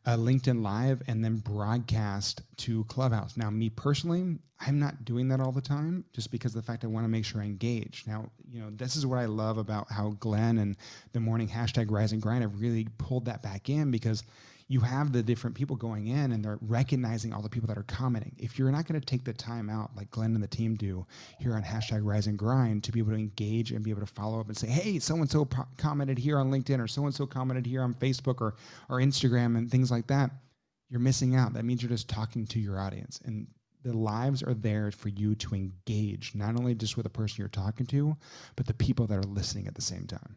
a 0.06 0.18
LinkedIn 0.18 0.62
Live 0.64 1.02
and 1.08 1.24
then 1.24 1.36
broadcast 1.38 2.44
to 2.58 2.86
Clubhouse. 2.86 3.36
Now, 3.36 3.50
me 3.50 3.70
personally, 3.70 4.38
I'm 4.62 4.80
not 4.80 5.04
doing 5.04 5.28
that 5.28 5.42
all 5.42 5.52
the 5.52 5.62
time 5.62 6.06
just 6.14 6.32
because 6.32 6.54
the 6.54 6.62
fact 6.62 6.86
I 6.86 6.88
want 6.88 7.04
to 7.04 7.10
make 7.10 7.26
sure 7.26 7.42
I 7.42 7.46
engage. 7.46 8.06
Now, 8.08 8.30
you 8.50 8.62
know, 8.62 8.70
this 8.72 8.96
is 8.96 9.06
what 9.06 9.20
I 9.20 9.26
love 9.26 9.58
about 9.58 9.92
how 9.92 10.12
Glenn 10.22 10.60
and 10.60 10.78
the 11.12 11.20
morning 11.20 11.50
hashtag 11.50 11.92
rise 11.92 12.14
and 12.14 12.22
grind 12.22 12.44
have 12.44 12.62
really 12.62 12.88
pulled 12.98 13.26
that 13.26 13.44
back 13.44 13.70
in 13.70 13.92
because 13.92 14.24
you 14.74 14.80
have 14.80 15.14
the 15.14 15.22
different 15.22 15.56
people 15.56 15.76
going 15.76 16.08
in 16.08 16.32
and 16.32 16.44
they're 16.44 16.58
recognizing 16.62 17.32
all 17.32 17.44
the 17.44 17.50
people 17.50 17.68
that 17.68 17.78
are 17.78 17.84
commenting. 17.84 18.36
If 18.40 18.58
you're 18.58 18.72
not 18.72 18.88
going 18.88 19.00
to 19.00 19.06
take 19.06 19.24
the 19.24 19.32
time 19.32 19.70
out, 19.70 19.92
like 19.96 20.10
Glenn 20.10 20.34
and 20.34 20.44
the 20.44 20.48
team 20.48 20.74
do 20.74 21.06
here 21.40 21.54
on 21.54 21.62
hashtag 21.62 22.00
rise 22.04 22.26
and 22.26 22.40
grind, 22.40 22.84
to 22.86 22.92
be 22.92 22.98
able 22.98 23.12
to 23.12 23.18
engage 23.18 23.72
and 23.72 23.84
be 23.84 23.92
able 23.92 24.02
to 24.02 24.08
follow 24.08 24.40
up 24.40 24.48
and 24.48 24.58
say, 24.58 24.68
hey, 24.68 24.98
so 24.98 25.16
and 25.16 25.30
so 25.30 25.48
commented 25.78 26.18
here 26.18 26.40
on 26.40 26.50
LinkedIn 26.50 26.84
or 26.84 26.88
so 26.88 27.06
and 27.06 27.14
so 27.14 27.28
commented 27.28 27.68
here 27.68 27.84
on 27.84 27.94
Facebook 27.94 28.42
or, 28.42 28.56
or 28.90 28.98
Instagram 28.98 29.58
and 29.58 29.70
things 29.70 29.92
like 29.92 30.08
that, 30.08 30.32
you're 30.90 31.00
missing 31.00 31.36
out. 31.36 31.54
That 31.54 31.66
means 31.66 31.84
you're 31.84 31.90
just 31.90 32.10
talking 32.10 32.48
to 32.48 32.60
your 32.60 32.80
audience. 32.80 33.22
And 33.26 33.46
the 33.84 33.96
lives 33.96 34.42
are 34.42 34.56
there 34.56 34.90
for 34.90 35.10
you 35.10 35.36
to 35.36 35.54
engage, 35.54 36.34
not 36.34 36.58
only 36.58 36.74
just 36.74 36.98
with 36.98 37.04
the 37.04 37.12
person 37.12 37.36
you're 37.38 37.48
talking 37.50 37.86
to, 37.88 38.18
but 38.56 38.66
the 38.66 38.74
people 38.74 39.06
that 39.06 39.20
are 39.20 39.30
listening 39.30 39.68
at 39.68 39.76
the 39.76 39.84
same 39.84 40.08
time 40.08 40.36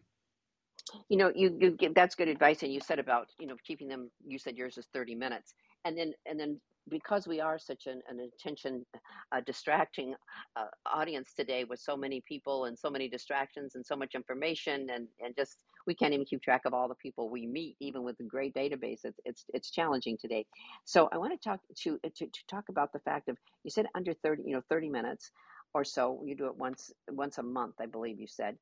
you 1.08 1.18
know 1.18 1.32
you, 1.34 1.56
you 1.60 1.72
get 1.72 1.94
that's 1.94 2.14
good 2.14 2.28
advice 2.28 2.62
and 2.62 2.72
you 2.72 2.80
said 2.80 2.98
about 2.98 3.28
you 3.38 3.46
know 3.46 3.56
keeping 3.66 3.88
them 3.88 4.10
you 4.26 4.38
said 4.38 4.56
yours 4.56 4.78
is 4.78 4.88
30 4.94 5.14
minutes. 5.16 5.54
And 5.84 5.98
then 5.98 6.12
and 6.26 6.40
then 6.40 6.60
because 6.90 7.26
we 7.28 7.40
are 7.40 7.58
such 7.58 7.86
an, 7.86 8.02
an 8.08 8.20
attention 8.20 8.86
uh, 9.32 9.40
distracting 9.46 10.14
uh, 10.56 10.66
audience 10.86 11.32
today 11.34 11.64
with 11.64 11.80
so 11.80 11.96
many 11.96 12.22
people 12.28 12.66
and 12.66 12.78
so 12.78 12.90
many 12.90 13.08
distractions 13.08 13.74
and 13.76 13.86
so 13.86 13.96
much 13.96 14.14
information 14.14 14.88
and 14.90 15.08
and 15.20 15.36
just 15.36 15.58
we 15.86 15.94
can't 15.94 16.14
even 16.14 16.26
keep 16.26 16.42
track 16.42 16.62
of 16.66 16.74
all 16.74 16.88
the 16.88 16.96
people 16.96 17.30
we 17.30 17.46
meet 17.46 17.76
even 17.80 18.04
with 18.04 18.18
a 18.20 18.24
great 18.24 18.54
database 18.54 19.00
it's 19.04 19.20
it's, 19.24 19.44
it's 19.54 19.70
challenging 19.70 20.18
today. 20.20 20.46
So 20.84 21.08
i 21.12 21.18
want 21.18 21.32
to 21.40 21.48
talk 21.48 21.60
to, 21.84 21.98
to 22.04 22.26
to 22.26 22.46
talk 22.48 22.64
about 22.70 22.92
the 22.92 23.00
fact 23.00 23.28
of 23.28 23.38
you 23.64 23.70
said 23.70 23.86
under 23.96 24.14
30 24.14 24.44
you 24.46 24.54
know 24.54 24.62
30 24.70 24.90
minutes 24.90 25.30
or 25.74 25.84
so 25.84 26.22
you 26.24 26.36
do 26.36 26.46
it 26.46 26.56
once 26.56 26.92
once 27.10 27.38
a 27.38 27.42
month 27.42 27.74
i 27.80 27.86
believe 27.86 28.20
you 28.20 28.26
said 28.28 28.56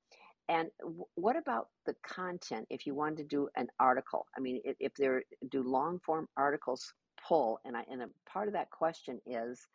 and 0.48 0.68
w- 0.80 1.04
what 1.14 1.36
about 1.36 1.68
the 1.86 1.94
content? 2.06 2.66
If 2.70 2.86
you 2.86 2.94
wanted 2.94 3.16
to 3.18 3.24
do 3.24 3.48
an 3.56 3.68
article, 3.80 4.26
I 4.36 4.40
mean, 4.40 4.60
if, 4.64 4.76
if 4.80 4.94
there 4.94 5.22
do 5.50 5.62
long 5.62 5.98
form 6.00 6.28
articles 6.36 6.92
pull, 7.26 7.60
and 7.64 7.76
I 7.76 7.84
and 7.90 8.02
a 8.02 8.08
part 8.28 8.48
of 8.48 8.54
that 8.54 8.70
question 8.70 9.20
is, 9.26 9.66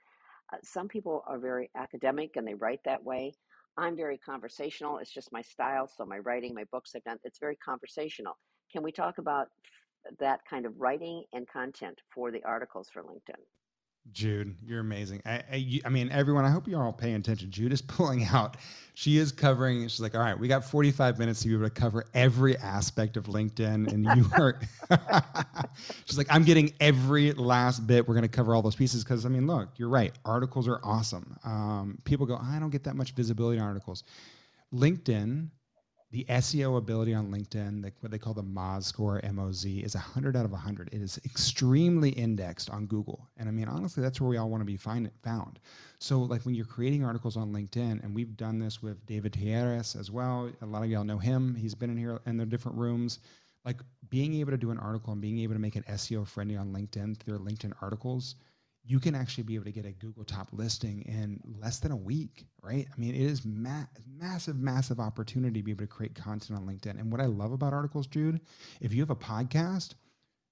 uh, 0.53 0.57
some 0.63 0.87
people 0.87 1.23
are 1.27 1.39
very 1.39 1.69
academic 1.75 2.35
and 2.35 2.47
they 2.47 2.53
write 2.53 2.81
that 2.85 3.03
way. 3.03 3.33
I'm 3.77 3.95
very 3.95 4.17
conversational. 4.17 4.97
It's 4.97 5.13
just 5.13 5.31
my 5.31 5.41
style. 5.41 5.87
So 5.87 6.05
my 6.05 6.19
writing, 6.19 6.53
my 6.53 6.65
books 6.71 6.91
I've 6.95 7.03
done, 7.03 7.17
it's 7.23 7.39
very 7.39 7.55
conversational. 7.55 8.37
Can 8.71 8.83
we 8.83 8.91
talk 8.91 9.17
about 9.17 9.47
that 10.19 10.41
kind 10.49 10.65
of 10.65 10.73
writing 10.77 11.23
and 11.33 11.47
content 11.47 11.99
for 12.13 12.31
the 12.31 12.43
articles 12.43 12.89
for 12.91 13.03
LinkedIn? 13.03 13.41
Jude, 14.13 14.55
you're 14.65 14.79
amazing. 14.79 15.21
I, 15.25 15.43
I, 15.51 15.81
I, 15.85 15.89
mean, 15.89 16.09
everyone, 16.11 16.45
I 16.45 16.49
hope 16.49 16.67
you're 16.67 16.83
all 16.83 16.93
paying 16.93 17.15
attention. 17.15 17.51
Jude 17.51 17.73
is 17.73 17.81
pulling 17.97 18.25
out. 18.25 18.57
She 18.93 19.17
is 19.17 19.31
covering. 19.31 19.83
She's 19.83 20.01
like, 20.01 20.15
all 20.15 20.21
right, 20.21 20.37
we 20.37 20.47
got 20.47 20.65
45 20.65 21.19
minutes 21.19 21.41
to 21.41 21.47
be 21.47 21.53
able 21.53 21.63
to 21.65 21.69
cover 21.69 22.05
every 22.13 22.57
aspect 22.57 23.15
of 23.17 23.25
LinkedIn. 23.25 23.91
And 23.91 24.05
you 24.15 24.29
are, 24.37 24.59
she's 26.05 26.17
like, 26.17 26.27
I'm 26.29 26.43
getting 26.43 26.73
every 26.79 27.31
last 27.33 27.87
bit. 27.87 28.07
We're 28.07 28.15
going 28.15 28.23
to 28.23 28.27
cover 28.27 28.55
all 28.55 28.61
those 28.61 28.75
pieces. 28.75 29.03
Cause 29.03 29.25
I 29.25 29.29
mean, 29.29 29.47
look, 29.47 29.69
you're 29.77 29.89
right. 29.89 30.13
Articles 30.25 30.67
are 30.67 30.79
awesome. 30.83 31.37
Um, 31.43 31.99
people 32.03 32.25
go, 32.25 32.37
I 32.41 32.59
don't 32.59 32.71
get 32.71 32.83
that 32.83 32.95
much 32.95 33.11
visibility 33.13 33.59
on 33.59 33.67
articles. 33.67 34.03
LinkedIn 34.73 35.49
the 36.11 36.25
SEO 36.25 36.77
ability 36.77 37.13
on 37.13 37.31
LinkedIn, 37.31 37.83
the, 37.83 37.91
what 37.99 38.11
they 38.11 38.17
call 38.17 38.33
the 38.33 38.43
Moz 38.43 38.83
score, 38.83 39.19
M-O-Z, 39.23 39.79
is 39.79 39.93
100 39.93 40.35
out 40.35 40.43
of 40.43 40.51
100. 40.51 40.89
It 40.91 41.01
is 41.01 41.19
extremely 41.23 42.09
indexed 42.09 42.71
on 42.71 42.87
Google. 42.87 43.27
And 43.37 43.47
I 43.47 43.51
mean, 43.51 43.67
honestly, 43.67 44.01
that's 44.01 44.19
where 44.19 44.29
we 44.29 44.37
all 44.37 44.49
want 44.49 44.61
to 44.61 44.65
be 44.65 44.75
find, 44.75 45.11
found. 45.23 45.59
So 45.99 46.19
like 46.19 46.45
when 46.45 46.55
you're 46.55 46.65
creating 46.65 47.05
articles 47.05 47.37
on 47.37 47.53
LinkedIn, 47.53 48.03
and 48.03 48.15
we've 48.15 48.35
done 48.35 48.57
this 48.57 48.81
with 48.81 49.05
David 49.05 49.33
Tieres 49.33 49.99
as 49.99 50.09
well. 50.09 50.49
A 50.61 50.65
lot 50.65 50.81
of 50.81 50.89
y'all 50.89 51.03
know 51.03 51.19
him. 51.19 51.53
He's 51.53 51.75
been 51.75 51.91
in 51.91 51.97
here 51.97 52.19
in 52.25 52.37
the 52.37 52.45
different 52.45 52.77
rooms. 52.77 53.19
Like 53.63 53.81
being 54.09 54.33
able 54.35 54.51
to 54.51 54.57
do 54.57 54.71
an 54.71 54.79
article 54.79 55.13
and 55.13 55.21
being 55.21 55.39
able 55.39 55.53
to 55.53 55.59
make 55.59 55.75
it 55.75 55.85
SEO 55.85 56.25
friendly 56.25 56.57
on 56.57 56.73
LinkedIn 56.73 57.17
through 57.17 57.37
their 57.37 57.45
LinkedIn 57.45 57.73
articles– 57.81 58.35
you 58.89 58.99
can 58.99 59.13
actually 59.13 59.43
be 59.43 59.53
able 59.53 59.65
to 59.65 59.71
get 59.71 59.85
a 59.85 59.91
Google 59.91 60.23
top 60.23 60.47
listing 60.51 61.03
in 61.03 61.39
less 61.61 61.79
than 61.79 61.91
a 61.91 61.95
week, 61.95 62.47
right? 62.63 62.87
I 62.91 62.99
mean, 62.99 63.13
it 63.13 63.21
is 63.21 63.45
ma- 63.45 63.85
massive, 64.17 64.57
massive 64.57 64.99
opportunity 64.99 65.59
to 65.59 65.63
be 65.63 65.69
able 65.69 65.83
to 65.83 65.87
create 65.87 66.15
content 66.15 66.57
on 66.57 66.65
LinkedIn. 66.65 66.99
And 66.99 67.11
what 67.11 67.21
I 67.21 67.25
love 67.25 67.51
about 67.51 67.71
articles, 67.71 68.07
Jude, 68.07 68.41
if 68.81 68.91
you 68.91 69.01
have 69.01 69.11
a 69.11 69.15
podcast, 69.15 69.93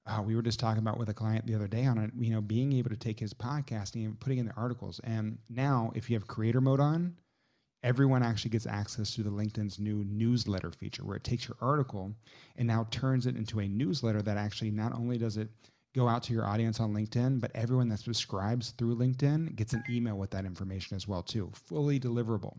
uh, 0.05 0.21
we 0.21 0.35
were 0.35 0.43
just 0.43 0.59
talking 0.59 0.83
about 0.83 0.99
with 0.99 1.09
a 1.09 1.15
client 1.15 1.47
the 1.47 1.55
other 1.55 1.67
day 1.67 1.88
on 1.88 1.97
it, 1.97 2.11
you 2.15 2.29
know, 2.29 2.39
being 2.39 2.73
able 2.73 2.91
to 2.91 2.95
take 2.95 3.19
his 3.19 3.33
podcasting 3.33 4.05
and 4.05 4.19
putting 4.19 4.38
in 4.38 4.45
the 4.45 4.53
articles. 4.53 5.01
And 5.03 5.39
now, 5.49 5.91
if 5.95 6.07
you 6.07 6.15
have 6.15 6.27
creator 6.27 6.61
mode 6.61 6.79
on, 6.79 7.15
everyone 7.81 8.21
actually 8.21 8.51
gets 8.51 8.67
access 8.67 9.15
to 9.15 9.23
the 9.23 9.31
LinkedIn's 9.31 9.79
new 9.79 10.03
newsletter 10.03 10.71
feature 10.71 11.03
where 11.03 11.17
it 11.17 11.23
takes 11.23 11.47
your 11.47 11.57
article 11.59 12.13
and 12.55 12.67
now 12.67 12.85
turns 12.91 13.25
it 13.25 13.35
into 13.35 13.61
a 13.61 13.67
newsletter 13.67 14.21
that 14.21 14.38
actually 14.38 14.69
not 14.69 14.93
only 14.93 15.17
does 15.17 15.38
it 15.38 15.49
go 15.97 16.07
out 16.07 16.21
to 16.23 16.33
your 16.33 16.45
audience 16.45 16.79
on 16.79 16.93
LinkedIn, 16.93 17.41
but 17.41 17.51
everyone 17.55 17.89
that 17.89 17.99
subscribes 17.99 18.69
through 18.77 18.95
LinkedIn 18.95 19.55
gets 19.55 19.73
an 19.73 19.83
email 19.89 20.15
with 20.15 20.29
that 20.29 20.45
information 20.45 20.95
as 20.95 21.07
well 21.07 21.23
too, 21.23 21.51
fully 21.53 21.99
deliverable. 21.99 22.55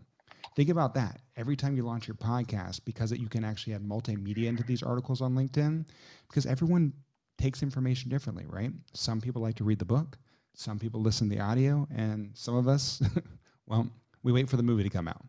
Think 0.55 0.69
about 0.69 0.93
that. 0.95 1.21
Every 1.37 1.55
time 1.55 1.77
you 1.77 1.83
launch 1.83 2.07
your 2.07 2.15
podcast, 2.15 2.81
because 2.83 3.13
it, 3.13 3.19
you 3.19 3.29
can 3.29 3.45
actually 3.45 3.73
add 3.73 3.83
multimedia 3.83 4.47
into 4.47 4.63
these 4.63 4.83
articles 4.83 5.21
on 5.21 5.35
LinkedIn, 5.35 5.85
because 6.27 6.45
everyone 6.45 6.91
takes 7.37 7.63
information 7.63 8.09
differently, 8.09 8.45
right? 8.47 8.71
Some 8.93 9.21
people 9.21 9.41
like 9.41 9.55
to 9.55 9.63
read 9.63 9.79
the 9.79 9.85
book, 9.85 10.17
some 10.53 10.77
people 10.77 11.01
listen 11.01 11.29
to 11.29 11.35
the 11.35 11.41
audio, 11.41 11.87
and 11.95 12.31
some 12.33 12.57
of 12.57 12.67
us, 12.67 13.01
well, 13.67 13.87
we 14.21 14.33
wait 14.33 14.49
for 14.49 14.57
the 14.57 14.63
movie 14.63 14.83
to 14.83 14.89
come 14.89 15.07
out. 15.07 15.23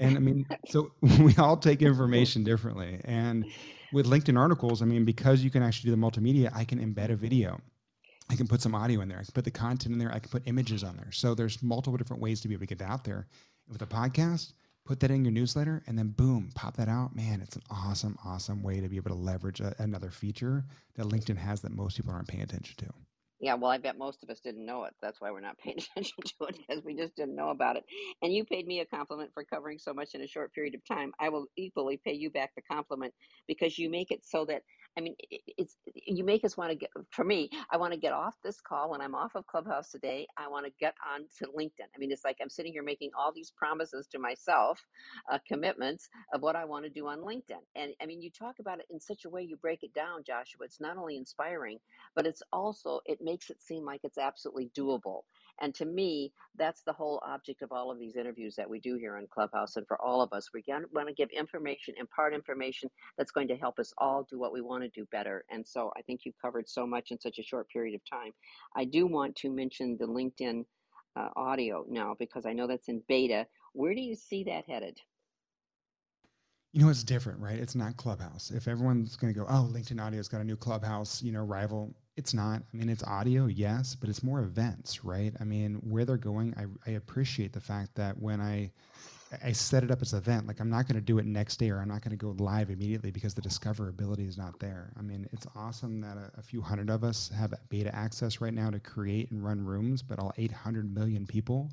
And 0.00 0.16
I 0.16 0.20
mean, 0.20 0.46
so 0.66 0.92
we 1.20 1.36
all 1.36 1.56
take 1.56 1.82
information 1.82 2.42
differently. 2.42 3.00
And 3.04 3.44
with 3.92 4.06
LinkedIn 4.06 4.38
articles, 4.38 4.82
I 4.82 4.86
mean, 4.86 5.04
because 5.04 5.42
you 5.44 5.50
can 5.50 5.62
actually 5.62 5.90
do 5.90 5.96
the 5.96 6.02
multimedia, 6.02 6.50
I 6.54 6.64
can 6.64 6.78
embed 6.78 7.10
a 7.10 7.16
video. 7.16 7.60
I 8.28 8.36
can 8.36 8.46
put 8.46 8.62
some 8.62 8.74
audio 8.74 9.00
in 9.00 9.08
there. 9.08 9.18
I 9.18 9.24
can 9.24 9.32
put 9.32 9.44
the 9.44 9.50
content 9.50 9.92
in 9.92 9.98
there. 9.98 10.12
I 10.12 10.20
can 10.20 10.30
put 10.30 10.46
images 10.46 10.84
on 10.84 10.96
there. 10.96 11.10
So 11.10 11.34
there's 11.34 11.62
multiple 11.62 11.96
different 11.96 12.22
ways 12.22 12.40
to 12.40 12.48
be 12.48 12.54
able 12.54 12.66
to 12.66 12.74
get 12.74 12.88
out 12.88 13.04
there. 13.04 13.26
With 13.68 13.82
a 13.82 13.86
podcast, 13.86 14.52
put 14.84 15.00
that 15.00 15.10
in 15.10 15.24
your 15.24 15.32
newsletter, 15.32 15.82
and 15.86 15.98
then 15.98 16.08
boom, 16.08 16.50
pop 16.54 16.76
that 16.76 16.88
out. 16.88 17.14
Man, 17.14 17.40
it's 17.40 17.56
an 17.56 17.62
awesome, 17.70 18.16
awesome 18.24 18.62
way 18.62 18.80
to 18.80 18.88
be 18.88 18.96
able 18.96 19.10
to 19.10 19.16
leverage 19.16 19.60
a, 19.60 19.74
another 19.78 20.10
feature 20.10 20.64
that 20.94 21.06
LinkedIn 21.06 21.36
has 21.36 21.60
that 21.60 21.72
most 21.72 21.96
people 21.96 22.12
aren't 22.12 22.28
paying 22.28 22.42
attention 22.42 22.76
to. 22.78 22.92
Yeah, 23.40 23.54
well, 23.54 23.70
I 23.70 23.78
bet 23.78 23.96
most 23.96 24.22
of 24.22 24.28
us 24.28 24.40
didn't 24.40 24.66
know 24.66 24.84
it. 24.84 24.94
That's 25.00 25.20
why 25.20 25.30
we're 25.30 25.40
not 25.40 25.58
paying 25.58 25.78
attention 25.96 26.16
to 26.24 26.44
it 26.44 26.58
because 26.58 26.84
we 26.84 26.94
just 26.94 27.16
didn't 27.16 27.34
know 27.36 27.48
about 27.48 27.76
it. 27.76 27.84
And 28.22 28.32
you 28.34 28.44
paid 28.44 28.66
me 28.66 28.80
a 28.80 28.86
compliment 28.86 29.32
for 29.32 29.44
covering 29.44 29.78
so 29.78 29.94
much 29.94 30.14
in 30.14 30.20
a 30.20 30.26
short 30.26 30.52
period 30.52 30.74
of 30.74 30.84
time. 30.84 31.12
I 31.18 31.30
will 31.30 31.46
equally 31.56 31.96
pay 31.96 32.12
you 32.12 32.30
back 32.30 32.54
the 32.54 32.62
compliment 32.62 33.14
because 33.48 33.78
you 33.78 33.88
make 33.88 34.10
it 34.10 34.24
so 34.26 34.44
that 34.46 34.62
I 34.98 35.02
mean, 35.02 35.16
it's 35.58 35.76
you 35.94 36.24
make 36.24 36.44
us 36.44 36.56
want 36.56 36.70
to 36.70 36.76
get. 36.76 36.90
For 37.10 37.24
me, 37.24 37.50
I 37.70 37.78
want 37.78 37.94
to 37.94 38.00
get 38.00 38.12
off 38.14 38.36
this 38.44 38.60
call 38.60 38.90
when 38.90 39.02
I'm 39.02 39.14
off 39.16 39.34
of 39.36 39.46
Clubhouse 39.46 39.90
today. 39.90 40.28
I 40.38 40.48
want 40.48 40.66
to 40.66 40.72
get 40.80 40.94
on 41.08 41.28
to 41.38 41.46
LinkedIn. 41.46 41.88
I 41.94 41.98
mean, 41.98 42.12
it's 42.12 42.24
like 42.24 42.38
I'm 42.42 42.50
sitting 42.50 42.72
here 42.72 42.84
making 42.84 43.10
all 43.18 43.32
these 43.34 43.52
promises 43.52 44.08
to 44.12 44.20
myself, 44.20 44.80
uh, 45.30 45.40
commitments 45.48 46.08
of 46.34 46.42
what 46.42 46.56
I 46.56 46.66
want 46.66 46.84
to 46.86 46.90
do 46.90 47.08
on 47.08 47.20
LinkedIn. 47.20 47.62
And 47.76 47.94
I 48.02 48.06
mean, 48.06 48.22
you 48.22 48.30
talk 48.30 48.60
about 48.60 48.80
it 48.80 48.86
in 48.90 49.00
such 49.00 49.26
a 49.26 49.30
way. 49.30 49.42
You 49.42 49.56
break 49.56 49.82
it 49.82 49.94
down, 49.94 50.24
Joshua. 50.24 50.66
It's 50.66 50.80
not 50.80 50.98
only 50.98 51.16
inspiring, 51.16 51.80
but 52.14 52.26
it's 52.26 52.42
also 52.52 53.00
it 53.06 53.20
makes 53.22 53.50
it 53.50 53.62
seem 53.62 53.84
like 53.84 54.02
it's 54.04 54.18
absolutely 54.18 54.70
doable. 54.78 55.22
And 55.60 55.74
to 55.76 55.84
me, 55.84 56.32
that's 56.56 56.82
the 56.82 56.92
whole 56.92 57.20
object 57.26 57.62
of 57.62 57.72
all 57.72 57.90
of 57.90 57.98
these 57.98 58.16
interviews 58.16 58.54
that 58.56 58.68
we 58.68 58.80
do 58.80 58.96
here 58.96 59.16
on 59.16 59.26
Clubhouse. 59.32 59.76
And 59.76 59.86
for 59.86 60.00
all 60.00 60.22
of 60.22 60.32
us, 60.32 60.48
we 60.54 60.62
want 60.92 61.08
to 61.08 61.14
give 61.14 61.30
information, 61.30 61.94
impart 61.98 62.34
information 62.34 62.90
that's 63.18 63.30
going 63.30 63.48
to 63.48 63.56
help 63.56 63.78
us 63.78 63.92
all 63.98 64.26
do 64.30 64.38
what 64.38 64.52
we 64.52 64.60
want 64.60 64.82
to 64.82 64.88
do 64.90 65.06
better. 65.12 65.44
And 65.50 65.66
so 65.66 65.92
I 65.96 66.02
think 66.02 66.20
you've 66.24 66.40
covered 66.40 66.68
so 66.68 66.86
much 66.86 67.10
in 67.10 67.20
such 67.20 67.38
a 67.38 67.42
short 67.42 67.68
period 67.68 67.94
of 67.94 68.00
time. 68.10 68.32
I 68.76 68.84
do 68.84 69.06
want 69.06 69.36
to 69.36 69.50
mention 69.50 69.96
the 69.98 70.06
LinkedIn 70.06 70.64
uh, 71.16 71.28
audio 71.36 71.84
now 71.88 72.14
because 72.18 72.46
I 72.46 72.52
know 72.52 72.66
that's 72.66 72.88
in 72.88 73.02
beta. 73.08 73.46
Where 73.72 73.94
do 73.94 74.00
you 74.00 74.14
see 74.14 74.44
that 74.44 74.64
headed? 74.68 74.98
You 76.72 76.84
know, 76.84 76.88
it's 76.88 77.02
different, 77.02 77.40
right? 77.40 77.58
It's 77.58 77.74
not 77.74 77.96
Clubhouse. 77.96 78.52
If 78.52 78.68
everyone's 78.68 79.16
going 79.16 79.32
to 79.34 79.38
go, 79.38 79.44
oh, 79.48 79.68
LinkedIn 79.72 80.00
Audio's 80.00 80.28
got 80.28 80.40
a 80.40 80.44
new 80.44 80.56
Clubhouse, 80.56 81.20
you 81.20 81.32
know, 81.32 81.42
rival, 81.42 81.92
it's 82.20 82.34
not. 82.34 82.62
I 82.72 82.76
mean, 82.76 82.90
it's 82.90 83.02
audio, 83.04 83.46
yes, 83.46 83.94
but 83.94 84.10
it's 84.10 84.22
more 84.22 84.40
events, 84.40 85.04
right? 85.04 85.32
I 85.40 85.44
mean, 85.44 85.76
where 85.76 86.04
they're 86.04 86.18
going, 86.18 86.54
I, 86.58 86.90
I 86.90 86.94
appreciate 86.94 87.54
the 87.54 87.60
fact 87.60 87.94
that 87.94 88.20
when 88.20 88.42
I 88.42 88.70
I 89.42 89.52
set 89.52 89.84
it 89.84 89.90
up 89.90 90.02
as 90.02 90.12
an 90.12 90.18
event, 90.18 90.46
like 90.46 90.60
I'm 90.60 90.68
not 90.68 90.86
going 90.86 90.96
to 90.96 91.00
do 91.00 91.18
it 91.18 91.24
next 91.24 91.58
day 91.58 91.70
or 91.70 91.78
I'm 91.78 91.88
not 91.88 92.02
going 92.02 92.10
to 92.10 92.16
go 92.16 92.34
live 92.42 92.68
immediately 92.68 93.10
because 93.10 93.32
the 93.32 93.40
discoverability 93.40 94.28
is 94.28 94.36
not 94.36 94.58
there. 94.58 94.92
I 94.98 95.02
mean, 95.02 95.26
it's 95.32 95.46
awesome 95.54 96.00
that 96.00 96.16
a, 96.16 96.30
a 96.36 96.42
few 96.42 96.60
hundred 96.60 96.90
of 96.90 97.04
us 97.04 97.30
have 97.34 97.54
beta 97.68 97.94
access 97.94 98.40
right 98.40 98.52
now 98.52 98.70
to 98.70 98.80
create 98.80 99.30
and 99.30 99.42
run 99.42 99.64
rooms, 99.64 100.02
but 100.02 100.18
all 100.18 100.32
800 100.36 100.92
million 100.92 101.26
people 101.26 101.70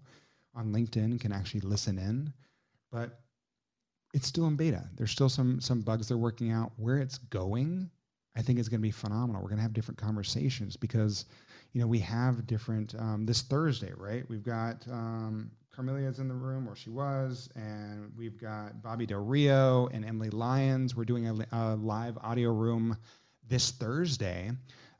on 0.55 0.71
LinkedIn 0.71 1.19
can 1.19 1.33
actually 1.33 1.61
listen 1.61 1.97
in. 1.97 2.31
But 2.91 3.19
it's 4.13 4.27
still 4.27 4.47
in 4.47 4.55
beta. 4.55 4.87
There's 4.95 5.11
still 5.11 5.29
some 5.29 5.59
some 5.59 5.81
bugs 5.81 6.07
they're 6.07 6.17
working 6.17 6.51
out. 6.51 6.71
Where 6.77 6.99
it's 6.99 7.17
going, 7.17 7.89
I 8.37 8.41
think 8.41 8.59
it's 8.59 8.69
going 8.69 8.79
to 8.79 8.83
be 8.83 8.91
phenomenal. 8.91 9.41
We're 9.41 9.49
going 9.49 9.57
to 9.57 9.63
have 9.63 9.73
different 9.73 9.97
conversations 9.97 10.77
because, 10.77 11.25
you 11.73 11.81
know, 11.81 11.87
we 11.87 11.99
have 11.99 12.45
different. 12.45 12.95
Um, 12.95 13.25
this 13.25 13.41
Thursday, 13.41 13.93
right? 13.97 14.23
We've 14.29 14.43
got 14.43 14.85
um, 14.91 15.51
Carmelia's 15.75 16.19
in 16.19 16.27
the 16.27 16.33
room, 16.33 16.67
or 16.67 16.75
she 16.75 16.89
was, 16.89 17.49
and 17.55 18.11
we've 18.17 18.39
got 18.39 18.81
Bobby 18.81 19.05
Del 19.05 19.23
Rio 19.23 19.87
and 19.87 20.05
Emily 20.05 20.29
Lyons. 20.29 20.95
We're 20.95 21.05
doing 21.05 21.27
a, 21.27 21.35
a 21.51 21.75
live 21.75 22.17
audio 22.19 22.51
room 22.51 22.97
this 23.47 23.71
Thursday. 23.71 24.51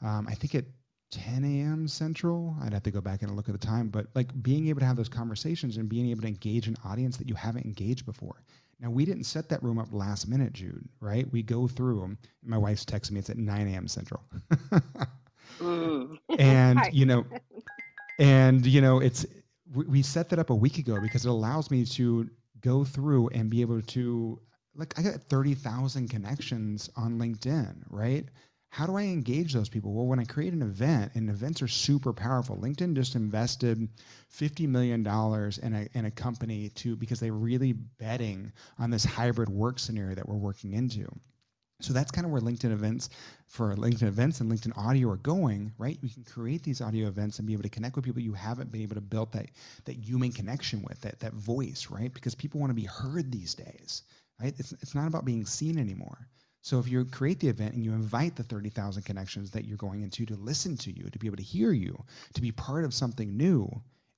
Um, 0.01 0.27
I 0.29 0.33
think 0.33 0.55
at 0.55 0.65
10 1.11 1.43
a.m. 1.45 1.87
Central. 1.87 2.55
I'd 2.61 2.73
have 2.73 2.83
to 2.83 2.91
go 2.91 3.01
back 3.01 3.21
and 3.21 3.35
look 3.35 3.47
at 3.47 3.59
the 3.59 3.65
time, 3.65 3.87
but 3.87 4.07
like 4.13 4.27
being 4.43 4.67
able 4.67 4.81
to 4.81 4.85
have 4.85 4.97
those 4.97 5.09
conversations 5.09 5.77
and 5.77 5.87
being 5.87 6.09
able 6.09 6.21
to 6.21 6.27
engage 6.27 6.67
an 6.67 6.75
audience 6.83 7.17
that 7.17 7.29
you 7.29 7.35
haven't 7.35 7.65
engaged 7.65 8.05
before. 8.05 8.43
Now, 8.79 8.91
we 8.91 9.05
didn't 9.05 9.23
set 9.23 9.49
that 9.49 9.63
room 9.63 9.79
up 9.79 9.87
last 9.91 10.27
minute, 10.27 10.53
Jude, 10.53 10.87
right? 10.99 11.31
We 11.31 11.41
go 11.41 11.67
through 11.67 11.99
them. 11.99 12.17
My 12.43 12.57
wife's 12.57 12.85
texting 12.85 13.11
me, 13.11 13.19
it's 13.19 13.29
at 13.29 13.37
9 13.37 13.67
a.m. 13.67 13.87
Central. 13.87 14.23
mm. 15.59 16.17
And, 16.39 16.79
you 16.91 17.05
know, 17.05 17.25
and, 18.19 18.65
you 18.65 18.81
know, 18.81 18.99
it's, 18.99 19.25
we 19.73 20.01
set 20.01 20.29
that 20.29 20.39
up 20.39 20.49
a 20.51 20.55
week 20.55 20.77
ago 20.77 20.99
because 21.01 21.25
it 21.25 21.29
allows 21.29 21.71
me 21.71 21.85
to 21.85 22.29
go 22.61 22.83
through 22.83 23.29
and 23.29 23.49
be 23.49 23.61
able 23.61 23.81
to, 23.81 24.39
like, 24.75 24.97
I 24.99 25.01
got 25.01 25.15
30,000 25.15 26.07
connections 26.07 26.89
on 26.95 27.17
LinkedIn, 27.17 27.75
right? 27.89 28.25
How 28.69 28.85
do 28.85 28.97
I 28.97 29.03
engage 29.03 29.53
those 29.53 29.69
people? 29.69 29.93
Well, 29.93 30.05
when 30.05 30.19
I 30.19 30.25
create 30.25 30.53
an 30.53 30.61
event, 30.61 31.13
and 31.15 31.29
events 31.29 31.61
are 31.61 31.67
super 31.67 32.13
powerful. 32.13 32.57
LinkedIn 32.57 32.95
just 32.95 33.15
invested 33.15 33.87
$50 34.33 34.67
million 34.67 34.99
in 35.01 35.73
a, 35.73 35.97
in 35.97 36.05
a 36.05 36.11
company 36.11 36.69
to 36.69 36.95
because 36.95 37.19
they're 37.19 37.33
really 37.33 37.73
betting 37.73 38.51
on 38.77 38.89
this 38.91 39.05
hybrid 39.05 39.49
work 39.49 39.79
scenario 39.79 40.15
that 40.15 40.27
we're 40.27 40.35
working 40.35 40.73
into. 40.73 41.07
So 41.79 41.93
that's 41.93 42.09
kind 42.09 42.25
of 42.25 42.31
where 42.31 42.41
LinkedIn 42.41 42.71
events 42.71 43.09
for 43.45 43.75
LinkedIn 43.75 44.07
events 44.07 44.41
and 44.41 44.51
LinkedIn 44.51 44.75
audio 44.77 45.09
are 45.09 45.17
going, 45.17 45.71
right? 45.77 45.97
You 46.01 46.09
can 46.09 46.23
create 46.23 46.63
these 46.63 46.81
audio 46.81 47.07
events 47.07 47.37
and 47.37 47.47
be 47.47 47.53
able 47.53 47.63
to 47.63 47.69
connect 47.69 47.95
with 47.95 48.03
people 48.03 48.21
you 48.21 48.33
haven't 48.33 48.71
been 48.71 48.81
able 48.81 48.95
to 48.95 49.01
build 49.01 49.31
that 49.33 49.47
that 49.85 49.95
human 49.95 50.31
connection 50.31 50.81
with, 50.81 50.99
that 51.01 51.19
that 51.19 51.33
voice, 51.33 51.87
right? 51.91 52.11
Because 52.11 52.33
people 52.33 52.59
want 52.59 52.71
to 52.71 52.75
be 52.75 52.85
heard 52.85 53.31
these 53.31 53.53
days, 53.53 54.03
right? 54.41 54.55
It's 54.57 54.71
it's 54.71 54.95
not 54.95 55.07
about 55.07 55.23
being 55.23 55.45
seen 55.45 55.77
anymore. 55.77 56.27
So 56.61 56.79
if 56.79 56.87
you 56.89 57.05
create 57.05 57.39
the 57.39 57.47
event 57.47 57.75
and 57.75 57.85
you 57.85 57.93
invite 57.93 58.35
the 58.35 58.43
30,000 58.43 59.03
connections 59.03 59.51
that 59.51 59.65
you're 59.65 59.77
going 59.77 60.01
into 60.01 60.25
to 60.25 60.35
listen 60.35 60.75
to 60.77 60.91
you, 60.91 61.09
to 61.09 61.19
be 61.19 61.27
able 61.27 61.37
to 61.37 61.43
hear 61.43 61.71
you, 61.71 62.03
to 62.33 62.41
be 62.41 62.51
part 62.51 62.83
of 62.83 62.93
something 62.93 63.37
new, 63.37 63.69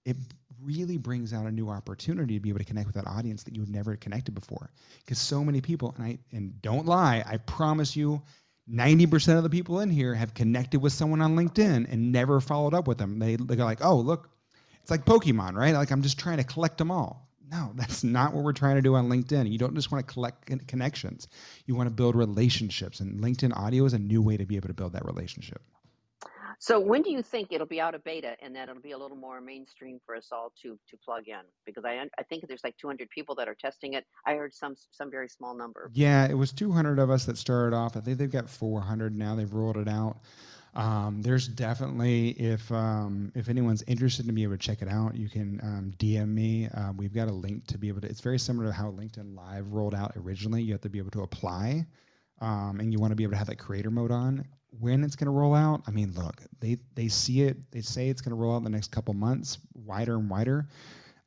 it 0.06 0.18
really 0.62 0.98
brings 0.98 1.34
out 1.34 1.46
a 1.46 1.52
new 1.52 1.70
opportunity 1.70 2.36
to 2.36 2.40
be 2.40 2.50
able 2.50 2.60
to 2.60 2.66
connect 2.66 2.88
with 2.88 2.96
that 2.96 3.08
audience 3.08 3.44
that 3.44 3.56
you've 3.56 3.70
never 3.70 3.96
connected 3.96 4.34
before. 4.34 4.72
Because 5.00 5.20
so 5.20 5.44
many 5.44 5.62
people, 5.62 5.94
and 5.98 6.06
I 6.06 6.18
and 6.32 6.60
don't 6.62 6.86
lie, 6.86 7.24
I 7.28 7.38
promise 7.38 7.96
you, 7.96 8.22
90% 8.72 9.38
of 9.38 9.44
the 9.44 9.50
people 9.50 9.80
in 9.80 9.90
here 9.90 10.14
have 10.14 10.34
connected 10.34 10.80
with 10.80 10.94
someone 10.94 11.22
on 11.22 11.36
LinkedIn 11.36 11.92
and 11.92 12.12
never 12.12 12.40
followed 12.40 12.74
up 12.74 12.88
with 12.88 12.98
them. 12.98 13.18
They, 13.18 13.36
they're 13.36 13.58
like, 13.58 13.84
oh, 13.84 13.98
look, 13.98 14.30
it's 14.82 14.92
like 14.92 15.06
Pokemon, 15.06 15.56
right? 15.56 15.74
Like 15.74 15.92
I'm 15.92 16.02
just 16.02 16.20
trying 16.20 16.38
to 16.38 16.44
collect 16.44 16.78
them 16.78 16.92
all. 16.92 17.29
No, 17.52 17.72
that's 17.76 18.04
not 18.04 18.34
what 18.34 18.43
we're 18.43 18.54
trying 18.54 18.76
to 18.76 18.82
do 18.82 18.95
on 18.95 19.10
LinkedIn. 19.10 19.52
You 19.52 19.58
don't 19.58 19.76
just 19.76 19.91
want 19.91 20.06
to 20.06 20.14
collect 20.14 20.45
connections. 20.68 21.28
You 21.66 21.76
want 21.76 21.88
to 21.88 21.93
build 21.93 22.16
relationships, 22.16 23.00
and 23.00 23.20
LinkedIn 23.22 23.56
audio 23.56 23.86
is 23.86 23.93
a 23.93 24.00
new 24.00 24.22
way 24.22 24.38
to 24.38 24.45
be 24.45 24.56
able 24.56 24.68
to 24.68 24.74
build 24.74 24.93
that 24.93 25.06
relationship. 25.06 25.62
So 26.62 26.78
when 26.78 27.02
do 27.04 27.10
you 27.10 27.24
think 27.24 27.54
it'll 27.54 27.66
be 27.66 27.80
out 27.80 27.95
of 27.95 28.04
beta 28.04 28.36
and 28.41 28.54
that 28.58 28.68
it'll 28.68 28.82
be 28.82 28.91
a 28.91 28.97
little 28.97 29.16
more 29.16 29.39
mainstream 29.39 29.97
for 30.06 30.14
us 30.14 30.28
all 30.32 30.52
to 30.62 30.78
to 30.89 30.97
plug 30.97 31.24
in? 31.28 31.39
Because 31.66 31.86
I 31.86 32.06
I 32.20 32.24
think 32.24 32.45
there's 32.47 32.66
like 32.66 32.76
200 32.78 33.10
people 33.10 33.34
that 33.36 33.47
are 33.47 33.56
testing 33.56 33.93
it. 33.93 34.06
I 34.26 34.34
heard 34.34 34.54
some 34.54 34.76
some 34.91 35.10
very 35.10 35.30
small 35.30 35.56
number. 35.56 35.89
Yeah, 35.93 36.28
it 36.28 36.34
was 36.34 36.52
200 36.52 37.00
of 37.00 37.10
us 37.10 37.26
that 37.26 37.38
started 37.38 37.74
off. 37.74 37.95
I 37.95 38.02
think 38.02 38.18
they've 38.18 38.30
got 38.30 38.50
400 38.50 39.16
now. 39.16 39.36
They've 39.36 39.52
rolled 39.52 39.78
it 39.78 39.88
out. 39.88 40.18
Um, 40.76 41.22
there's 41.22 41.47
definitely 41.47 42.30
if 42.32 42.72
um, 42.72 43.32
if 43.36 43.49
anyone's 43.49 43.84
interested 43.88 44.28
to 44.28 44.34
be 44.34 44.43
able 44.43 44.53
to 44.53 44.59
check 44.59 44.82
it 44.82 44.88
out, 44.88 45.15
you 45.15 45.30
can 45.30 45.59
um, 45.63 45.93
DM 45.97 46.30
me. 46.30 46.67
Uh, 46.67 46.91
we've 46.95 47.13
got 47.13 47.28
a 47.28 47.34
link 47.34 47.65
to 47.67 47.78
be 47.78 47.88
able 47.88 48.01
to. 48.01 48.07
It's 48.07 48.22
very 48.22 48.39
similar 48.39 48.67
to 48.67 48.74
how 48.74 48.91
LinkedIn 48.91 49.36
Live 49.36 49.72
rolled 49.72 49.95
out 49.95 50.13
originally. 50.15 50.61
You 50.61 50.74
have 50.74 50.82
to 50.82 50.89
be 50.89 50.99
able 50.99 51.11
to 51.11 51.24
apply, 51.24 51.86
um, 52.41 52.80
and 52.80 52.93
you 52.93 52.99
want 52.99 53.11
to 53.11 53.15
be 53.15 53.24
able 53.24 53.32
to 53.32 53.38
have 53.38 53.47
that 53.47 53.57
creator 53.57 53.91
mode 53.91 54.11
on. 54.11 54.45
When 54.80 55.03
it's 55.03 55.15
going 55.15 55.26
to 55.26 55.32
roll 55.32 55.55
out, 55.55 55.82
I 55.88 55.91
mean, 55.91 56.13
look, 56.13 56.43
they 56.59 56.78
they 56.93 57.07
see 57.07 57.41
it. 57.41 57.57
They 57.72 57.82
say 57.82 58.09
it's 58.09 58.22
going 58.22 58.32
to 58.32 58.41
roll 58.41 58.53
out 58.53 58.57
in 58.57 58.63
the 58.63 58.70
next 58.70 58.91
couple 58.91 59.13
months, 59.15 59.57
wider 59.74 60.15
and 60.15 60.30
wider. 60.30 60.67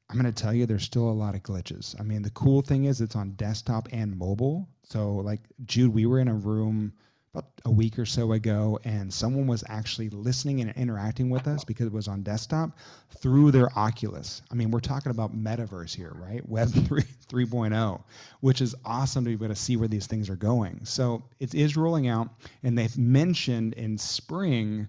I'm 0.08 0.20
going 0.20 0.32
to 0.32 0.42
tell 0.42 0.52
you, 0.52 0.66
there's 0.66 0.84
still 0.84 1.08
a 1.08 1.10
lot 1.10 1.34
of 1.34 1.42
glitches. 1.42 1.98
I 1.98 2.02
mean, 2.02 2.20
the 2.20 2.30
cool 2.30 2.60
thing 2.60 2.84
is 2.84 3.00
it's 3.00 3.16
on 3.16 3.30
desktop 3.32 3.88
and 3.92 4.16
mobile. 4.16 4.68
So, 4.82 5.14
like 5.14 5.40
Jude, 5.64 5.92
we 5.94 6.04
were 6.04 6.20
in 6.20 6.28
a 6.28 6.34
room 6.34 6.92
about 7.34 7.46
a 7.64 7.70
week 7.70 7.98
or 7.98 8.04
so 8.04 8.32
ago, 8.32 8.78
and 8.84 9.12
someone 9.12 9.46
was 9.46 9.64
actually 9.68 10.10
listening 10.10 10.60
and 10.60 10.70
interacting 10.76 11.30
with 11.30 11.48
us 11.48 11.64
because 11.64 11.86
it 11.86 11.92
was 11.92 12.06
on 12.06 12.22
desktop 12.22 12.76
through 13.16 13.50
their 13.50 13.70
Oculus. 13.78 14.42
I 14.50 14.54
mean, 14.54 14.70
we're 14.70 14.80
talking 14.80 15.10
about 15.10 15.34
metaverse 15.34 15.94
here, 15.94 16.12
right? 16.16 16.46
Web 16.46 16.68
3, 16.86 17.02
3.0, 17.02 18.02
which 18.40 18.60
is 18.60 18.74
awesome 18.84 19.24
to 19.24 19.28
be 19.28 19.34
able 19.34 19.48
to 19.48 19.58
see 19.58 19.76
where 19.76 19.88
these 19.88 20.06
things 20.06 20.28
are 20.28 20.36
going. 20.36 20.80
So 20.84 21.22
it 21.40 21.54
is 21.54 21.74
rolling 21.74 22.06
out, 22.06 22.28
and 22.62 22.76
they've 22.76 22.96
mentioned 22.98 23.74
in 23.74 23.96
spring 23.96 24.88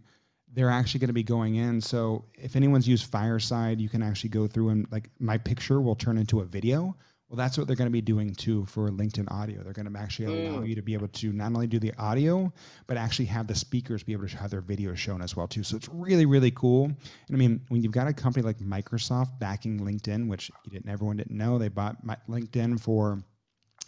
they're 0.56 0.70
actually 0.70 1.00
going 1.00 1.08
to 1.08 1.14
be 1.14 1.24
going 1.24 1.56
in. 1.56 1.82
So 1.82 2.26
if 2.36 2.56
anyone's 2.56 2.88
used 2.88 3.10
Fireside, 3.10 3.82
you 3.82 3.90
can 3.90 4.04
actually 4.04 4.30
go 4.30 4.46
through 4.46 4.70
and 4.70 4.88
like 4.92 5.10
my 5.18 5.36
picture 5.36 5.82
will 5.82 5.96
turn 5.96 6.16
into 6.16 6.42
a 6.42 6.46
video 6.46 6.96
well, 7.34 7.44
that's 7.44 7.58
what 7.58 7.66
they're 7.66 7.76
going 7.76 7.88
to 7.88 7.92
be 7.92 8.00
doing 8.00 8.36
too 8.36 8.64
for 8.68 8.92
LinkedIn 8.92 9.32
audio. 9.32 9.64
They're 9.64 9.74
going 9.74 9.92
to 9.92 10.00
actually 10.00 10.26
allow 10.26 10.60
mm. 10.60 10.70
you 10.70 10.76
to 10.76 10.84
be 10.84 10.94
able 10.94 11.08
to 11.08 11.34
not 11.34 11.48
only 11.48 11.66
do 11.66 11.80
the 11.80 11.92
audio, 11.98 12.54
but 12.86 12.96
actually 12.96 13.26
have 13.26 13.48
the 13.48 13.56
speakers 13.56 14.04
be 14.04 14.14
able 14.14 14.28
to 14.28 14.38
have 14.38 14.52
their 14.52 14.62
video 14.62 14.94
shown 14.94 15.20
as 15.20 15.36
well 15.36 15.48
too. 15.48 15.64
So 15.64 15.76
it's 15.76 15.90
really, 15.92 16.28
really 16.28 16.52
cool. 16.52 16.86
And 16.86 16.96
I 17.32 17.36
mean, 17.36 17.60
when 17.70 17.82
you've 17.82 17.92
got 17.92 18.08
a 18.08 18.14
company 18.14 18.46
like 18.46 18.60
Microsoft 18.60 19.40
backing 19.40 19.80
LinkedIn, 19.80 20.28
which 20.28 20.52
you 20.64 20.74
didn't, 20.74 20.92
everyone 20.92 21.18
didn't 21.18 21.36
know, 21.36 21.58
they 21.58 21.70
bought 21.70 22.06
LinkedIn 22.30 22.80
for 22.80 23.24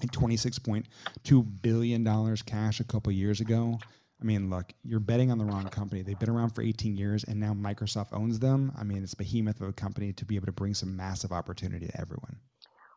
$26.2 0.02 1.62
billion 1.62 2.36
cash 2.48 2.80
a 2.80 2.84
couple 2.84 3.12
years 3.12 3.42
ago. 3.42 3.78
I 4.20 4.26
mean, 4.26 4.50
look, 4.50 4.74
you're 4.84 5.00
betting 5.00 5.30
on 5.30 5.38
the 5.38 5.46
wrong 5.46 5.66
company. 5.66 6.02
They've 6.02 6.18
been 6.18 6.32
around 6.32 6.52
for 6.52 6.64
18 6.64 6.98
years 6.98 7.24
and 7.26 7.40
now 7.40 7.54
Microsoft 7.54 8.08
owns 8.12 8.40
them. 8.40 8.72
I 8.76 8.84
mean, 8.84 9.04
it's 9.04 9.14
behemoth 9.14 9.62
of 9.62 9.70
a 9.70 9.74
company 9.74 10.14
to 10.14 10.26
be 10.26 10.36
able 10.36 10.48
to 10.48 10.52
bring 10.52 10.74
some 10.74 10.98
massive 10.98 11.32
opportunity 11.32 11.86
to 11.86 12.02
everyone. 12.02 12.38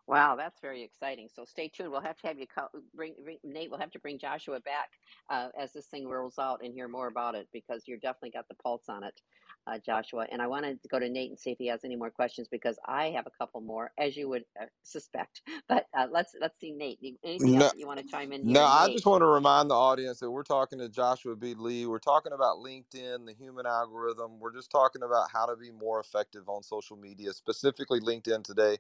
Wow, 0.09 0.37
that's 0.37 0.59
very 0.63 0.83
exciting. 0.83 1.29
So 1.37 1.45
stay 1.45 1.69
tuned. 1.69 1.91
We'll 1.91 2.01
have 2.01 2.17
to 2.19 2.27
have 2.29 2.39
you 2.39 2.47
call, 2.47 2.71
bring, 2.95 3.15
bring 3.23 3.37
Nate. 3.45 3.71
We'll 3.71 3.79
have 3.79 3.91
to 3.91 3.99
bring 3.99 4.19
Joshua 4.19 4.59
back 4.61 4.89
uh, 5.29 5.49
as 5.61 5.75
this 5.75 5.85
thing 5.85 6.09
rolls 6.09 6.39
out 6.39 6.61
and 6.65 6.73
hear 6.73 6.89
more 6.89 7.09
about 7.09 7.35
it 7.35 7.47
because 7.53 7.83
you're 7.87 7.99
definitely 7.99 8.31
got 8.31 8.49
the 8.49 8.55
pulse 8.55 8.85
on 8.89 9.05
it, 9.05 9.21
uh, 9.67 9.79
Joshua. 9.85 10.27
And 10.33 10.41
I 10.41 10.47
want 10.47 10.65
to 10.65 10.89
go 10.89 10.99
to 10.99 11.11
Nate 11.11 11.29
and 11.29 11.39
see 11.39 11.51
if 11.51 11.59
he 11.59 11.67
has 11.67 11.85
any 11.85 11.95
more 11.95 12.09
questions 12.09 12.49
because 12.51 12.79
I 12.87 13.11
have 13.11 13.27
a 13.27 13.31
couple 13.39 13.61
more, 13.61 13.93
as 13.99 14.17
you 14.17 14.31
would 14.31 14.45
uh, 14.59 14.65
suspect. 14.83 15.43
But 15.69 15.87
uh, 15.95 16.07
let's 16.11 16.35
let's 16.41 16.59
see, 16.59 16.71
Nate. 16.71 16.99
Anything 17.23 17.59
no, 17.59 17.67
else 17.67 17.75
you 17.77 17.87
want 17.87 18.01
to 18.01 18.07
chime 18.07 18.33
in? 18.33 18.51
No, 18.51 18.65
I 18.65 18.91
just 18.91 19.05
want 19.05 19.21
to 19.21 19.27
remind 19.27 19.69
the 19.69 19.75
audience 19.75 20.19
that 20.21 20.31
we're 20.31 20.43
talking 20.43 20.79
to 20.79 20.89
Joshua 20.89 21.37
B. 21.37 21.53
Lee. 21.53 21.85
We're 21.85 21.99
talking 21.99 22.33
about 22.33 22.57
LinkedIn, 22.57 23.27
the 23.27 23.35
human 23.39 23.67
algorithm. 23.67 24.41
We're 24.41 24.55
just 24.55 24.71
talking 24.71 25.03
about 25.03 25.29
how 25.31 25.45
to 25.45 25.57
be 25.57 25.71
more 25.71 26.01
effective 26.01 26.49
on 26.49 26.63
social 26.63 26.97
media, 26.97 27.35
specifically 27.35 28.01
LinkedIn 28.01 28.45
today. 28.45 28.79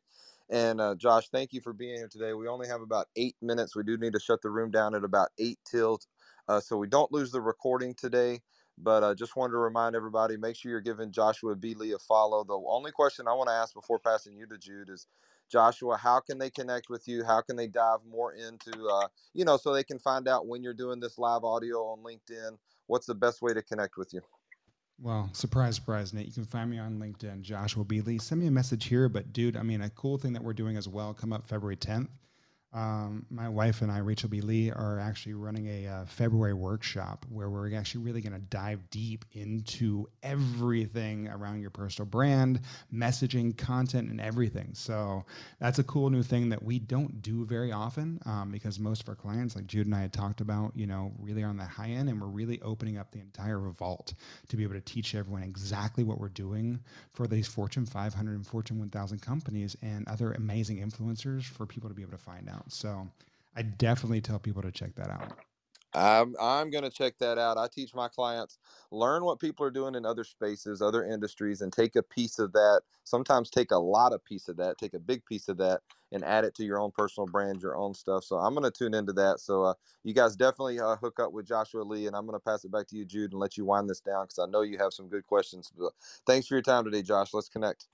And 0.51 0.81
uh, 0.81 0.95
Josh, 0.95 1.29
thank 1.31 1.53
you 1.53 1.61
for 1.61 1.73
being 1.73 1.97
here 1.97 2.09
today. 2.09 2.33
We 2.35 2.47
only 2.49 2.69
have 2.69 2.81
about 2.81 3.09
eight 3.17 3.37
minutes. 3.43 3.75
We 3.75 3.83
do 3.83 3.97
need 3.99 4.13
to 4.13 4.21
shut 4.21 4.43
the 4.43 4.51
room 4.51 4.71
down 4.71 4.95
at 4.95 5.05
about 5.05 5.31
eight 5.39 5.59
till, 5.69 5.99
uh, 6.49 6.61
so 6.61 6.77
we 6.77 6.87
don't 6.87 7.11
lose 7.13 7.33
the 7.33 7.41
recording 7.41 7.95
today. 7.95 8.41
But 8.79 9.03
I 9.03 9.09
uh, 9.09 9.15
just 9.15 9.35
wanted 9.37 9.53
to 9.53 9.59
remind 9.59 9.97
everybody: 9.97 10.37
make 10.37 10.55
sure 10.57 10.71
you're 10.71 10.81
giving 10.81 11.11
Joshua 11.11 11.57
B. 11.57 11.75
Lee 11.75 11.93
a 11.93 11.99
follow. 11.99 12.45
The 12.45 12.55
only 12.69 12.93
question 12.93 13.27
I 13.27 13.35
want 13.35 13.49
to 13.49 13.55
ask 13.55 13.75
before 13.75 13.99
passing 13.99 14.37
you 14.37 14.47
to 14.47 14.59
Jude 14.59 14.91
is, 14.91 15.07
Joshua, 15.51 15.97
how 15.97 16.21
can 16.21 16.39
they 16.39 16.51
connect 16.51 16.89
with 16.89 17.09
you? 17.09 17.25
How 17.25 17.41
can 17.41 17.57
they 17.57 17.67
dive 17.67 18.05
more 18.09 18.35
into, 18.35 18.87
uh, 18.87 19.09
you 19.35 19.45
know, 19.45 19.57
so 19.57 19.73
they 19.75 19.85
can 19.85 19.99
find 19.99 20.29
out 20.29 20.47
when 20.47 20.63
you're 20.63 20.75
doing 20.75 21.01
this 21.01 21.19
live 21.19 21.43
audio 21.45 21.79
on 21.87 22.01
LinkedIn? 22.05 22.59
What's 22.87 23.07
the 23.07 23.15
best 23.17 23.43
way 23.43 23.53
to 23.55 23.63
connect 23.63 23.97
with 23.97 24.13
you? 24.15 24.38
Well, 25.01 25.31
surprise, 25.33 25.77
surprise, 25.77 26.13
Nate. 26.13 26.27
You 26.27 26.33
can 26.33 26.45
find 26.45 26.69
me 26.69 26.79
on 26.79 26.99
LinkedIn, 26.99 27.43
Joshua 27.43 27.85
B. 27.85 28.01
Lee. 28.01 28.19
Send 28.19 28.41
me 28.41 28.49
a 28.49 28.51
message 28.51 28.87
here. 28.87 29.09
But, 29.09 29.33
dude, 29.33 29.57
I 29.57 29.63
mean, 29.63 29.81
a 29.83 29.91
cool 29.91 30.19
thing 30.19 30.33
that 30.33 30.43
we're 30.43 30.53
doing 30.53 30.77
as 30.77 30.89
well, 30.89 31.15
come 31.15 31.33
up 31.33 31.47
February 31.47 31.77
10th. 31.77 32.09
Um, 32.73 33.25
my 33.31 33.49
wife 33.49 33.81
and 33.81 33.91
I, 33.91 33.99
Rachel 33.99 34.29
B. 34.29 34.43
Lee, 34.43 34.71
are 34.71 35.01
actually 35.01 35.33
running 35.33 35.66
a 35.69 35.87
uh, 35.87 36.05
February 36.05 36.53
workshop 36.53 37.25
where 37.31 37.49
we're 37.49 37.75
actually 37.75 38.05
really 38.05 38.21
going 38.21 38.35
to 38.35 38.39
dive 38.39 38.91
deep 38.91 39.25
into 39.33 40.07
everything 40.23 41.29
around 41.29 41.61
your 41.61 41.71
personal 41.71 42.07
brand, 42.07 42.61
messaging, 42.93 43.57
content, 43.57 44.11
and 44.11 44.21
everything. 44.21 44.71
So 44.75 45.25
that's 45.59 45.79
a 45.79 45.85
cool 45.85 46.11
new 46.11 46.23
thing 46.23 46.51
that 46.51 46.62
we 46.62 46.79
don't 46.79 47.23
do 47.23 47.47
very 47.47 47.73
often 47.73 48.21
um, 48.27 48.51
because 48.53 48.79
most 48.79 49.03
of 49.03 49.09
our 49.09 49.14
clients, 49.14 49.57
like 49.57 49.66
Jude 49.66 49.87
and 49.87 49.95
I 49.95 50.03
had 50.03 50.12
talked 50.12 50.43
about, 50.43 50.73
you 50.77 50.87
know, 50.87 51.12
really 51.19 51.43
are 51.43 51.49
on 51.49 51.57
the 51.57 51.64
high 51.64 51.89
end, 51.89 52.11
and 52.11 52.21
we're 52.21 52.27
really 52.27 52.61
opening 52.61 52.99
up 52.99 53.11
the 53.12 53.21
entire 53.21 53.59
vault 53.59 54.12
to 54.49 54.57
be 54.59 54.62
able 54.62 54.75
to 54.75 54.81
teach 54.83 55.14
everyone 55.14 55.43
exactly 55.43 56.05
what 56.05 56.21
we're 56.21 56.29
doing 56.29 56.79
for 57.14 57.27
these 57.27 57.49
Fortune 57.49 57.87
500 57.87 58.35
and 58.35 58.47
Fortune 58.47 58.79
1000 58.79 59.23
companies 59.23 59.75
and 59.81 60.07
other 60.07 60.33
amazing 60.33 60.79
influencers 60.79 61.45
for 61.45 61.64
people 61.64 61.89
to 61.89 61.95
be 61.95 62.03
able 62.03 62.12
to 62.12 62.19
find 62.19 62.49
out. 62.49 62.58
So 62.69 63.09
I 63.57 63.63
definitely 63.63 64.21
tell 64.21 64.39
people 64.39 64.63
to 64.63 64.73
check 64.73 64.95
that 64.97 65.11
out. 65.11 65.33
I'm 65.95 66.35
I'm 66.41 66.71
gonna 66.71 66.91
check 66.91 67.19
that 67.19 67.39
out. 67.39 67.57
I 67.57 67.67
teach 67.67 67.95
my 67.95 68.09
clients 68.09 68.59
learn 68.91 69.25
what 69.25 69.41
people 69.41 69.65
are 69.67 69.71
doing 69.71 69.95
in 69.95 70.05
other 70.07 70.25
spaces, 70.25 70.81
other 70.83 71.05
industries, 71.05 71.61
and 71.61 71.73
take 71.73 71.97
a 71.97 72.03
piece 72.03 72.39
of 72.39 72.53
that. 72.53 72.83
Sometimes 73.05 73.51
take 73.51 73.71
a 73.71 73.79
lot 73.79 74.13
of 74.13 74.25
piece 74.25 74.49
of 74.49 74.57
that, 74.59 74.79
take 74.79 74.95
a 74.95 74.99
big 74.99 75.25
piece 75.25 75.49
of 75.49 75.57
that, 75.59 75.81
and 76.13 76.25
add 76.25 76.45
it 76.45 76.55
to 76.57 76.65
your 76.65 76.79
own 76.79 76.91
personal 76.91 77.27
brand, 77.27 77.63
your 77.63 77.77
own 77.77 77.95
stuff. 77.95 78.25
So 78.25 78.37
I'm 78.37 78.55
gonna 78.55 78.71
tune 78.71 78.95
into 78.95 79.13
that. 79.15 79.41
So 79.41 79.65
uh, 79.65 79.75
you 80.05 80.15
guys 80.15 80.37
definitely 80.37 80.81
uh, 80.81 80.97
hook 80.97 81.21
up 81.21 81.33
with 81.33 81.47
Joshua 81.47 81.83
Lee, 81.83 82.07
and 82.07 82.17
I'm 82.17 82.27
gonna 82.27 82.41
pass 82.41 82.65
it 82.65 82.73
back 82.73 82.87
to 82.89 82.97
you, 82.97 83.05
Jude, 83.05 83.33
and 83.33 83.41
let 83.41 83.57
you 83.57 83.65
wind 83.65 83.89
this 83.89 84.01
down 84.01 84.25
because 84.25 84.39
I 84.39 84.47
know 84.47 84.63
you 84.63 84.79
have 84.79 84.93
some 84.93 85.09
good 85.09 85.27
questions. 85.27 85.71
But 85.77 85.93
thanks 86.27 86.47
for 86.47 86.55
your 86.55 86.63
time 86.63 86.85
today, 86.85 87.03
Josh. 87.03 87.35
Let's 87.35 87.49
connect. 87.49 87.87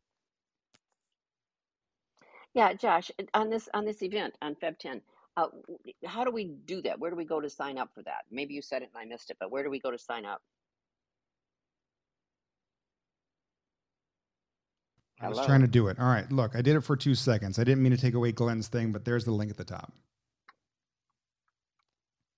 Yeah, 2.55 2.73
Josh, 2.73 3.11
on 3.35 3.51
this 3.51 3.69
on 3.75 3.85
this 3.85 4.03
event 4.03 4.35
on 4.41 4.55
Feb 4.55 4.79
10, 4.79 5.03
uh, 5.37 5.47
how 6.07 6.25
do 6.25 6.31
we 6.31 6.45
do 6.45 6.81
that? 6.83 6.99
Where 6.99 7.11
do 7.11 7.17
we 7.17 7.25
go 7.25 7.41
to 7.41 7.51
sign 7.51 7.79
up 7.79 7.91
for 7.95 8.03
that? 8.05 8.25
Maybe 8.31 8.55
you 8.55 8.63
said 8.63 8.83
it 8.83 8.91
and 8.95 9.03
I 9.03 9.05
missed 9.05 9.31
it, 9.31 9.37
but 9.41 9.51
where 9.51 9.65
do 9.65 9.71
we 9.71 9.81
go 9.81 9.91
to 9.91 9.99
sign 9.99 10.25
up? 10.25 10.41
I 15.21 15.29
was 15.29 15.45
trying 15.47 15.63
to 15.63 15.67
do 15.67 15.89
it. 15.89 15.99
All 15.99 16.07
right, 16.07 16.31
look, 16.31 16.55
I 16.55 16.61
did 16.61 16.77
it 16.77 16.83
for 16.83 16.97
two 16.97 17.15
seconds. 17.15 17.59
I 17.59 17.65
didn't 17.65 17.83
mean 17.83 17.93
to 17.93 17.99
take 17.99 18.15
away 18.15 18.33
Glenn's 18.33 18.69
thing, 18.69 18.93
but 18.93 19.05
there's 19.05 19.25
the 19.25 19.31
link 19.33 19.51
at 19.51 19.57
the 19.57 19.65
top. 19.65 19.93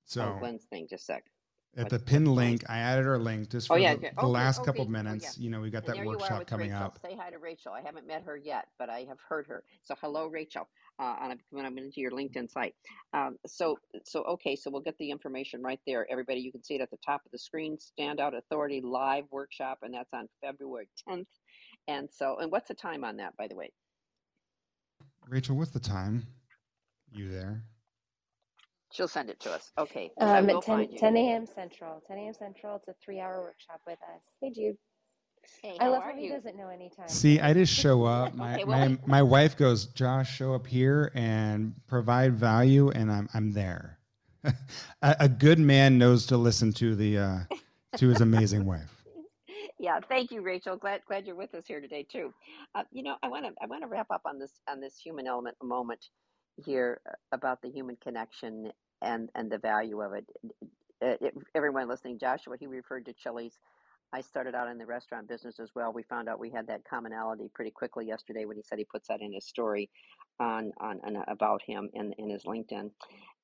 So 0.05 0.23
oh, 0.23 0.39
Glenn's 0.39 0.64
thing, 0.64 0.87
just 0.89 1.03
a 1.11 1.14
sec. 1.14 1.25
At 1.77 1.91
the 1.91 1.99
pin 1.99 2.24
link, 2.24 2.64
I 2.70 2.79
added 2.79 3.07
our 3.07 3.18
link 3.18 3.51
just 3.51 3.70
oh, 3.70 3.74
for 3.74 3.79
oh, 3.79 3.83
yeah, 3.83 3.97
the, 3.97 4.11
the 4.18 4.27
last 4.27 4.61
okay, 4.61 4.66
couple 4.66 4.83
of 4.83 4.89
minutes. 4.89 5.27
Oh, 5.27 5.33
yeah. 5.37 5.45
You 5.45 5.51
know, 5.51 5.61
we 5.61 5.68
got 5.68 5.87
and 5.87 5.99
that 5.99 6.07
workshop 6.07 6.47
coming 6.47 6.70
Rachel. 6.70 6.87
up. 6.87 6.99
Say 7.03 7.14
hi 7.18 7.31
to 7.31 7.39
Rachel. 7.39 7.72
I 7.72 7.83
haven't 7.83 8.07
met 8.07 8.22
her 8.24 8.37
yet, 8.37 8.68
but 8.79 8.89
I 8.89 9.01
have 9.01 9.18
heard 9.29 9.47
her. 9.49 9.62
So 9.83 9.95
hello, 10.01 10.27
Rachel. 10.27 10.68
Uh, 10.99 11.35
when 11.51 11.66
I'm 11.66 11.77
into 11.77 12.01
your 12.01 12.12
LinkedIn 12.12 12.51
site. 12.51 12.74
Um, 13.12 13.37
so, 13.47 13.79
so 14.05 14.22
okay, 14.22 14.57
so 14.57 14.70
we'll 14.70 14.81
get 14.81 14.97
the 14.97 15.11
information 15.11 15.62
right 15.62 15.81
there. 15.87 16.11
Everybody, 16.11 16.41
you 16.41 16.51
can 16.51 16.64
see 16.64 16.77
it 16.77 16.81
at 16.81 16.91
the 16.91 16.97
top 17.05 17.20
of 17.27 17.33
the 17.33 17.39
screen. 17.39 17.77
Standout 17.77 18.35
Authority 18.35 18.81
Live 18.81 19.24
Workshop, 19.31 19.81
and 19.83 19.93
that's 19.93 20.14
on 20.14 20.27
February 20.43 20.89
10th. 21.07 21.27
And 21.87 22.09
so, 22.11 22.39
and 22.39 22.51
what's 22.51 22.68
the 22.68 22.74
time 22.74 23.05
on 23.05 23.18
that, 23.18 23.37
by 23.37 23.47
the 23.47 23.55
way? 23.55 23.70
Rachel, 25.29 25.57
what's 25.57 25.72
the 25.72 25.81
time? 25.81 26.27
You 27.12 27.29
there? 27.29 27.62
She'll 28.97 29.09
send 29.09 29.28
it 29.28 29.38
to 29.40 29.53
us. 29.53 29.72
Okay. 29.76 30.11
Um, 30.18 30.49
at 30.49 30.62
10, 30.62 30.97
10 30.97 31.16
a.m. 31.18 31.44
Central. 31.47 32.03
10 32.09 32.16
a.m. 32.16 32.32
Central. 32.32 32.76
It's 32.76 32.88
a 32.88 32.94
three 33.05 33.20
hour 33.20 33.42
workshop 33.42 33.82
with 33.86 33.99
us. 34.14 34.22
Hey, 34.40 34.51
Jude. 34.51 34.78
Hey, 35.62 35.76
I 35.78 35.88
love 35.88 36.03
how 36.03 36.16
he 36.16 36.30
doesn't 36.30 36.57
know 36.57 36.70
any 36.70 36.90
time. 36.97 37.07
See, 37.07 37.38
I 37.38 37.53
just 37.53 37.74
show 37.74 38.05
up. 38.05 38.34
My, 38.36 38.55
okay, 38.55 38.64
well, 38.64 38.88
my, 38.88 38.99
my 39.07 39.22
wife 39.22 39.57
goes, 39.57 39.86
Josh, 39.86 40.34
show 40.34 40.55
up 40.55 40.66
here 40.66 41.12
and 41.14 41.74
provide 41.86 42.34
value, 42.34 42.88
and 42.90 43.12
I'm, 43.12 43.28
I'm 43.34 43.53
there. 43.53 43.99
a, 44.44 45.16
a, 45.20 45.28
good 45.28 45.59
man 45.59 45.99
knows 45.99 46.26
to 46.26 46.36
listen 46.36 46.72
to 46.72 46.97
the 46.97 47.18
uh, 47.18 47.38
to 47.97 48.09
his 48.09 48.22
amazing 48.22 48.64
wife. 48.66 49.05
Yeah, 49.78 50.01
thank 50.09 50.30
you, 50.30 50.40
Rachel. 50.40 50.76
Glad 50.76 51.03
glad 51.07 51.26
you're 51.26 51.36
with 51.36 51.55
us 51.55 51.64
here 51.66 51.80
today 51.80 52.07
too. 52.11 52.32
Uh, 52.74 52.84
you 52.92 53.03
know, 53.03 53.16
I 53.22 53.28
want 53.28 53.44
to 53.44 53.53
I 53.62 53.66
want 53.66 53.82
to 53.82 53.88
wrap 53.88 54.11
up 54.11 54.22
on 54.24 54.38
this 54.38 54.53
on 54.68 54.80
this 54.80 54.97
human 54.97 55.26
element 55.26 55.57
moment 55.62 56.07
here 56.64 57.01
uh, 57.09 57.12
about 57.32 57.61
the 57.62 57.68
human 57.68 57.97
connection 58.03 58.72
and 59.03 59.30
and 59.34 59.51
the 59.51 59.59
value 59.59 60.01
of 60.01 60.12
it. 60.14 60.26
it. 61.01 61.34
Everyone 61.55 61.88
listening, 61.88 62.18
Joshua, 62.18 62.57
he 62.59 62.66
referred 62.66 63.07
to 63.07 63.12
Chili's. 63.12 63.59
I 64.12 64.20
started 64.20 64.55
out 64.55 64.68
in 64.68 64.78
the 64.78 64.86
restaurant 64.86 65.28
business 65.28 65.59
as 65.61 65.70
well. 65.74 65.92
We 65.92 66.05
found 66.05 66.28
out 66.28 66.38
we 66.38 66.51
had 66.51 66.68
that 66.68 66.84
commonality 66.88 67.51
pretty 67.55 67.72
quickly 67.72 68.07
yesterday 68.07 68.44
when 68.44 68.57
he 68.57 68.62
said 68.62 68.78
he 68.78 68.84
puts 68.84 69.09
that 69.09 69.20
in 69.20 69.32
his 69.32 69.47
story 69.47 69.90
on 70.40 70.72
on, 70.80 71.01
on 71.05 71.16
about 71.28 71.62
him 71.62 71.90
in 71.92 72.12
in 72.18 72.30
his 72.30 72.44
LinkedIn. 72.44 72.90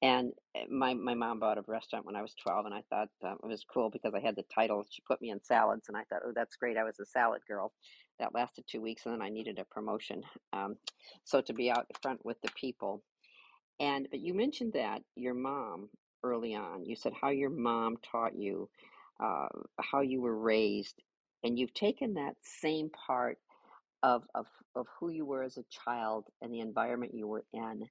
And 0.02 0.32
eh, 0.54 0.64
my 0.70 0.94
my 0.94 1.14
mom 1.14 1.40
bought 1.40 1.58
a 1.58 1.64
restaurant 1.66 2.06
when 2.06 2.16
I 2.16 2.22
was 2.22 2.34
12, 2.34 2.66
and 2.66 2.74
I 2.74 2.82
thought 2.90 3.08
um, 3.24 3.38
it 3.42 3.46
was 3.46 3.64
cool 3.64 3.90
because 3.90 4.14
I 4.14 4.20
had 4.20 4.36
the 4.36 4.44
title. 4.54 4.84
She 4.88 5.02
put 5.06 5.20
me 5.20 5.30
in 5.30 5.42
salads, 5.42 5.88
and 5.88 5.96
I 5.96 6.04
thought, 6.04 6.22
oh, 6.24 6.32
that's 6.34 6.56
great. 6.56 6.76
I 6.76 6.84
was 6.84 6.98
a 7.00 7.06
salad 7.06 7.42
girl. 7.46 7.72
That 8.20 8.34
lasted 8.34 8.64
two 8.68 8.80
weeks, 8.80 9.04
and 9.06 9.14
then 9.14 9.22
I 9.22 9.30
needed 9.30 9.58
a 9.58 9.64
promotion. 9.64 10.22
Um, 10.52 10.76
so 11.24 11.40
to 11.42 11.52
be 11.52 11.70
out 11.70 11.86
front 12.02 12.24
with 12.24 12.40
the 12.42 12.50
people 12.54 13.02
and 13.80 14.08
but 14.10 14.20
you 14.20 14.34
mentioned 14.34 14.74
that 14.74 15.02
your 15.16 15.34
mom 15.34 15.90
early 16.24 16.54
on, 16.54 16.84
you 16.84 16.96
said 16.96 17.12
how 17.20 17.30
your 17.30 17.50
mom 17.50 17.96
taught 17.98 18.36
you, 18.36 18.68
uh, 19.22 19.48
how 19.80 20.00
you 20.02 20.20
were 20.20 20.36
raised, 20.38 21.02
and 21.44 21.58
you've 21.58 21.74
taken 21.74 22.14
that 22.14 22.36
same 22.42 22.90
part 22.90 23.38
of, 24.02 24.24
of 24.34 24.46
of 24.76 24.86
who 25.00 25.10
you 25.10 25.26
were 25.26 25.42
as 25.44 25.58
a 25.58 25.64
child 25.70 26.26
and 26.42 26.52
the 26.52 26.60
environment 26.60 27.14
you 27.14 27.26
were 27.28 27.44
in, 27.52 27.88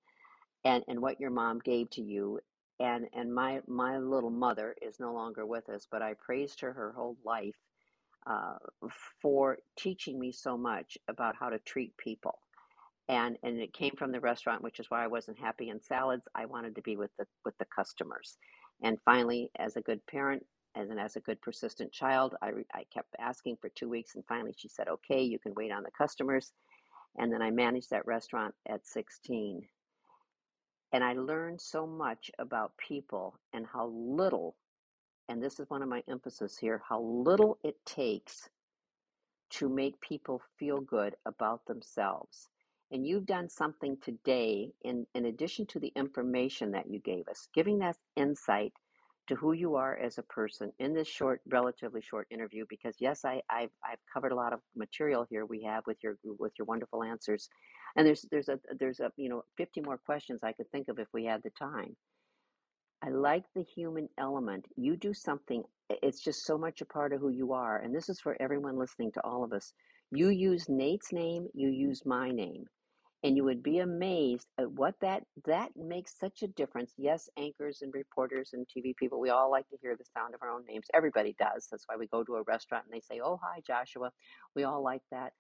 and 0.66 0.84
and 0.88 1.02
what 1.02 1.20
your 1.22 1.32
mom 1.32 1.60
gave 1.60 1.90
to 1.92 2.02
you, 2.04 2.40
and 2.80 3.08
and 3.14 3.34
my 3.34 3.62
my 3.68 3.98
little 3.98 4.32
mother 4.32 4.76
is 4.82 5.00
no 5.00 5.14
longer 5.14 5.46
with 5.46 5.70
us, 5.70 5.88
but 5.92 6.02
I 6.02 6.16
praised 6.16 6.62
her 6.62 6.74
her 6.74 6.94
whole 6.94 7.18
life 7.26 7.56
uh, 8.28 8.58
for 9.22 9.60
teaching 9.78 10.20
me 10.20 10.32
so 10.32 10.58
much 10.58 10.98
about 11.10 11.36
how 11.40 11.50
to 11.50 11.60
treat 11.60 11.98
people. 11.98 12.40
And, 13.12 13.38
and 13.44 13.60
it 13.62 13.74
came 13.74 13.94
from 13.98 14.14
the 14.14 14.22
restaurant, 14.22 14.64
which 14.64 14.80
is 14.80 14.88
why 14.90 15.04
I 15.04 15.10
wasn't 15.10 15.40
happy 15.40 15.70
in 15.70 15.82
salads. 15.82 16.28
I 16.36 16.48
wanted 16.48 16.76
to 16.78 16.84
be 16.84 16.98
with 16.98 17.12
the 17.20 17.28
with 17.46 17.58
the 17.60 17.68
customers. 17.76 18.38
And 18.84 19.00
finally, 19.06 19.52
as 19.60 19.78
a 19.78 19.82
good 19.82 20.06
parent, 20.08 20.46
as 20.76 20.90
an 20.92 21.00
as 21.00 21.18
a 21.18 21.22
good 21.22 21.42
persistent 21.42 21.94
child, 21.94 22.36
I, 22.42 22.52
I 22.74 22.86
kept 22.94 23.16
asking 23.20 23.58
for 23.62 23.70
two 23.70 23.90
weeks, 23.90 24.16
and 24.16 24.26
finally 24.28 24.56
she 24.58 24.70
said, 24.70 24.90
"Okay, 24.90 25.24
you 25.24 25.40
can 25.40 25.56
wait 25.56 25.74
on 25.74 25.84
the 25.84 25.92
customers." 25.98 26.54
And 27.18 27.34
then 27.34 27.44
I 27.44 27.52
managed 27.52 27.92
that 27.92 28.08
restaurant 28.08 28.56
at 28.70 28.88
16, 28.88 29.68
and 30.94 31.04
I 31.04 31.14
learned 31.14 31.62
so 31.62 31.88
much 31.88 32.32
about 32.40 32.78
people 32.78 33.38
and 33.54 33.68
how 33.68 33.88
little 33.88 34.56
and 35.30 35.44
this 35.44 35.60
is 35.60 35.70
one 35.70 35.84
of 35.84 35.90
my 35.90 36.04
emphasis 36.10 36.58
here, 36.58 36.84
how 36.90 37.02
little 37.02 37.58
it 37.64 37.78
takes 37.86 38.50
to 39.52 39.70
make 39.70 40.02
people 40.02 40.42
feel 40.60 40.82
good 40.82 41.16
about 41.26 41.66
themselves. 41.68 42.51
And 42.92 43.06
you've 43.06 43.26
done 43.26 43.50
something 43.50 43.98
today, 44.04 44.72
in, 44.84 45.06
in 45.16 45.26
addition 45.26 45.66
to 45.68 45.80
the 45.80 45.92
information 45.96 46.72
that 46.72 46.90
you 46.90 47.00
gave 47.00 47.28
us, 47.30 47.48
giving 47.54 47.82
us 47.82 47.98
insight 48.18 48.74
to 49.28 49.36
who 49.36 49.54
you 49.54 49.76
are 49.76 49.98
as 49.98 50.18
a 50.18 50.24
person 50.24 50.72
in 50.80 50.94
this 50.94 51.08
short, 51.08 51.42
relatively 51.50 52.02
short 52.02 52.28
interview. 52.32 52.66
Because 52.70 52.96
yes, 53.00 53.24
I, 53.24 53.42
I've, 53.50 53.70
I've 53.86 54.00
covered 54.14 54.34
a 54.34 54.36
lot 54.36 54.54
of 54.54 54.60
material 54.76 55.26
here. 55.30 55.46
We 55.46 55.64
have 55.64 55.84
with 55.88 55.98
your 56.04 56.18
with 56.24 56.52
your 56.60 56.66
wonderful 56.66 57.04
answers, 57.04 57.48
and 57.96 58.06
there's 58.06 58.26
there's 58.32 58.50
a 58.50 58.60
there's 58.78 59.00
a 59.00 59.12
you 59.16 59.30
know 59.30 59.44
50 59.58 59.82
more 59.82 59.98
questions 59.98 60.42
I 60.44 60.52
could 60.52 60.70
think 60.72 60.90
of 60.90 61.00
if 61.00 61.08
we 61.14 61.26
had 61.26 61.42
the 61.44 61.52
time. 61.52 61.96
I 63.04 63.10
like 63.10 63.46
the 63.56 63.64
human 63.64 64.10
element. 64.20 64.66
You 64.76 64.96
do 64.96 65.14
something, 65.14 65.64
it's 65.90 66.22
just 66.22 66.46
so 66.46 66.58
much 66.58 66.82
a 66.82 66.86
part 66.86 67.14
of 67.14 67.20
who 67.20 67.30
you 67.30 67.52
are. 67.52 67.78
And 67.78 67.96
this 67.96 68.10
is 68.10 68.20
for 68.20 68.38
everyone 68.40 68.78
listening 68.78 69.12
to 69.14 69.22
all 69.26 69.44
of 69.44 69.54
us. 69.54 69.74
You 70.12 70.30
use 70.30 70.70
Nate's 70.70 71.12
name, 71.12 71.48
you 71.54 71.70
use 71.70 72.06
my 72.06 72.30
name. 72.30 72.66
And 73.24 73.38
you 73.38 73.44
would 73.46 73.64
be 73.64 73.80
amazed 73.80 74.48
at 74.60 74.72
what 74.72 74.96
that 75.02 75.24
that 75.46 75.72
makes 75.76 76.18
such 76.20 76.44
a 76.44 76.48
difference. 76.48 76.94
Yes, 76.98 77.30
anchors 77.38 77.82
and 77.84 77.94
reporters 77.94 78.52
and 78.54 78.68
TV 78.68 78.96
people, 78.98 79.20
we 79.20 79.30
all 79.30 79.52
like 79.52 79.70
to 79.70 79.78
hear 79.82 79.96
the 79.98 80.06
sound 80.06 80.36
of 80.36 80.42
our 80.44 80.50
own 80.52 80.66
names. 80.68 80.88
Everybody 80.94 81.36
does. 81.40 81.68
That's 81.72 81.86
why 81.88 81.98
we 81.98 82.08
go 82.08 82.24
to 82.24 82.36
a 82.36 82.44
restaurant 82.44 82.86
and 82.86 82.94
they 82.94 83.02
say, 83.02 83.22
"Oh, 83.24 83.40
hi, 83.44 83.62
Joshua." 83.68 84.12
We 84.56 84.64
all 84.64 84.84
like 84.84 85.04
that 85.12 85.34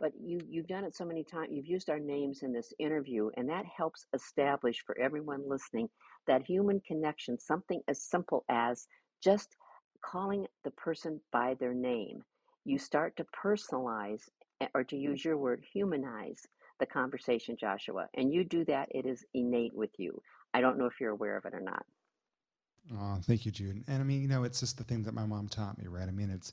but 0.00 0.12
you 0.20 0.40
you've 0.48 0.68
done 0.68 0.84
it 0.84 0.96
so 0.96 1.06
many 1.06 1.24
times 1.24 1.48
you've 1.52 1.66
used 1.66 1.90
our 1.90 2.00
names 2.00 2.42
in 2.44 2.52
this 2.52 2.72
interview 2.80 3.30
and 3.36 3.48
that 3.48 3.66
helps 3.66 4.06
establish 4.14 4.82
for 4.86 4.98
everyone 5.00 5.48
listening 5.48 5.88
that 6.28 6.42
human 6.46 6.80
connection, 6.82 7.38
something 7.38 7.82
as 7.88 8.02
simple 8.02 8.44
as 8.50 8.88
just 9.22 9.56
calling 10.04 10.46
the 10.64 10.72
person 10.72 11.20
by 11.32 11.54
their 11.60 11.74
name. 11.74 12.22
You 12.64 12.78
start 12.78 13.16
to 13.18 13.26
personalize, 13.44 14.22
eh, 14.60 14.68
or 14.74 14.84
to 14.84 14.96
use 14.96 15.24
your 15.24 15.38
word, 15.38 15.64
humanize 15.72 16.42
the 16.78 16.86
conversation, 16.86 17.56
Joshua. 17.58 18.08
And 18.14 18.32
you 18.32 18.44
do 18.44 18.64
that, 18.66 18.88
it 18.90 19.06
is 19.06 19.24
innate 19.34 19.74
with 19.74 19.90
you. 19.98 20.20
I 20.54 20.60
don't 20.60 20.78
know 20.78 20.86
if 20.86 20.94
you're 21.00 21.10
aware 21.10 21.36
of 21.36 21.44
it 21.44 21.54
or 21.54 21.60
not. 21.60 21.84
Oh, 22.94 23.18
thank 23.22 23.44
you, 23.44 23.52
Jude. 23.52 23.84
And 23.86 24.00
I 24.00 24.04
mean, 24.04 24.22
you 24.22 24.28
know, 24.28 24.44
it's 24.44 24.60
just 24.60 24.78
the 24.78 24.84
thing 24.84 25.02
that 25.02 25.14
my 25.14 25.26
mom 25.26 25.48
taught 25.48 25.78
me, 25.78 25.86
right? 25.88 26.08
I 26.08 26.10
mean, 26.10 26.30
it's 26.30 26.52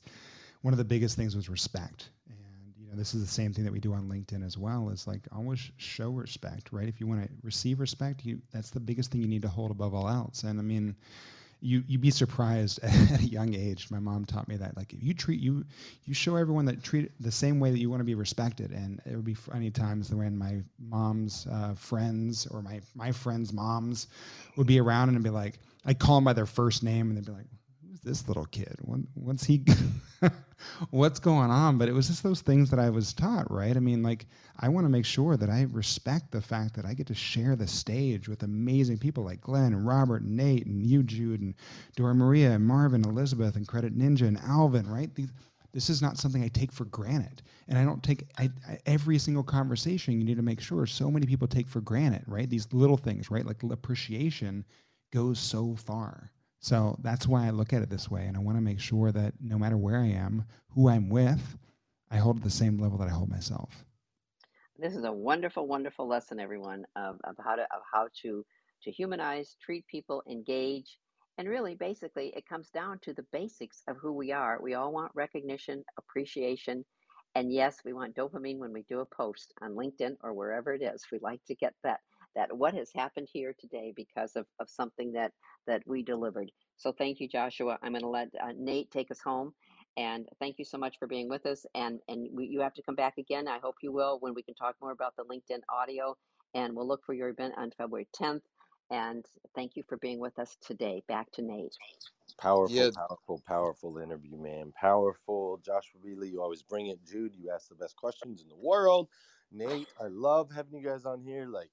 one 0.62 0.74
of 0.74 0.78
the 0.78 0.84
biggest 0.84 1.16
things 1.16 1.34
was 1.34 1.48
respect. 1.48 2.10
And 2.28 2.74
you 2.78 2.88
know, 2.88 2.96
this 2.96 3.14
is 3.14 3.22
the 3.22 3.30
same 3.30 3.52
thing 3.52 3.64
that 3.64 3.72
we 3.72 3.80
do 3.80 3.94
on 3.94 4.08
LinkedIn 4.08 4.44
as 4.44 4.58
well. 4.58 4.90
Is 4.90 5.06
like 5.06 5.22
always 5.34 5.70
show 5.78 6.10
respect, 6.10 6.68
right? 6.72 6.88
If 6.88 7.00
you 7.00 7.06
want 7.06 7.22
to 7.22 7.28
receive 7.42 7.80
respect, 7.80 8.24
you 8.24 8.40
that's 8.52 8.70
the 8.70 8.80
biggest 8.80 9.10
thing 9.10 9.22
you 9.22 9.28
need 9.28 9.42
to 9.42 9.48
hold 9.48 9.70
above 9.70 9.94
all 9.94 10.08
else. 10.08 10.42
And 10.42 10.58
I 10.58 10.62
mean, 10.62 10.94
you 11.60 11.82
you'd 11.86 12.00
be 12.00 12.10
surprised 12.10 12.80
at 12.82 13.20
a 13.20 13.24
young 13.24 13.54
age. 13.54 13.90
My 13.90 13.98
mom 13.98 14.24
taught 14.24 14.48
me 14.48 14.56
that 14.56 14.76
like 14.76 14.92
if 14.92 15.02
you 15.02 15.14
treat 15.14 15.40
you 15.40 15.64
you 16.04 16.14
show 16.14 16.36
everyone 16.36 16.64
that 16.66 16.82
treat 16.82 17.10
the 17.20 17.32
same 17.32 17.60
way 17.60 17.70
that 17.70 17.78
you 17.78 17.90
want 17.90 18.00
to 18.00 18.04
be 18.04 18.14
respected. 18.14 18.70
And 18.70 19.00
it 19.06 19.16
would 19.16 19.24
be 19.24 19.34
funny 19.34 19.70
times 19.70 20.12
when 20.12 20.36
my 20.36 20.62
mom's 20.78 21.46
uh, 21.50 21.74
friends 21.74 22.46
or 22.46 22.62
my 22.62 22.80
my 22.94 23.12
friends' 23.12 23.52
moms 23.52 24.08
would 24.56 24.66
be 24.66 24.80
around 24.80 25.10
and 25.10 25.22
be 25.22 25.30
like, 25.30 25.58
I'd 25.84 25.98
call 25.98 26.16
them 26.16 26.24
by 26.24 26.32
their 26.32 26.46
first 26.46 26.82
name 26.82 27.08
and 27.08 27.16
they'd 27.16 27.26
be 27.26 27.32
like, 27.32 27.46
"Who's 27.50 27.65
this 28.06 28.26
little 28.28 28.46
kid? 28.46 28.76
What's 29.14 29.44
he?" 29.44 29.64
what's 30.90 31.18
going 31.18 31.50
on? 31.50 31.78
But 31.78 31.88
it 31.88 31.92
was 31.92 32.08
just 32.08 32.22
those 32.22 32.40
things 32.40 32.70
that 32.70 32.78
i 32.78 32.90
was 32.90 33.12
taught 33.12 33.50
right? 33.50 33.76
I 33.76 33.80
mean 33.80 34.02
like 34.02 34.26
i 34.58 34.68
want 34.68 34.84
to 34.84 34.88
make 34.88 35.04
sure 35.04 35.36
that 35.36 35.50
i 35.50 35.66
respect 35.70 36.30
the 36.30 36.40
fact 36.40 36.74
that 36.74 36.86
i 36.86 36.94
get 36.94 37.06
to 37.08 37.14
share 37.14 37.56
the 37.56 37.66
stage 37.66 38.28
with 38.28 38.42
amazing 38.42 38.98
people 38.98 39.24
like 39.24 39.40
glenn 39.40 39.72
and 39.72 39.86
robert 39.86 40.22
and 40.22 40.36
nate 40.36 40.66
and 40.66 40.86
you 40.86 41.02
jude 41.02 41.42
and 41.42 41.54
dora 41.94 42.14
maria 42.14 42.52
and 42.52 42.64
marvin 42.64 43.04
elizabeth 43.04 43.56
and 43.56 43.68
credit 43.68 43.96
ninja 43.96 44.22
and 44.22 44.38
alvin 44.38 44.88
right? 44.88 45.14
These, 45.14 45.30
this 45.72 45.90
is 45.90 46.00
not 46.00 46.16
something 46.16 46.42
i 46.42 46.48
take 46.48 46.72
for 46.72 46.86
granted. 46.86 47.42
And 47.68 47.78
i 47.78 47.84
don't 47.84 48.02
take 48.02 48.24
I, 48.38 48.50
I, 48.68 48.78
every 48.86 49.18
single 49.18 49.44
conversation 49.44 50.18
you 50.18 50.24
need 50.24 50.36
to 50.36 50.42
make 50.42 50.60
sure 50.60 50.86
so 50.86 51.10
many 51.10 51.26
people 51.26 51.48
take 51.48 51.68
for 51.68 51.80
granted 51.80 52.24
right? 52.26 52.48
These 52.48 52.72
little 52.72 52.96
things 52.96 53.30
right? 53.30 53.44
Like 53.46 53.62
appreciation 53.62 54.64
goes 55.12 55.38
so 55.38 55.76
far 55.76 56.30
so 56.66 56.96
that's 56.98 57.28
why 57.28 57.46
I 57.46 57.50
look 57.50 57.72
at 57.72 57.82
it 57.82 57.90
this 57.90 58.10
way. 58.10 58.26
And 58.26 58.36
I 58.36 58.40
want 58.40 58.58
to 58.58 58.60
make 58.60 58.80
sure 58.80 59.12
that 59.12 59.34
no 59.40 59.56
matter 59.56 59.76
where 59.76 60.00
I 60.00 60.08
am, 60.08 60.44
who 60.70 60.88
I'm 60.88 61.08
with, 61.08 61.56
I 62.10 62.16
hold 62.16 62.42
the 62.42 62.50
same 62.50 62.76
level 62.76 62.98
that 62.98 63.06
I 63.06 63.12
hold 63.12 63.30
myself. 63.30 63.84
This 64.76 64.96
is 64.96 65.04
a 65.04 65.12
wonderful, 65.12 65.68
wonderful 65.68 66.08
lesson, 66.08 66.40
everyone, 66.40 66.84
of, 66.96 67.20
of 67.22 67.36
how 67.38 67.54
to 67.54 67.62
of 67.62 67.82
how 67.92 68.08
to 68.22 68.44
to 68.82 68.90
humanize, 68.90 69.54
treat 69.64 69.86
people, 69.86 70.24
engage, 70.28 70.98
and 71.38 71.48
really, 71.48 71.76
basically, 71.76 72.32
it 72.36 72.48
comes 72.48 72.68
down 72.70 72.98
to 73.02 73.14
the 73.14 73.24
basics 73.30 73.82
of 73.86 73.96
who 73.98 74.12
we 74.12 74.32
are. 74.32 74.58
We 74.60 74.74
all 74.74 74.92
want 74.92 75.12
recognition, 75.14 75.84
appreciation, 75.96 76.84
and 77.36 77.52
yes, 77.52 77.76
we 77.84 77.92
want 77.92 78.16
dopamine 78.16 78.58
when 78.58 78.72
we 78.72 78.82
do 78.88 78.98
a 79.00 79.06
post 79.06 79.54
on 79.62 79.76
LinkedIn 79.76 80.16
or 80.20 80.34
wherever 80.34 80.74
it 80.74 80.82
is. 80.82 81.04
We 81.12 81.20
like 81.22 81.44
to 81.46 81.54
get 81.54 81.74
that 81.84 82.00
that 82.36 82.56
what 82.56 82.74
has 82.74 82.92
happened 82.94 83.28
here 83.32 83.54
today 83.58 83.94
because 83.96 84.36
of, 84.36 84.46
of 84.60 84.70
something 84.70 85.12
that 85.14 85.32
that 85.68 85.82
we 85.86 86.04
delivered. 86.04 86.52
So 86.78 86.92
thank 86.92 87.20
you, 87.20 87.28
Joshua. 87.28 87.78
I'm 87.82 87.92
going 87.92 88.02
to 88.02 88.08
let 88.08 88.30
uh, 88.42 88.54
Nate 88.56 88.92
take 88.92 89.12
us 89.12 89.20
home. 89.22 89.54
And 89.98 90.28
thank 90.40 90.58
you 90.58 90.66
so 90.66 90.78
much 90.78 90.98
for 91.00 91.08
being 91.08 91.28
with 91.30 91.46
us. 91.46 91.66
And 91.74 92.00
and 92.08 92.28
we, 92.32 92.46
you 92.48 92.60
have 92.62 92.74
to 92.74 92.82
come 92.84 92.96
back 92.96 93.18
again. 93.18 93.48
I 93.48 93.60
hope 93.60 93.76
you 93.82 93.92
will 93.92 94.18
when 94.20 94.34
we 94.34 94.44
can 94.44 94.56
talk 94.56 94.76
more 94.82 94.92
about 94.92 95.14
the 95.16 95.24
LinkedIn 95.24 95.62
audio. 95.70 96.16
And 96.54 96.76
we'll 96.76 96.88
look 96.88 97.04
for 97.06 97.14
your 97.14 97.30
event 97.30 97.54
on 97.58 97.72
February 97.78 98.08
10th. 98.20 98.42
And 98.90 99.26
thank 99.56 99.76
you 99.76 99.84
for 99.88 99.98
being 99.98 100.20
with 100.20 100.38
us 100.38 100.56
today. 100.62 101.02
Back 101.08 101.32
to 101.34 101.42
Nate. 101.42 101.74
Powerful, 102.38 102.74
yeah. 102.74 102.90
powerful, 102.94 103.42
powerful 103.46 103.98
interview, 103.98 104.36
man. 104.38 104.72
Powerful. 104.72 105.58
Joshua 105.58 106.00
B. 106.04 106.14
Lee, 106.14 106.28
you 106.28 106.42
always 106.42 106.62
bring 106.62 106.88
it. 106.88 107.04
Jude, 107.04 107.34
you 107.36 107.50
ask 107.50 107.68
the 107.68 107.76
best 107.76 107.96
questions 107.96 108.42
in 108.42 108.48
the 108.48 108.56
world. 108.56 109.08
Nate, 109.52 109.88
I 110.00 110.08
love 110.08 110.52
having 110.52 110.74
you 110.74 110.84
guys 110.86 111.06
on 111.06 111.22
here. 111.22 111.46
Like, 111.46 111.70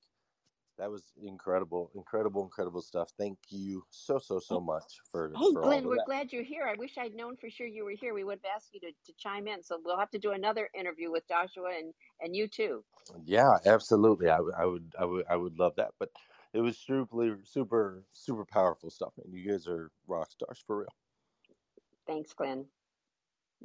that 0.77 0.89
was 0.89 1.13
incredible, 1.21 1.91
incredible, 1.95 2.43
incredible 2.43 2.81
stuff. 2.81 3.11
Thank 3.17 3.37
you 3.49 3.83
so, 3.91 4.17
so, 4.17 4.39
so 4.39 4.57
oh, 4.57 4.61
much 4.61 4.99
for. 5.11 5.31
Hey, 5.35 5.53
for 5.53 5.61
Glenn, 5.61 5.87
we're 5.87 5.97
that. 5.97 6.05
glad 6.05 6.33
you're 6.33 6.43
here. 6.43 6.65
I 6.67 6.75
wish 6.77 6.97
I'd 6.97 7.13
known 7.13 7.35
for 7.37 7.49
sure 7.49 7.67
you 7.67 7.85
were 7.85 7.91
here. 7.91 8.13
We 8.13 8.23
would 8.23 8.39
have 8.43 8.55
asked 8.55 8.73
you 8.73 8.79
to, 8.81 8.87
to 8.91 9.13
chime 9.17 9.47
in. 9.47 9.63
So 9.63 9.79
we'll 9.83 9.97
have 9.97 10.11
to 10.11 10.19
do 10.19 10.31
another 10.31 10.69
interview 10.77 11.11
with 11.11 11.27
Joshua 11.27 11.71
and 11.77 11.93
and 12.21 12.35
you 12.35 12.47
too. 12.47 12.83
Yeah, 13.25 13.57
absolutely. 13.65 14.29
I, 14.29 14.39
I 14.57 14.65
would, 14.65 14.93
I 14.99 15.05
would, 15.05 15.25
I 15.29 15.35
would 15.35 15.59
love 15.59 15.73
that. 15.77 15.91
But 15.99 16.09
it 16.53 16.61
was 16.61 16.77
super, 16.77 17.39
super, 17.43 18.03
super 18.13 18.45
powerful 18.45 18.89
stuff, 18.89 19.13
and 19.23 19.33
you 19.33 19.49
guys 19.49 19.67
are 19.67 19.91
rock 20.07 20.31
stars 20.31 20.63
for 20.65 20.79
real. 20.79 20.93
Thanks, 22.07 22.33
Glenn. 22.33 22.65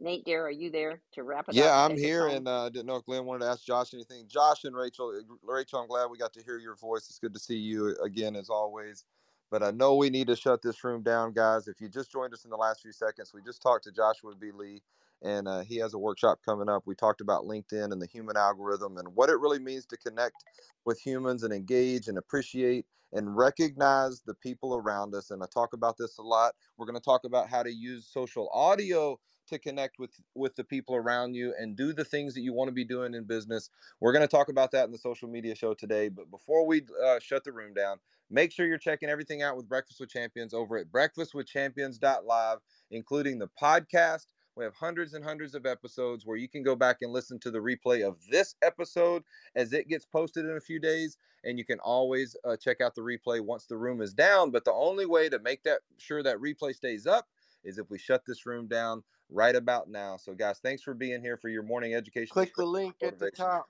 Nate, 0.01 0.25
dear, 0.25 0.47
are 0.47 0.51
you 0.51 0.71
there 0.71 1.01
to 1.13 1.25
wrap 1.25 1.49
it 1.49 1.55
yeah, 1.55 1.65
up? 1.65 1.69
Yeah, 1.69 1.85
I'm 1.85 1.97
here, 1.97 2.29
and 2.29 2.47
uh, 2.47 2.65
I 2.65 2.67
uh, 2.67 2.69
didn't 2.69 2.87
know 2.87 2.97
if 2.97 3.05
Glenn 3.05 3.25
wanted 3.25 3.45
to 3.45 3.51
ask 3.51 3.65
Josh 3.65 3.95
anything. 3.95 4.27
Josh 4.29 4.65
and 4.65 4.77
Rachel, 4.77 5.13
uh, 5.17 5.35
Rachel, 5.43 5.81
I'm 5.81 5.89
glad 5.89 6.07
we 6.07 6.19
got 6.19 6.33
to 6.35 6.43
hear 6.43 6.59
your 6.59 6.77
voice. 6.77 7.07
It's 7.09 7.19
good 7.19 7.35
to 7.35 7.41
see 7.41 7.57
you 7.57 7.97
again, 8.03 8.37
as 8.37 8.49
always. 8.49 9.05
But 9.51 9.63
I 9.63 9.71
know 9.73 9.97
we 9.97 10.11
need 10.11 10.29
to 10.29 10.37
shut 10.37 10.63
this 10.63 10.85
room 10.85 11.03
down, 11.03 11.33
guys. 11.33 11.67
If 11.67 11.81
you 11.81 11.89
just 11.89 12.13
joined 12.13 12.33
us 12.33 12.45
in 12.45 12.51
the 12.51 12.57
last 12.57 12.83
few 12.83 12.93
seconds, 12.93 13.33
we 13.35 13.43
just 13.43 13.61
talked 13.61 13.85
to 13.85 13.93
Joshua 13.93 14.35
B. 14.39 14.51
Lee, 14.53 14.83
and 15.23 15.49
uh, 15.49 15.61
he 15.61 15.79
has 15.79 15.95
a 15.95 15.99
workshop 15.99 16.39
coming 16.45 16.69
up. 16.69 16.85
We 16.87 16.95
talked 16.95 17.21
about 17.21 17.45
LinkedIn 17.45 17.91
and 17.91 18.01
the 18.01 18.07
human 18.07 18.37
algorithm 18.37 18.99
and 18.99 19.09
what 19.15 19.31
it 19.31 19.41
really 19.41 19.59
means 19.59 19.85
to 19.87 19.97
connect 19.97 20.45
with 20.85 21.01
humans 21.01 21.43
and 21.43 21.53
engage 21.53 22.07
and 22.07 22.19
appreciate 22.19 22.87
and 23.13 23.37
recognize 23.37 24.21
the 24.21 24.35
people 24.35 24.77
around 24.77 25.15
us. 25.15 25.31
And 25.31 25.43
I 25.43 25.47
talk 25.53 25.73
about 25.73 25.97
this 25.97 26.19
a 26.19 26.23
lot. 26.23 26.55
We're 26.77 26.87
going 26.87 26.95
to 26.95 27.05
talk 27.05 27.25
about 27.25 27.49
how 27.49 27.63
to 27.63 27.73
use 27.73 28.07
social 28.07 28.49
audio 28.53 29.19
to 29.49 29.59
connect 29.59 29.99
with 29.99 30.11
with 30.35 30.57
the 30.57 30.65
people 30.65 30.95
around 30.95 31.35
you 31.35 31.55
and 31.59 31.77
do 31.77 31.93
the 31.93 32.05
things 32.05 32.35
that 32.35 32.41
you 32.41 32.53
want 32.53 32.69
to 32.69 32.73
be 32.73 32.85
doing 32.85 33.15
in 33.15 33.25
business. 33.25 33.71
We're 34.01 34.13
going 34.13 34.27
to 34.27 34.29
talk 34.29 34.49
about 34.49 34.71
that 34.73 34.85
in 34.85 34.93
the 34.93 34.99
social 34.99 35.29
media 35.29 35.55
show 35.55 35.75
today. 35.75 36.09
But 36.09 36.31
before 36.31 36.67
we 36.67 36.83
uh, 37.05 37.19
shut 37.21 37.45
the 37.45 37.53
room 37.53 37.75
down, 37.75 37.99
make 38.31 38.53
sure 38.53 38.67
you're 38.67 38.79
checking 38.79 39.09
everything 39.09 39.43
out 39.43 39.57
with 39.57 39.69
Breakfast 39.69 40.01
with 40.01 40.11
Champions 40.11 40.55
over 40.55 40.79
at 40.79 40.91
breakfastwithchampions.live, 40.91 42.59
including 42.91 43.39
the 43.39 43.49
podcast. 43.61 44.27
We 44.59 44.65
have 44.65 44.75
hundreds 44.75 45.15
and 45.15 45.25
hundreds 45.25 45.55
of 45.55 45.67
episodes 45.67 46.27
where 46.27 46.37
you 46.37 46.49
can 46.49 46.65
go 46.65 46.75
back 46.75 46.99
and 47.03 47.13
listen 47.13 47.39
to 47.41 47.51
the 47.53 47.61
replay 47.61 48.07
of 48.07 48.17
this 48.29 48.57
episode 48.61 49.23
as 49.55 49.73
it 49.73 49.89
gets 49.89 50.05
posted 50.05 50.47
in 50.47 50.57
a 50.57 50.61
few 50.61 50.81
days. 50.81 51.17
And 51.45 51.57
you 51.57 51.65
can 51.65 51.79
always 51.79 52.37
uh, 52.45 52.57
check 52.57 52.81
out 52.81 52.97
the 52.97 53.03
replay 53.03 53.41
once 53.41 53.67
the 53.67 53.77
room 53.77 54.03
is 54.03 54.13
down. 54.13 54.51
But 54.51 54.65
the 54.65 54.73
only 54.73 55.07
way 55.07 55.29
to 55.29 55.39
make 55.39 55.63
that 55.63 55.83
sure 55.99 56.25
that 56.25 56.39
replay 56.39 56.75
stays 56.75 57.07
up 57.07 57.29
is 57.69 57.79
if 57.79 57.91
we 57.91 57.99
shut 57.99 58.25
this 58.27 58.47
room 58.47 58.67
down 58.67 59.03
right 59.31 59.55
about 59.55 59.89
now. 59.91 60.17
So, 60.17 60.35
guys, 60.35 60.59
thanks 60.59 60.83
for 60.83 60.95
being 60.95 61.21
here 61.21 61.37
for 61.37 61.49
your 61.49 61.63
morning 61.63 61.95
education. 61.95 62.33
Click 62.33 62.55
the 62.57 62.67
link 62.67 62.95
at 63.03 63.19
the 63.19 63.31
top. 63.31 63.69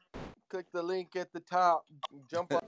Click 0.48 0.66
the 0.72 0.82
link 0.82 1.16
at 1.16 1.32
the 1.32 1.40
top. 1.40 1.84
Jump 2.30 2.52
up. 2.52 2.67